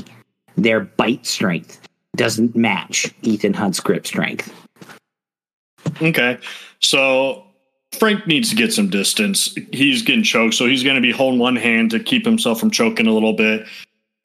Their 0.56 0.82
bite 0.82 1.26
strength 1.26 1.80
doesn't 2.16 2.56
match 2.56 3.14
Ethan 3.22 3.54
Hunt's 3.54 3.80
grip 3.80 4.08
strength. 4.08 4.54
Okay. 6.02 6.38
So 6.80 7.44
Frank 7.94 8.28
needs 8.28 8.50
to 8.50 8.56
get 8.56 8.74
some 8.74 8.90
distance. 8.90 9.56
He's 9.72 10.02
getting 10.02 10.24
choked, 10.24 10.56
so 10.56 10.66
he's 10.66 10.84
going 10.84 10.96
to 10.96 11.02
be 11.02 11.12
holding 11.12 11.40
one 11.40 11.56
hand 11.56 11.92
to 11.92 12.00
keep 12.00 12.26
himself 12.26 12.60
from 12.60 12.72
choking 12.72 13.08
a 13.08 13.12
little 13.12 13.34
bit. 13.34 13.66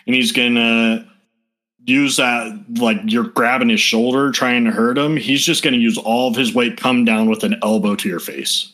And 0.07 0.17
he's 0.17 0.33
going 0.33 0.57
to 0.57 1.07
use 1.85 2.17
that, 2.17 2.65
like 2.79 2.99
you're 3.05 3.25
grabbing 3.25 3.69
his 3.69 3.81
shoulder, 3.81 4.31
trying 4.31 4.65
to 4.65 4.71
hurt 4.71 4.99
him. 4.99 5.17
He's 5.17 5.45
just 5.45 5.63
going 5.63 5.75
to 5.75 5.81
use 5.81 5.99
all 5.99 6.29
of 6.29 6.37
his 6.37 6.55
weight, 6.55 6.77
come 6.77 7.05
down 7.05 7.29
with 7.29 7.45
an 7.45 7.57
elbow 7.63 7.95
to 7.97 8.09
your 8.09 8.21
face. 8.21 8.73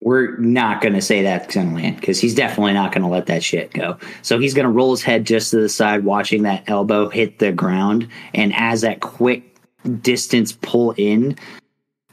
We're 0.00 0.36
not 0.36 0.80
going 0.80 0.94
to 0.94 1.02
say 1.02 1.22
that's 1.22 1.54
going 1.54 1.70
to 1.70 1.74
land 1.74 1.96
because 1.96 2.20
he's 2.20 2.34
definitely 2.34 2.72
not 2.72 2.92
going 2.92 3.02
to 3.02 3.08
let 3.08 3.26
that 3.26 3.42
shit 3.42 3.72
go. 3.72 3.98
So 4.22 4.38
he's 4.38 4.54
going 4.54 4.64
to 4.64 4.70
roll 4.70 4.92
his 4.92 5.02
head 5.02 5.24
just 5.24 5.50
to 5.50 5.60
the 5.60 5.68
side, 5.68 6.04
watching 6.04 6.44
that 6.44 6.62
elbow 6.68 7.08
hit 7.08 7.40
the 7.40 7.50
ground. 7.50 8.08
And 8.32 8.54
as 8.54 8.82
that 8.82 9.00
quick 9.00 9.56
distance 10.00 10.52
pull 10.52 10.94
in, 10.96 11.36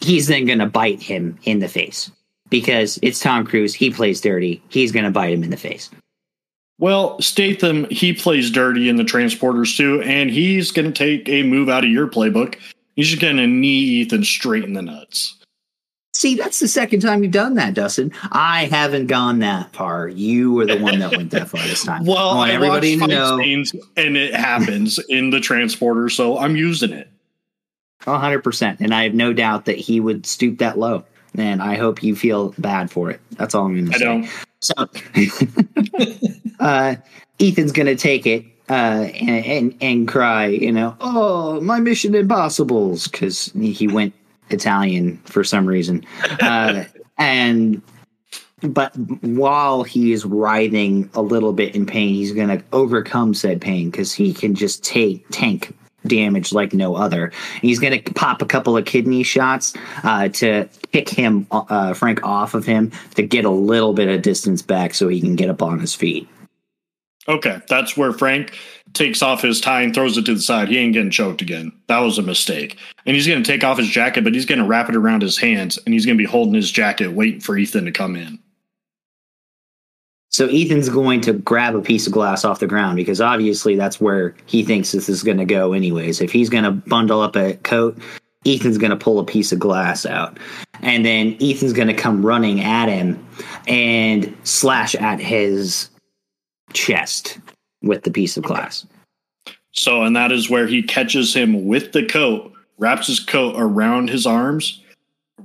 he's 0.02 0.28
then 0.28 0.46
going 0.46 0.60
to 0.60 0.66
bite 0.66 1.02
him 1.02 1.38
in 1.44 1.60
the 1.60 1.68
face 1.68 2.12
because 2.50 2.98
it's 3.04 3.20
Tom 3.20 3.46
Cruise. 3.46 3.76
He 3.76 3.92
plays 3.92 4.20
dirty. 4.20 4.64
He's 4.70 4.92
going 4.92 5.06
to 5.06 5.12
bite 5.12 5.34
him 5.34 5.44
in 5.44 5.52
the 5.52 5.58
face. 5.58 5.92
Well, 6.78 7.22
Statham, 7.22 7.86
he 7.90 8.14
plays 8.14 8.52
dirty 8.52 8.90
in 8.90 8.98
the 8.98 9.04
transporters 9.04 9.78
too, 9.78 10.02
and 10.02 10.30
he's 10.30 10.72
going 10.72 10.92
to 10.92 10.92
take 10.92 11.30
a 11.30 11.44
move 11.44 11.70
out 11.70 11.86
of 11.86 11.90
your 11.90 12.08
playbook. 12.08 12.58
He's 12.96 13.10
just 13.10 13.22
going 13.22 13.38
to 13.38 13.48
knee 13.48 14.02
Ethan 14.02 14.24
straight 14.24 14.64
in 14.64 14.74
the 14.74 14.82
nuts. 14.82 15.38
See, 16.16 16.36
that's 16.36 16.62
the 16.62 16.70
second 16.70 17.02
time 17.02 17.24
you've 17.24 17.34
done 17.34 17.56
that, 17.56 17.74
Dustin. 17.74 18.14
I 18.32 18.68
haven't 18.68 19.08
gone 19.08 19.40
that 19.40 19.74
far. 19.74 20.08
You 20.08 20.54
were 20.54 20.66
the 20.66 20.78
one 20.78 21.00
that 21.00 21.12
went 21.12 21.32
that 21.32 21.50
far 21.50 21.62
this 21.64 21.84
time. 21.84 22.06
Well, 22.06 22.30
I 22.30 22.36
want 22.36 22.52
I 22.52 22.54
everybody 22.54 22.98
to 22.98 23.08
know 23.08 23.38
scenes, 23.38 23.76
and 23.98 24.16
it 24.16 24.34
happens 24.34 24.98
in 25.10 25.32
the 25.32 25.42
transporter, 25.42 26.08
so 26.08 26.38
I'm 26.38 26.56
using 26.56 26.94
it. 26.94 27.10
100%. 28.04 28.78
And 28.80 28.96
I 28.96 29.04
have 29.04 29.14
no 29.14 29.34
doubt 29.34 29.66
that 29.66 29.78
he 29.78 30.00
would 30.00 30.26
stoop 30.26 30.60
that 30.60 30.80
low. 30.80 31.04
And 31.38 31.62
I 31.62 31.76
hope 31.76 32.02
you 32.02 32.16
feel 32.16 32.56
bad 32.58 32.90
for 32.90 33.10
it. 33.10 33.20
That's 33.32 33.54
all 33.54 33.66
I'm 33.66 33.74
going 33.74 33.92
to 33.92 33.96
I 33.96 33.98
say. 33.98 34.06
don't. 34.06 34.30
So, 36.22 36.50
uh, 36.62 36.96
Ethan's 37.42 37.74
going 37.74 37.88
to 37.88 37.98
take 37.98 38.26
it 38.26 38.46
uh, 38.70 39.10
and, 39.20 39.46
and 39.46 39.78
and 39.82 40.08
cry, 40.08 40.48
you 40.48 40.72
know, 40.72 40.96
oh 41.02 41.60
my 41.62 41.80
Mission 41.80 42.16
Impossible's 42.16 43.08
because 43.08 43.52
he 43.54 43.88
went 43.88 44.14
Italian 44.50 45.18
for 45.26 45.44
some 45.44 45.66
reason, 45.66 46.06
uh, 46.42 46.86
and 47.18 47.82
but 48.62 48.96
while 49.22 49.84
he 49.84 50.12
is 50.12 50.26
writhing 50.26 51.10
a 51.14 51.22
little 51.22 51.54
bit 51.54 51.76
in 51.76 51.86
pain, 51.86 52.14
he's 52.14 52.32
going 52.32 52.48
to 52.48 52.64
overcome 52.74 53.34
said 53.34 53.62
pain 53.62 53.90
because 53.90 54.14
he 54.14 54.34
can 54.34 54.56
just 54.56 54.84
take 54.84 55.26
tank 55.30 55.76
damage 56.08 56.54
like 56.54 56.74
no 56.74 56.96
other. 56.96 57.32
He's 57.62 57.80
going 57.80 58.02
to 58.02 58.14
pop 58.14 58.42
a 58.42 58.46
couple 58.46 58.78
of 58.78 58.86
kidney 58.86 59.24
shots 59.24 59.74
uh, 60.04 60.30
to 60.30 60.70
kick 60.92 61.10
him, 61.10 61.48
uh, 61.52 61.94
Frank, 61.94 62.24
off 62.24 62.54
of 62.54 62.66
him 62.66 62.92
to 63.16 63.24
get 63.24 63.46
a 63.46 63.50
little 63.50 63.94
bit 63.94 64.08
of 64.08 64.22
distance 64.22 64.62
back 64.62 64.94
so 64.94 65.08
he 65.08 65.20
can 65.20 65.36
get 65.36 65.50
up 65.50 65.62
on 65.62 65.80
his 65.80 65.94
feet. 65.94 66.28
Okay, 67.28 67.60
that's 67.68 67.98
where 67.98 68.14
Frank 68.14 68.58
takes 68.94 69.22
off 69.22 69.42
his 69.42 69.62
tie 69.62 69.82
and 69.82 69.94
throws 69.94 70.18
it 70.18 70.26
to 70.26 70.34
the 70.34 70.42
side. 70.42 70.70
He 70.70 70.78
ain't 70.78 70.94
getting 70.94 71.12
choked 71.12 71.42
again. 71.42 71.72
That 71.88 72.00
was 72.00 72.18
a 72.18 72.24
mistake. 72.24 72.78
And 73.06 73.16
he's 73.16 73.28
going 73.28 73.44
to 73.44 73.50
take 73.50 73.64
off 73.64 73.78
his 73.78 73.90
jacket, 73.90 74.24
but 74.24 74.34
he's 74.34 74.46
going 74.46 74.60
to 74.60 74.66
wrap 74.66 74.90
it 74.90 74.96
around 74.96 75.22
his 75.22 75.38
hands 75.38 75.78
and 75.86 75.94
he's 75.94 76.06
going 76.06 76.18
to 76.18 76.24
be 76.24 76.30
holding 76.30 76.54
his 76.54 76.72
jacket, 76.72 77.10
waiting 77.10 77.42
for 77.42 77.58
Ethan 77.58 77.86
to 77.86 77.92
come 77.92 78.16
in. 78.16 78.40
So 80.30 80.48
Ethan's 80.48 80.90
going 80.90 81.22
to 81.22 81.34
grab 81.34 81.76
a 81.76 81.82
piece 81.82 82.08
of 82.08 82.14
glass 82.14 82.44
off 82.44 82.60
the 82.60 82.68
ground 82.68 82.98
because 82.98 83.22
obviously 83.22 83.76
that's 83.76 84.02
where 84.02 84.36
he 84.48 84.64
thinks 84.64 84.92
this 84.92 85.08
is 85.08 85.24
going 85.24 85.38
to 85.38 85.46
go 85.46 85.72
anyways. 85.72 86.20
If 86.20 86.32
he's 86.32 86.50
going 86.50 86.66
to 86.66 86.72
bundle 86.72 87.22
up 87.22 87.38
a 87.38 87.54
coat, 87.64 87.98
Ethan's 88.46 88.78
going 88.78 88.92
to 88.92 88.98
pull 88.98 89.20
a 89.20 89.24
piece 89.24 89.52
of 89.52 89.60
glass 89.60 90.06
out. 90.06 90.38
And 90.82 91.06
then 91.06 91.38
Ethan's 91.42 91.74
going 91.74 91.88
to 91.88 91.94
come 91.94 92.26
running 92.26 92.62
at 92.62 92.90
him 92.90 93.26
and 93.68 94.36
slash 94.44 94.94
at 94.96 95.20
his 95.20 95.90
chest 96.74 97.40
with 97.86 98.04
the 98.04 98.12
piece 98.12 98.36
of 98.36 98.44
glass. 98.44 98.86
So, 99.72 100.04
and 100.04 100.16
that 100.16 100.32
is 100.32 100.50
where 100.50 100.68
he 100.68 100.84
catches 100.84 101.34
him 101.34 101.66
with 101.66 101.94
the 101.94 102.06
coat, 102.06 102.52
wraps 102.78 103.08
his 103.08 103.20
coat 103.20 103.56
around 103.58 104.10
his 104.10 104.26
arms, 104.26 104.82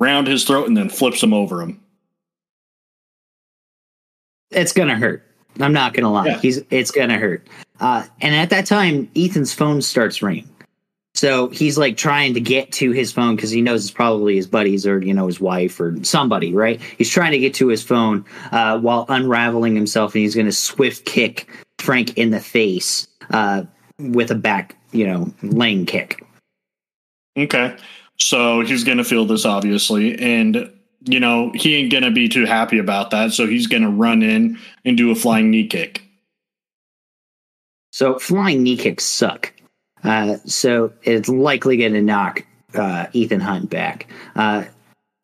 around 0.00 0.26
his 0.26 0.44
throat, 0.44 0.66
and 0.66 0.76
then 0.76 0.88
flips 0.88 1.22
him 1.22 1.32
over 1.32 1.62
him 1.62 1.80
it's 4.50 4.72
gonna 4.72 4.96
hurt. 4.96 5.22
I'm 5.58 5.72
not 5.72 5.94
gonna 5.94 6.12
lie. 6.12 6.26
Yeah. 6.26 6.38
He's 6.38 6.62
it's 6.70 6.90
gonna 6.90 7.18
hurt. 7.18 7.46
Uh, 7.80 8.04
and 8.20 8.34
at 8.34 8.50
that 8.50 8.66
time, 8.66 9.10
Ethan's 9.16 9.52
phone 9.52 9.82
starts 9.82 10.22
ringing. 10.22 10.48
So 11.14 11.48
he's 11.48 11.76
like 11.76 11.96
trying 11.96 12.34
to 12.34 12.40
get 12.40 12.70
to 12.72 12.92
his 12.92 13.10
phone 13.10 13.34
because 13.34 13.50
he 13.50 13.62
knows 13.62 13.84
it's 13.84 13.90
probably 13.90 14.36
his 14.36 14.46
buddies 14.46 14.86
or 14.86 15.00
you 15.00 15.12
know 15.12 15.26
his 15.26 15.40
wife 15.40 15.80
or 15.80 15.96
somebody, 16.04 16.54
right? 16.54 16.80
He's 16.98 17.10
trying 17.10 17.32
to 17.32 17.38
get 17.38 17.54
to 17.54 17.68
his 17.68 17.82
phone 17.82 18.24
uh, 18.52 18.78
while 18.78 19.06
unraveling 19.08 19.74
himself, 19.74 20.14
and 20.14 20.22
he's 20.22 20.34
going 20.34 20.46
to 20.46 20.52
swift 20.52 21.04
kick 21.04 21.48
Frank 21.80 22.16
in 22.16 22.30
the 22.30 22.40
face 22.40 23.08
uh, 23.30 23.64
with 23.98 24.30
a 24.30 24.34
back, 24.34 24.76
you 24.92 25.06
know, 25.06 25.32
lane 25.42 25.86
kick. 25.86 26.24
Okay, 27.38 27.76
so 28.18 28.60
he's 28.60 28.84
going 28.84 28.98
to 28.98 29.04
feel 29.04 29.24
this 29.24 29.44
obviously, 29.44 30.18
and 30.18 30.70
you 31.04 31.18
know, 31.20 31.50
he 31.54 31.76
ain't 31.76 31.90
going 31.90 32.02
to 32.02 32.10
be 32.10 32.28
too 32.28 32.44
happy 32.44 32.78
about 32.78 33.10
that. 33.10 33.32
So 33.32 33.46
he's 33.46 33.66
going 33.66 33.82
to 33.82 33.88
run 33.88 34.22
in 34.22 34.58
and 34.84 34.96
do 34.96 35.10
a 35.10 35.14
flying 35.14 35.50
knee 35.50 35.66
kick. 35.66 36.02
So 37.92 38.18
flying 38.18 38.62
knee 38.62 38.76
kicks 38.76 39.04
suck. 39.04 39.52
Uh, 40.04 40.36
so 40.44 40.92
it's 41.02 41.28
likely 41.28 41.76
going 41.76 41.92
to 41.94 42.02
knock 42.02 42.44
uh, 42.74 43.06
Ethan 43.12 43.40
Hunt 43.40 43.70
back. 43.70 44.06
Uh, 44.36 44.64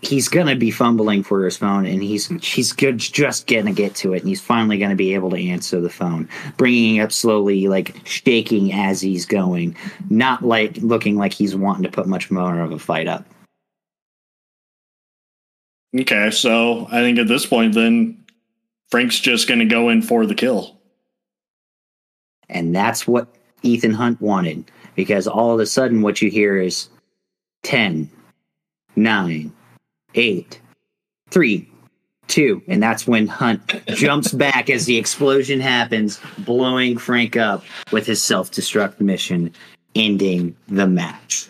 he's 0.03 0.29
going 0.29 0.47
to 0.47 0.57
be 0.57 0.71
fumbling 0.71 1.23
for 1.23 1.45
his 1.45 1.57
phone, 1.57 1.87
and 1.87 2.03
he's 2.03 2.29
he's 2.43 2.73
good, 2.73 2.99
just 2.99 3.47
going 3.47 3.67
to 3.67 3.73
get 3.73 3.95
to 3.97 4.13
it, 4.13 4.21
and 4.21 4.29
he's 4.29 4.41
finally 4.41 4.79
going 4.79 4.91
to 4.91 4.97
be 4.97 5.15
able 5.15 5.31
to 5.31 5.49
answer 5.49 5.81
the 5.81 5.91
phone, 5.91 6.29
bringing 6.57 6.97
it 6.97 7.01
up 7.01 7.13
slowly, 7.13 7.69
like 7.69 7.97
shaking 8.05 8.73
as 8.73 9.01
he's 9.01 9.27
going, 9.27 9.77
not 10.11 10.45
like 10.45 10.77
looking 10.79 11.17
like 11.17 11.33
he's 11.33 11.57
wanting 11.57 11.83
to 11.83 11.91
put 11.91 12.07
much 12.07 12.31
more 12.31 12.61
of 12.61 12.73
a 12.73 12.79
fight 12.79 13.09
up. 13.09 13.25
Okay, 15.99 16.31
so 16.31 16.87
I 16.91 17.01
think 17.01 17.19
at 17.19 17.29
this 17.29 17.47
point, 17.47 17.75
then 17.75 18.23
Frank's 18.91 19.19
just 19.19 19.49
going 19.49 19.61
to 19.61 19.65
go 19.65 19.89
in 19.89 20.03
for 20.03 20.27
the 20.27 20.35
kill. 20.35 20.77
And 22.49 22.75
that's 22.75 23.09
what 23.09 23.35
Ethan 23.63 23.95
Hunt 23.95 24.21
wanted 24.21 24.71
because 24.95 25.27
all 25.27 25.53
of 25.53 25.61
a 25.61 25.67
sudden, 25.67 26.03
what 26.03 26.21
you 26.21 26.31
hear 26.31 26.61
is 26.61 26.89
10, 27.63 28.11
9, 28.95 29.53
8, 30.17 30.61
3, 31.31 31.69
2. 32.29 32.63
And 32.69 32.83
that's 32.83 33.07
when 33.07 33.27
Hunt 33.27 33.85
jumps 33.89 34.33
back 34.33 34.69
as 34.71 34.87
the 34.87 34.97
explosion 34.97 35.61
happens, 35.61 36.21
blowing 36.39 36.99
Frank 36.99 37.37
up 37.37 37.65
with 37.93 38.07
his 38.07 38.23
self 38.23 38.51
destruct 38.51 39.01
mission, 39.01 39.53
ending 39.95 40.57
the 40.69 40.87
match. 40.87 41.49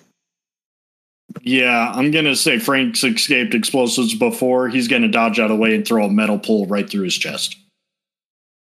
Yeah, 1.43 1.93
I'm 1.95 2.11
gonna 2.11 2.37
say 2.37 2.59
Frank's 2.59 3.05
escaped 3.05 3.55
explosives 3.55 4.15
before. 4.15 4.69
He's 4.69 4.89
gonna 4.89 5.09
dodge 5.09 5.39
out 5.39 5.51
of 5.51 5.57
the 5.57 5.63
way 5.63 5.75
and 5.75 5.87
throw 5.87 6.07
a 6.07 6.11
metal 6.11 6.39
pole 6.39 6.67
right 6.67 6.89
through 6.89 7.05
his 7.05 7.17
chest. 7.17 7.57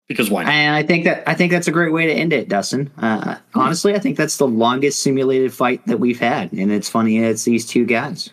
Because 0.08 0.30
why? 0.30 0.44
Not? 0.44 0.54
And 0.54 0.76
I 0.76 0.84
think 0.84 1.04
that 1.04 1.28
I 1.28 1.34
think 1.34 1.52
that's 1.52 1.68
a 1.68 1.72
great 1.72 1.92
way 1.92 2.08
to 2.08 2.14
end 2.14 2.34
it, 2.34 2.48
Dustin. 2.48 2.90
Uh, 2.98 3.36
honestly, 3.54 3.94
I 3.94 4.00
think 4.00 4.18
that's 4.18 4.38
the 4.38 4.48
longest 4.48 5.00
simulated 5.04 5.54
fight 5.54 5.86
that 5.86 6.00
we've 6.00 6.20
had, 6.20 6.52
and 6.54 6.72
it's 6.72 6.90
funny 6.90 7.20
it's 7.20 7.44
these 7.44 7.66
two 7.66 7.86
guys, 7.86 8.32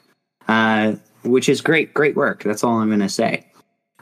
uh, 0.48 0.94
which 1.24 1.48
is 1.48 1.60
great. 1.60 1.94
Great 1.94 2.16
work. 2.16 2.42
That's 2.42 2.64
all 2.64 2.78
I'm 2.78 2.90
gonna 2.90 3.08
say 3.08 3.46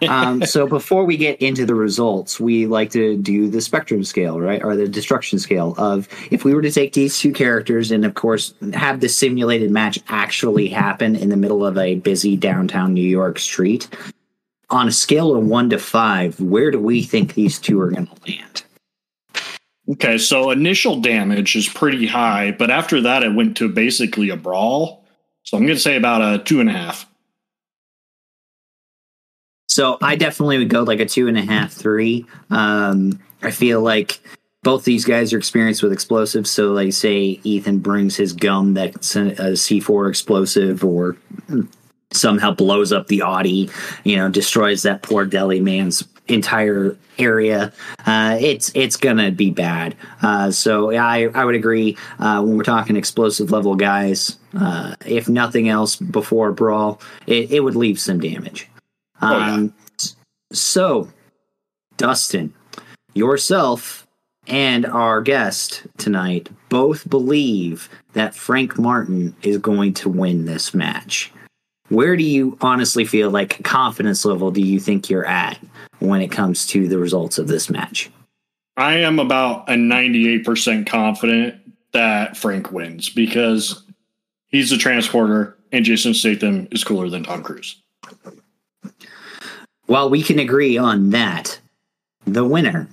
um, 0.08 0.42
so 0.46 0.66
before 0.66 1.04
we 1.04 1.16
get 1.16 1.40
into 1.40 1.66
the 1.66 1.74
results, 1.74 2.40
we 2.40 2.66
like 2.66 2.90
to 2.90 3.16
do 3.16 3.48
the 3.48 3.60
spectrum 3.60 4.04
scale, 4.04 4.40
right, 4.40 4.62
or 4.62 4.76
the 4.76 4.88
destruction 4.88 5.38
scale 5.38 5.74
of 5.78 6.08
if 6.30 6.44
we 6.44 6.54
were 6.54 6.62
to 6.62 6.72
take 6.72 6.92
these 6.92 7.18
two 7.18 7.32
characters 7.32 7.90
and, 7.90 8.04
of 8.04 8.14
course, 8.14 8.54
have 8.74 9.00
the 9.00 9.08
simulated 9.08 9.70
match 9.70 9.98
actually 10.08 10.68
happen 10.68 11.16
in 11.16 11.28
the 11.28 11.36
middle 11.36 11.64
of 11.64 11.78
a 11.78 11.96
busy 11.96 12.36
downtown 12.36 12.94
New 12.94 13.00
York 13.00 13.38
street. 13.38 13.88
On 14.70 14.88
a 14.88 14.92
scale 14.92 15.36
of 15.36 15.44
one 15.44 15.68
to 15.70 15.78
five, 15.78 16.40
where 16.40 16.70
do 16.70 16.80
we 16.80 17.02
think 17.02 17.34
these 17.34 17.58
two 17.58 17.78
are 17.80 17.90
going 17.90 18.06
to 18.06 18.30
land? 18.30 18.64
Okay, 19.90 20.16
so 20.16 20.50
initial 20.50 21.00
damage 21.00 21.56
is 21.56 21.68
pretty 21.68 22.06
high, 22.06 22.52
but 22.52 22.70
after 22.70 23.02
that, 23.02 23.22
it 23.22 23.34
went 23.34 23.56
to 23.58 23.68
basically 23.68 24.30
a 24.30 24.36
brawl. 24.36 25.04
So 25.42 25.56
I'm 25.56 25.64
going 25.64 25.76
to 25.76 25.82
say 25.82 25.96
about 25.96 26.22
a 26.22 26.42
two 26.42 26.60
and 26.60 26.70
a 26.70 26.72
half. 26.72 27.06
So 29.72 29.96
I 30.02 30.16
definitely 30.16 30.58
would 30.58 30.68
go 30.68 30.82
like 30.82 31.00
a 31.00 31.06
two 31.06 31.28
and 31.28 31.38
a 31.38 31.42
half, 31.42 31.72
three. 31.72 32.26
Um, 32.50 33.18
I 33.42 33.50
feel 33.50 33.80
like 33.80 34.20
both 34.62 34.84
these 34.84 35.06
guys 35.06 35.32
are 35.32 35.38
experienced 35.38 35.82
with 35.82 35.94
explosives. 35.94 36.50
So, 36.50 36.72
like, 36.72 36.92
say 36.92 37.40
Ethan 37.42 37.78
brings 37.78 38.14
his 38.14 38.34
gum 38.34 38.74
that's 38.74 39.16
a 39.16 39.54
C4 39.54 40.10
explosive 40.10 40.84
or 40.84 41.16
somehow 42.10 42.52
blows 42.52 42.92
up 42.92 43.06
the 43.06 43.22
Audi, 43.22 43.70
you 44.04 44.16
know, 44.16 44.28
destroys 44.28 44.82
that 44.82 45.00
poor 45.00 45.24
deli 45.24 45.58
man's 45.58 46.06
entire 46.28 46.94
area. 47.18 47.72
Uh, 48.04 48.36
it's 48.38 48.70
it's 48.74 48.98
gonna 48.98 49.30
be 49.30 49.50
bad. 49.50 49.96
Uh, 50.20 50.50
so 50.50 50.94
I 50.94 51.30
I 51.34 51.46
would 51.46 51.54
agree 51.54 51.96
uh, 52.18 52.42
when 52.42 52.58
we're 52.58 52.62
talking 52.62 52.96
explosive 52.96 53.50
level 53.50 53.74
guys. 53.74 54.36
Uh, 54.54 54.96
if 55.06 55.30
nothing 55.30 55.70
else, 55.70 55.96
before 55.96 56.52
brawl, 56.52 57.00
it, 57.26 57.50
it 57.50 57.60
would 57.60 57.74
leave 57.74 57.98
some 57.98 58.20
damage. 58.20 58.68
Oh, 59.22 59.38
yeah. 59.38 59.52
Um, 59.54 59.74
so, 60.52 61.08
Dustin, 61.96 62.52
yourself 63.14 64.06
and 64.46 64.84
our 64.86 65.22
guest 65.22 65.86
tonight 65.98 66.48
both 66.68 67.08
believe 67.08 67.88
that 68.12 68.34
Frank 68.34 68.78
Martin 68.78 69.34
is 69.42 69.58
going 69.58 69.94
to 69.94 70.08
win 70.08 70.44
this 70.44 70.74
match. 70.74 71.32
Where 71.88 72.16
do 72.16 72.24
you 72.24 72.56
honestly 72.60 73.04
feel 73.04 73.30
like 73.30 73.62
confidence 73.64 74.24
level 74.24 74.50
do 74.50 74.60
you 74.60 74.80
think 74.80 75.10
you're 75.10 75.26
at 75.26 75.58
when 75.98 76.22
it 76.22 76.28
comes 76.28 76.66
to 76.68 76.88
the 76.88 76.98
results 76.98 77.38
of 77.38 77.48
this 77.48 77.68
match? 77.70 78.10
I 78.76 78.94
am 78.94 79.18
about 79.18 79.68
a 79.68 79.74
98% 79.74 80.86
confident 80.86 81.56
that 81.92 82.36
Frank 82.36 82.72
wins 82.72 83.10
because 83.10 83.84
he's 84.48 84.72
a 84.72 84.78
transporter 84.78 85.58
and 85.70 85.84
Jason 85.84 86.14
Statham 86.14 86.66
is 86.70 86.82
cooler 86.82 87.10
than 87.10 87.24
Tom 87.24 87.42
Cruise. 87.42 87.82
While 89.86 90.10
we 90.10 90.22
can 90.22 90.38
agree 90.38 90.78
on 90.78 91.10
that, 91.10 91.58
the 92.24 92.44
winner 92.44 92.86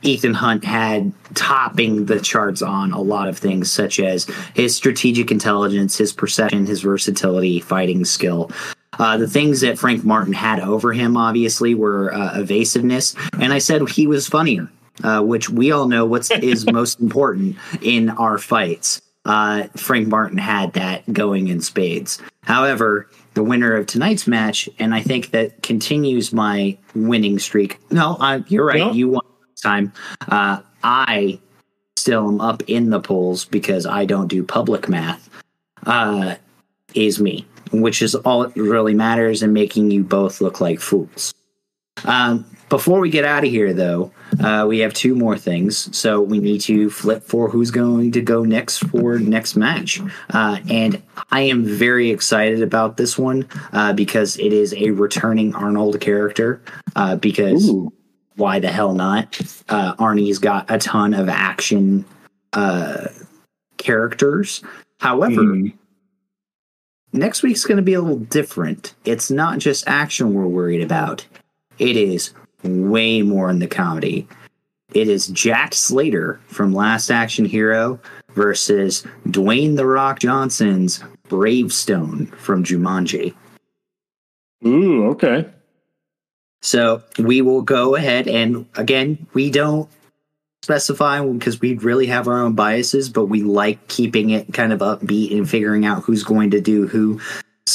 Ethan 0.02 0.34
Hunt 0.34 0.64
had 0.64 1.12
topping 1.34 2.06
the 2.06 2.20
charts 2.20 2.62
on 2.62 2.92
a 2.92 3.00
lot 3.00 3.28
of 3.28 3.38
things, 3.38 3.70
such 3.70 3.98
as 3.98 4.26
his 4.54 4.76
strategic 4.76 5.30
intelligence, 5.30 5.96
his 5.96 6.12
perception, 6.12 6.66
his 6.66 6.82
versatility, 6.82 7.60
fighting 7.60 8.04
skill. 8.04 8.50
Uh, 8.98 9.16
the 9.16 9.28
things 9.28 9.60
that 9.60 9.78
Frank 9.78 10.04
Martin 10.04 10.32
had 10.32 10.60
over 10.60 10.92
him, 10.92 11.16
obviously, 11.16 11.74
were 11.74 12.12
uh, 12.14 12.38
evasiveness, 12.40 13.14
and 13.40 13.52
I 13.52 13.58
said 13.58 13.88
he 13.88 14.06
was 14.06 14.26
funnier, 14.26 14.68
uh, 15.04 15.22
which 15.22 15.50
we 15.50 15.70
all 15.70 15.88
know 15.88 16.04
what's 16.04 16.30
is 16.30 16.66
most 16.72 17.00
important 17.00 17.56
in 17.82 18.10
our 18.10 18.38
fights. 18.38 19.00
Uh, 19.24 19.64
Frank 19.76 20.08
Martin 20.08 20.38
had 20.38 20.72
that 20.72 21.10
going 21.12 21.48
in 21.48 21.60
spades. 21.60 22.20
However, 22.44 23.08
the 23.34 23.42
winner 23.42 23.76
of 23.76 23.86
tonight's 23.86 24.26
match, 24.26 24.68
and 24.78 24.94
I 24.94 25.02
think 25.02 25.30
that 25.32 25.62
continues 25.62 26.32
my 26.32 26.78
winning 26.94 27.38
streak. 27.38 27.78
No, 27.90 28.16
uh, 28.20 28.40
you're 28.48 28.64
right. 28.64 28.78
No. 28.78 28.92
You 28.92 29.08
won 29.10 29.24
this 29.50 29.60
time. 29.60 29.92
Uh, 30.28 30.60
I 30.82 31.38
still 31.96 32.28
am 32.28 32.40
up 32.40 32.62
in 32.68 32.90
the 32.90 33.00
polls 33.00 33.44
because 33.44 33.84
I 33.84 34.06
don't 34.06 34.28
do 34.28 34.42
public 34.42 34.88
math. 34.88 35.28
Uh, 35.86 36.36
is 36.94 37.20
me, 37.20 37.46
which 37.72 38.02
is 38.02 38.14
all 38.14 38.42
that 38.42 38.56
really 38.56 38.94
matters 38.94 39.42
in 39.42 39.52
making 39.52 39.90
you 39.90 40.02
both 40.02 40.40
look 40.40 40.60
like 40.60 40.80
fools. 40.80 41.34
Um, 42.04 42.44
before 42.68 43.00
we 43.00 43.08
get 43.08 43.24
out 43.24 43.44
of 43.44 43.50
here, 43.50 43.72
though, 43.72 44.12
uh, 44.40 44.66
we 44.68 44.78
have 44.80 44.92
two 44.92 45.14
more 45.14 45.38
things. 45.38 45.94
So 45.96 46.20
we 46.20 46.38
need 46.38 46.60
to 46.62 46.90
flip 46.90 47.22
for 47.22 47.48
who's 47.48 47.70
going 47.70 48.12
to 48.12 48.20
go 48.20 48.44
next 48.44 48.78
for 48.88 49.18
next 49.18 49.56
match. 49.56 50.00
Uh, 50.30 50.58
and 50.68 51.02
I 51.32 51.40
am 51.42 51.64
very 51.64 52.10
excited 52.10 52.62
about 52.62 52.98
this 52.98 53.16
one 53.18 53.48
uh, 53.72 53.94
because 53.94 54.36
it 54.38 54.52
is 54.52 54.74
a 54.74 54.90
returning 54.90 55.54
Arnold 55.54 55.98
character. 56.00 56.60
Uh, 56.94 57.16
because 57.16 57.70
Ooh. 57.70 57.90
why 58.36 58.58
the 58.58 58.68
hell 58.70 58.92
not? 58.92 59.40
Uh, 59.70 59.94
Arnie's 59.96 60.38
got 60.38 60.70
a 60.70 60.76
ton 60.76 61.14
of 61.14 61.30
action 61.30 62.04
uh, 62.52 63.06
characters. 63.78 64.62
However, 65.00 65.40
Mhm. 65.42 65.72
next 67.14 67.42
week's 67.42 67.64
going 67.64 67.76
to 67.76 67.82
be 67.82 67.94
a 67.94 68.00
little 68.02 68.18
different. 68.18 68.94
It's 69.06 69.30
not 69.30 69.58
just 69.58 69.84
action 69.86 70.34
we're 70.34 70.46
worried 70.46 70.82
about, 70.82 71.24
it 71.78 71.96
is 71.96 72.32
way 72.62 73.22
more 73.22 73.50
in 73.50 73.58
the 73.58 73.66
comedy. 73.66 74.26
It 74.94 75.08
is 75.08 75.28
Jack 75.28 75.74
Slater 75.74 76.40
from 76.46 76.72
Last 76.72 77.10
Action 77.10 77.44
Hero 77.44 78.00
versus 78.30 79.04
Dwayne 79.26 79.76
The 79.76 79.86
Rock 79.86 80.18
Johnson's 80.18 81.02
Bravestone 81.28 82.26
from 82.26 82.64
Jumanji. 82.64 83.34
Ooh, 84.66 85.08
okay. 85.08 85.48
So 86.62 87.02
we 87.18 87.42
will 87.42 87.62
go 87.62 87.94
ahead 87.94 88.26
and 88.26 88.66
again, 88.76 89.26
we 89.34 89.50
don't 89.50 89.88
specify 90.62 91.24
because 91.24 91.60
we 91.60 91.74
really 91.74 92.06
have 92.06 92.26
our 92.26 92.42
own 92.42 92.54
biases, 92.54 93.08
but 93.08 93.26
we 93.26 93.42
like 93.42 93.86
keeping 93.88 94.30
it 94.30 94.52
kind 94.52 94.72
of 94.72 94.80
upbeat 94.80 95.36
and 95.36 95.48
figuring 95.48 95.86
out 95.86 96.02
who's 96.02 96.24
going 96.24 96.50
to 96.50 96.60
do 96.60 96.86
who's 96.86 97.22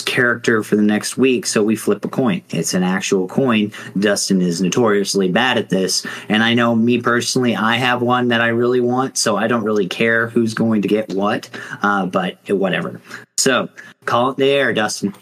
character 0.01 0.63
for 0.63 0.75
the 0.75 0.81
next 0.81 1.17
week. 1.17 1.45
So 1.45 1.63
we 1.63 1.75
flip 1.75 2.03
a 2.03 2.09
coin. 2.09 2.41
It's 2.49 2.73
an 2.73 2.83
actual 2.83 3.27
coin. 3.27 3.71
Dustin 3.99 4.41
is 4.41 4.61
notoriously 4.61 5.29
bad 5.29 5.57
at 5.57 5.69
this. 5.69 6.05
And 6.29 6.43
I 6.43 6.53
know 6.53 6.75
me 6.75 7.01
personally, 7.01 7.55
I 7.55 7.77
have 7.77 8.01
one 8.01 8.29
that 8.29 8.41
I 8.41 8.47
really 8.47 8.79
want. 8.79 9.17
So 9.17 9.37
I 9.37 9.47
don't 9.47 9.63
really 9.63 9.87
care 9.87 10.27
who's 10.27 10.53
going 10.53 10.81
to 10.81 10.87
get 10.87 11.13
what, 11.13 11.49
uh, 11.81 12.05
but 12.05 12.37
whatever. 12.49 13.01
So 13.37 13.69
call 14.05 14.31
it 14.31 14.37
the 14.37 14.49
air, 14.49 14.73
Dustin. 14.73 15.13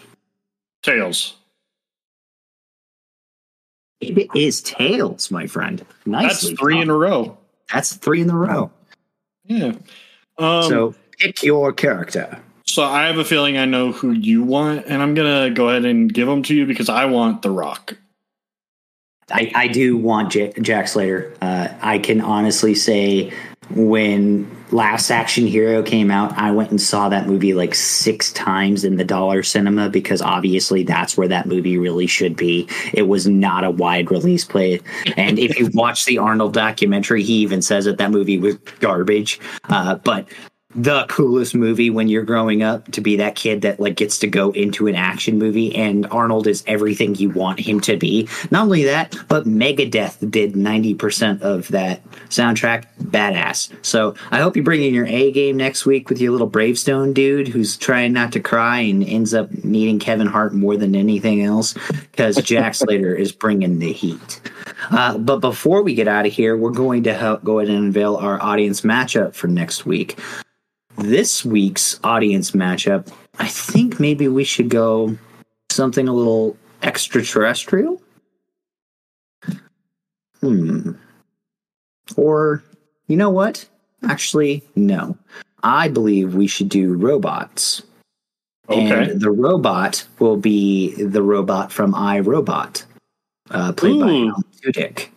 Tails. 0.84 1.36
It 3.99 4.30
is 4.36 4.61
tails, 4.61 5.30
my 5.30 5.45
friend. 5.45 5.86
Nice. 6.05 6.41
That's 6.41 6.59
three 6.59 6.82
in 6.82 6.89
a 6.89 6.95
row. 6.95 7.38
That's 7.72 7.93
three 7.93 8.22
in 8.22 8.30
a 8.30 8.36
row. 8.36 8.72
Yeah. 9.45 9.74
Um, 10.38 10.63
so, 10.63 10.69
so 10.69 10.95
pick 11.19 11.43
your 11.43 11.72
character. 11.72 12.39
So 12.72 12.84
I 12.84 13.07
have 13.07 13.17
a 13.17 13.26
feeling 13.26 13.57
I 13.57 13.65
know 13.65 13.91
who 13.91 14.11
you 14.11 14.43
want, 14.43 14.86
and 14.88 15.01
I'm 15.01 15.13
gonna 15.13 15.49
go 15.49 15.69
ahead 15.69 15.86
and 15.86 16.11
give 16.11 16.28
them 16.28 16.41
to 16.43 16.55
you 16.55 16.65
because 16.65 16.88
I 16.89 17.05
want 17.05 17.41
The 17.41 17.51
Rock. 17.51 17.97
I, 19.30 19.51
I 19.53 19.67
do 19.67 19.97
want 19.97 20.32
J- 20.32 20.53
Jack 20.61 20.88
Slater. 20.88 21.34
Uh, 21.41 21.69
I 21.82 21.99
can 21.99 22.22
honestly 22.22 22.76
say 22.76 23.34
when 23.69 24.49
Last 24.72 25.11
Action 25.11 25.47
Hero 25.47 25.84
came 25.84 26.11
out, 26.11 26.38
I 26.38 26.51
went 26.51 26.72
and 26.72 26.82
saw 26.82 27.09
that 27.09 27.28
movie 27.28 27.53
like 27.53 27.76
six 27.76 28.32
times 28.34 28.84
in 28.84 28.95
the 28.95 29.03
dollar 29.03 29.43
cinema 29.43 29.89
because 29.89 30.22
obviously 30.22 30.84
that's 30.84 31.17
where 31.17 31.28
that 31.28 31.45
movie 31.45 31.78
really 31.78 32.07
should 32.07 32.36
be. 32.36 32.67
It 32.93 33.03
was 33.03 33.28
not 33.28 33.63
a 33.63 33.72
wide 33.72 34.11
release 34.11 34.45
play. 34.45 34.82
And 35.17 35.39
if 35.39 35.57
you 35.59 35.69
watch 35.74 36.05
the 36.05 36.17
Arnold 36.17 36.53
documentary, 36.53 37.24
he 37.24 37.36
even 37.36 37.61
says 37.61 37.86
that 37.86 37.97
that 37.97 38.11
movie 38.11 38.38
was 38.38 38.55
garbage. 38.80 39.39
Uh, 39.69 39.95
but 39.95 40.28
the 40.76 41.05
coolest 41.09 41.53
movie 41.53 41.89
when 41.89 42.07
you're 42.07 42.24
growing 42.24 42.63
up 42.63 42.89
to 42.91 43.01
be 43.01 43.17
that 43.17 43.36
kid 43.36 43.61
that 43.61 43.80
like 43.80 43.95
gets 43.95 44.17
to 44.19 44.28
go 44.28 44.51
into 44.51 44.88
an 44.88 44.95
action 44.95 45.38
movie 45.38 45.76
and 45.76 46.07
Arnold 46.07 46.47
is 46.47 46.63
everything 46.67 47.15
you 47.15 47.30
want 47.30 47.59
him 47.59 47.80
to 47.82 47.97
be. 47.97 48.28
Not 48.51 48.63
only 48.63 48.84
that, 48.86 49.15
but 49.28 49.45
Megadeth 49.45 50.32
did 50.32 50.53
90% 50.53 51.41
of 51.41 51.67
that 51.69 52.03
soundtrack. 52.30 52.86
Badass. 53.01 53.72
So 53.86 54.15
I 54.32 54.39
hope 54.39 54.55
you 54.55 54.63
bring 54.63 54.84
in 54.84 54.93
your 54.93 55.05
A 55.07 55.32
game 55.32 55.57
next 55.57 55.86
week 55.86 56.09
with 56.09 56.22
your 56.22 56.32
little 56.32 56.47
Bravestone 56.47 57.13
dude 57.13 57.47
who's 57.47 57.76
trying 57.76 58.13
not 58.13 58.32
to 58.34 58.39
cry 58.39 58.80
and 58.80 59.03
ends 59.03 59.34
up 59.34 59.51
needing 59.63 59.99
Kevin 59.99 60.28
Hart 60.28 60.53
more 60.53 60.78
than 60.78 60.95
anything 60.95 61.41
else 61.41 61.74
because 61.89 62.36
Jack 62.43 62.76
Slater 62.76 63.13
is 63.13 63.32
bringing 63.32 63.80
the 63.80 63.91
heat. 63.91 64.39
Uh, 64.91 65.17
but 65.17 65.39
before 65.39 65.82
we 65.82 65.93
get 65.93 66.07
out 66.07 66.26
of 66.26 66.32
here, 66.32 66.55
we're 66.55 66.72
going 66.72 67.03
to 67.03 67.13
help 67.13 67.43
go 67.43 67.59
ahead 67.59 67.69
and 67.69 67.86
unveil 67.86 68.15
our 68.15 68.41
audience 68.41 68.82
matchup 68.82 69.34
for 69.34 69.47
next 69.47 69.86
week 69.86 70.17
this 71.01 71.43
week's 71.43 71.99
audience 72.03 72.51
matchup, 72.51 73.11
I 73.39 73.47
think 73.47 73.99
maybe 73.99 74.27
we 74.27 74.43
should 74.43 74.69
go 74.69 75.17
something 75.69 76.07
a 76.07 76.13
little 76.13 76.57
extraterrestrial. 76.83 78.01
Hmm. 80.39 80.93
Or, 82.17 82.63
you 83.07 83.17
know 83.17 83.29
what? 83.29 83.67
Actually, 84.03 84.63
no. 84.75 85.17
I 85.63 85.87
believe 85.87 86.33
we 86.33 86.47
should 86.47 86.69
do 86.69 86.93
robots. 86.93 87.83
Okay. 88.69 89.11
And 89.11 89.21
the 89.21 89.31
robot 89.31 90.05
will 90.19 90.37
be 90.37 90.95
the 91.03 91.21
robot 91.21 91.71
from 91.71 91.93
iRobot, 91.93 92.83
uh, 93.51 93.73
played 93.73 93.99
by 93.99 94.09
Ooh. 94.09 94.29
Alan 94.29 94.43
Tudyk. 94.63 95.09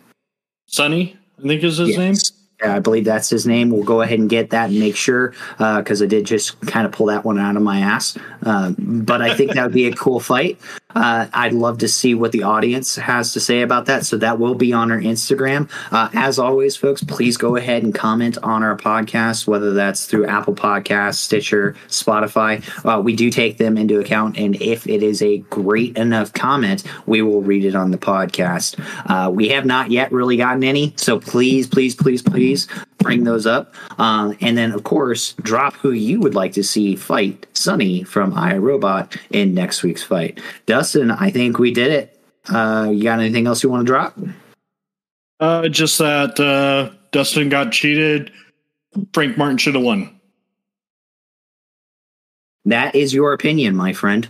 Sonny, 0.67 1.17
I 1.39 1.47
think 1.47 1.63
is 1.63 1.77
his 1.77 1.97
name. 1.97 2.13
Yes. 2.13 2.31
Yeah, 2.31 2.44
I 2.63 2.79
believe 2.79 3.05
that's 3.05 3.29
his 3.29 3.45
name. 3.45 3.69
We'll 3.69 3.83
go 3.83 4.01
ahead 4.01 4.19
and 4.19 4.29
get 4.29 4.49
that 4.51 4.69
and 4.69 4.79
make 4.79 4.95
sure 4.95 5.33
because 5.57 6.01
I 6.01 6.05
did 6.05 6.25
just 6.25 6.59
kind 6.61 6.85
of 6.85 6.91
pull 6.91 7.07
that 7.07 7.25
one 7.25 7.39
out 7.39 7.55
of 7.55 7.61
my 7.61 7.79
ass. 7.79 8.17
Um, 8.43 8.75
but 8.79 9.21
I 9.21 9.35
think 9.35 9.53
that 9.53 9.63
would 9.63 9.73
be 9.73 9.87
a 9.87 9.93
cool 9.93 10.19
fight. 10.19 10.59
Uh, 10.95 11.27
I'd 11.33 11.53
love 11.53 11.79
to 11.79 11.87
see 11.87 12.15
what 12.15 12.31
the 12.31 12.43
audience 12.43 12.95
has 12.95 13.33
to 13.33 13.39
say 13.39 13.61
about 13.61 13.85
that. 13.85 14.05
So 14.05 14.17
that 14.17 14.39
will 14.39 14.55
be 14.55 14.73
on 14.73 14.91
our 14.91 14.99
Instagram. 14.99 15.69
Uh, 15.91 16.09
as 16.13 16.39
always, 16.39 16.75
folks, 16.75 17.03
please 17.03 17.37
go 17.37 17.55
ahead 17.55 17.83
and 17.83 17.93
comment 17.93 18.37
on 18.41 18.63
our 18.63 18.77
podcast, 18.77 19.47
whether 19.47 19.73
that's 19.73 20.05
through 20.05 20.25
Apple 20.27 20.55
Podcasts, 20.55 21.15
Stitcher, 21.15 21.75
Spotify. 21.87 22.63
Uh, 22.85 23.01
we 23.01 23.15
do 23.15 23.29
take 23.29 23.57
them 23.57 23.77
into 23.77 23.99
account. 23.99 24.37
And 24.37 24.59
if 24.61 24.87
it 24.87 25.03
is 25.03 25.21
a 25.21 25.39
great 25.49 25.97
enough 25.97 26.33
comment, 26.33 26.83
we 27.05 27.21
will 27.21 27.41
read 27.41 27.65
it 27.65 27.75
on 27.75 27.91
the 27.91 27.97
podcast. 27.97 28.79
Uh, 29.05 29.29
we 29.29 29.49
have 29.49 29.65
not 29.65 29.91
yet 29.91 30.11
really 30.11 30.37
gotten 30.37 30.63
any. 30.63 30.93
So 30.97 31.19
please, 31.19 31.67
please, 31.67 31.95
please, 31.95 32.21
please 32.21 32.67
bring 33.05 33.23
those 33.23 33.45
up. 33.45 33.73
Um, 33.99 34.35
and 34.41 34.57
then, 34.57 34.71
of 34.71 34.83
course, 34.83 35.33
drop 35.33 35.75
who 35.75 35.91
you 35.91 36.19
would 36.19 36.33
like 36.33 36.53
to 36.53 36.63
see 36.63 36.95
fight 36.95 37.45
Sonny 37.53 38.03
from 38.03 38.33
iRobot 38.33 39.17
in 39.29 39.53
next 39.53 39.83
week's 39.83 40.03
fight. 40.03 40.41
Dustin, 40.65 41.11
I 41.11 41.29
think 41.29 41.59
we 41.59 41.71
did 41.71 41.91
it. 41.91 42.19
Uh, 42.49 42.89
you 42.91 43.03
got 43.03 43.19
anything 43.19 43.47
else 43.47 43.63
you 43.63 43.69
want 43.69 43.81
to 43.81 43.85
drop? 43.85 44.17
Uh, 45.39 45.67
just 45.69 45.97
that 45.99 46.39
uh, 46.39 46.93
Dustin 47.11 47.49
got 47.49 47.71
cheated. 47.71 48.31
Frank 49.13 49.37
Martin 49.37 49.57
should 49.57 49.75
have 49.75 49.83
won. 49.83 50.14
That 52.65 52.95
is 52.95 53.13
your 53.13 53.33
opinion, 53.33 53.75
my 53.75 53.93
friend. 53.93 54.27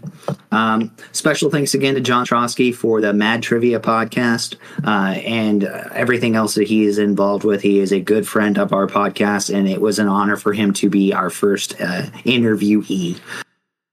Um, 0.52 0.96
special 1.14 1.50
thanks 1.50 1.74
again 1.74 1.96
to 1.96 2.02
John 2.02 2.26
Starosky 2.26 2.76
for 2.76 3.00
the 3.00 3.14
Mad 3.14 3.42
Trivia 3.44 3.80
podcast 3.80 4.56
uh, 4.84 5.20
and 5.20 5.64
uh, 5.64 5.86
everything 5.92 6.36
else 6.36 6.56
that 6.56 6.68
he 6.68 6.84
is 6.84 6.98
involved 6.98 7.46
with. 7.46 7.62
He 7.62 7.80
is 7.80 7.94
a 7.94 8.00
good 8.00 8.28
friend 8.28 8.58
of 8.58 8.74
our 8.74 8.88
podcast, 8.88 9.54
and 9.54 9.70
it 9.70 9.80
was 9.80 10.00
an 10.00 10.08
honor 10.08 10.36
for 10.36 10.52
him 10.54 10.74
to 10.74 10.90
be 10.90 11.14
our 11.14 11.30
first 11.30 11.80
uh, 11.80 12.04
interviewee. 12.26 13.20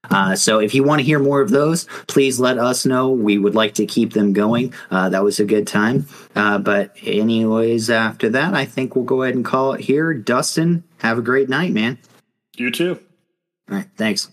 Uh, 0.09 0.35
so 0.35 0.59
if 0.59 0.75
you 0.75 0.83
want 0.83 0.99
to 0.99 1.05
hear 1.05 1.19
more 1.19 1.39
of 1.39 1.49
those, 1.49 1.85
please 2.07 2.39
let 2.39 2.57
us 2.57 2.85
know. 2.85 3.09
We 3.09 3.37
would 3.37 3.55
like 3.55 3.73
to 3.75 3.85
keep 3.85 4.13
them 4.13 4.33
going. 4.33 4.73
Uh, 4.91 5.09
that 5.09 5.23
was 5.23 5.39
a 5.39 5.45
good 5.45 5.65
time. 5.65 6.05
Uh, 6.35 6.57
but 6.57 6.95
anyways, 7.01 7.89
after 7.89 8.29
that, 8.29 8.53
I 8.53 8.65
think 8.65 8.95
we'll 8.95 9.05
go 9.05 9.23
ahead 9.23 9.35
and 9.35 9.45
call 9.45 9.73
it 9.73 9.81
here. 9.81 10.13
Dustin, 10.13 10.83
have 10.97 11.17
a 11.17 11.21
great 11.21 11.47
night, 11.47 11.71
man. 11.71 11.97
You 12.57 12.69
too. 12.69 12.99
All 13.69 13.77
right, 13.77 13.87
thanks. 13.95 14.29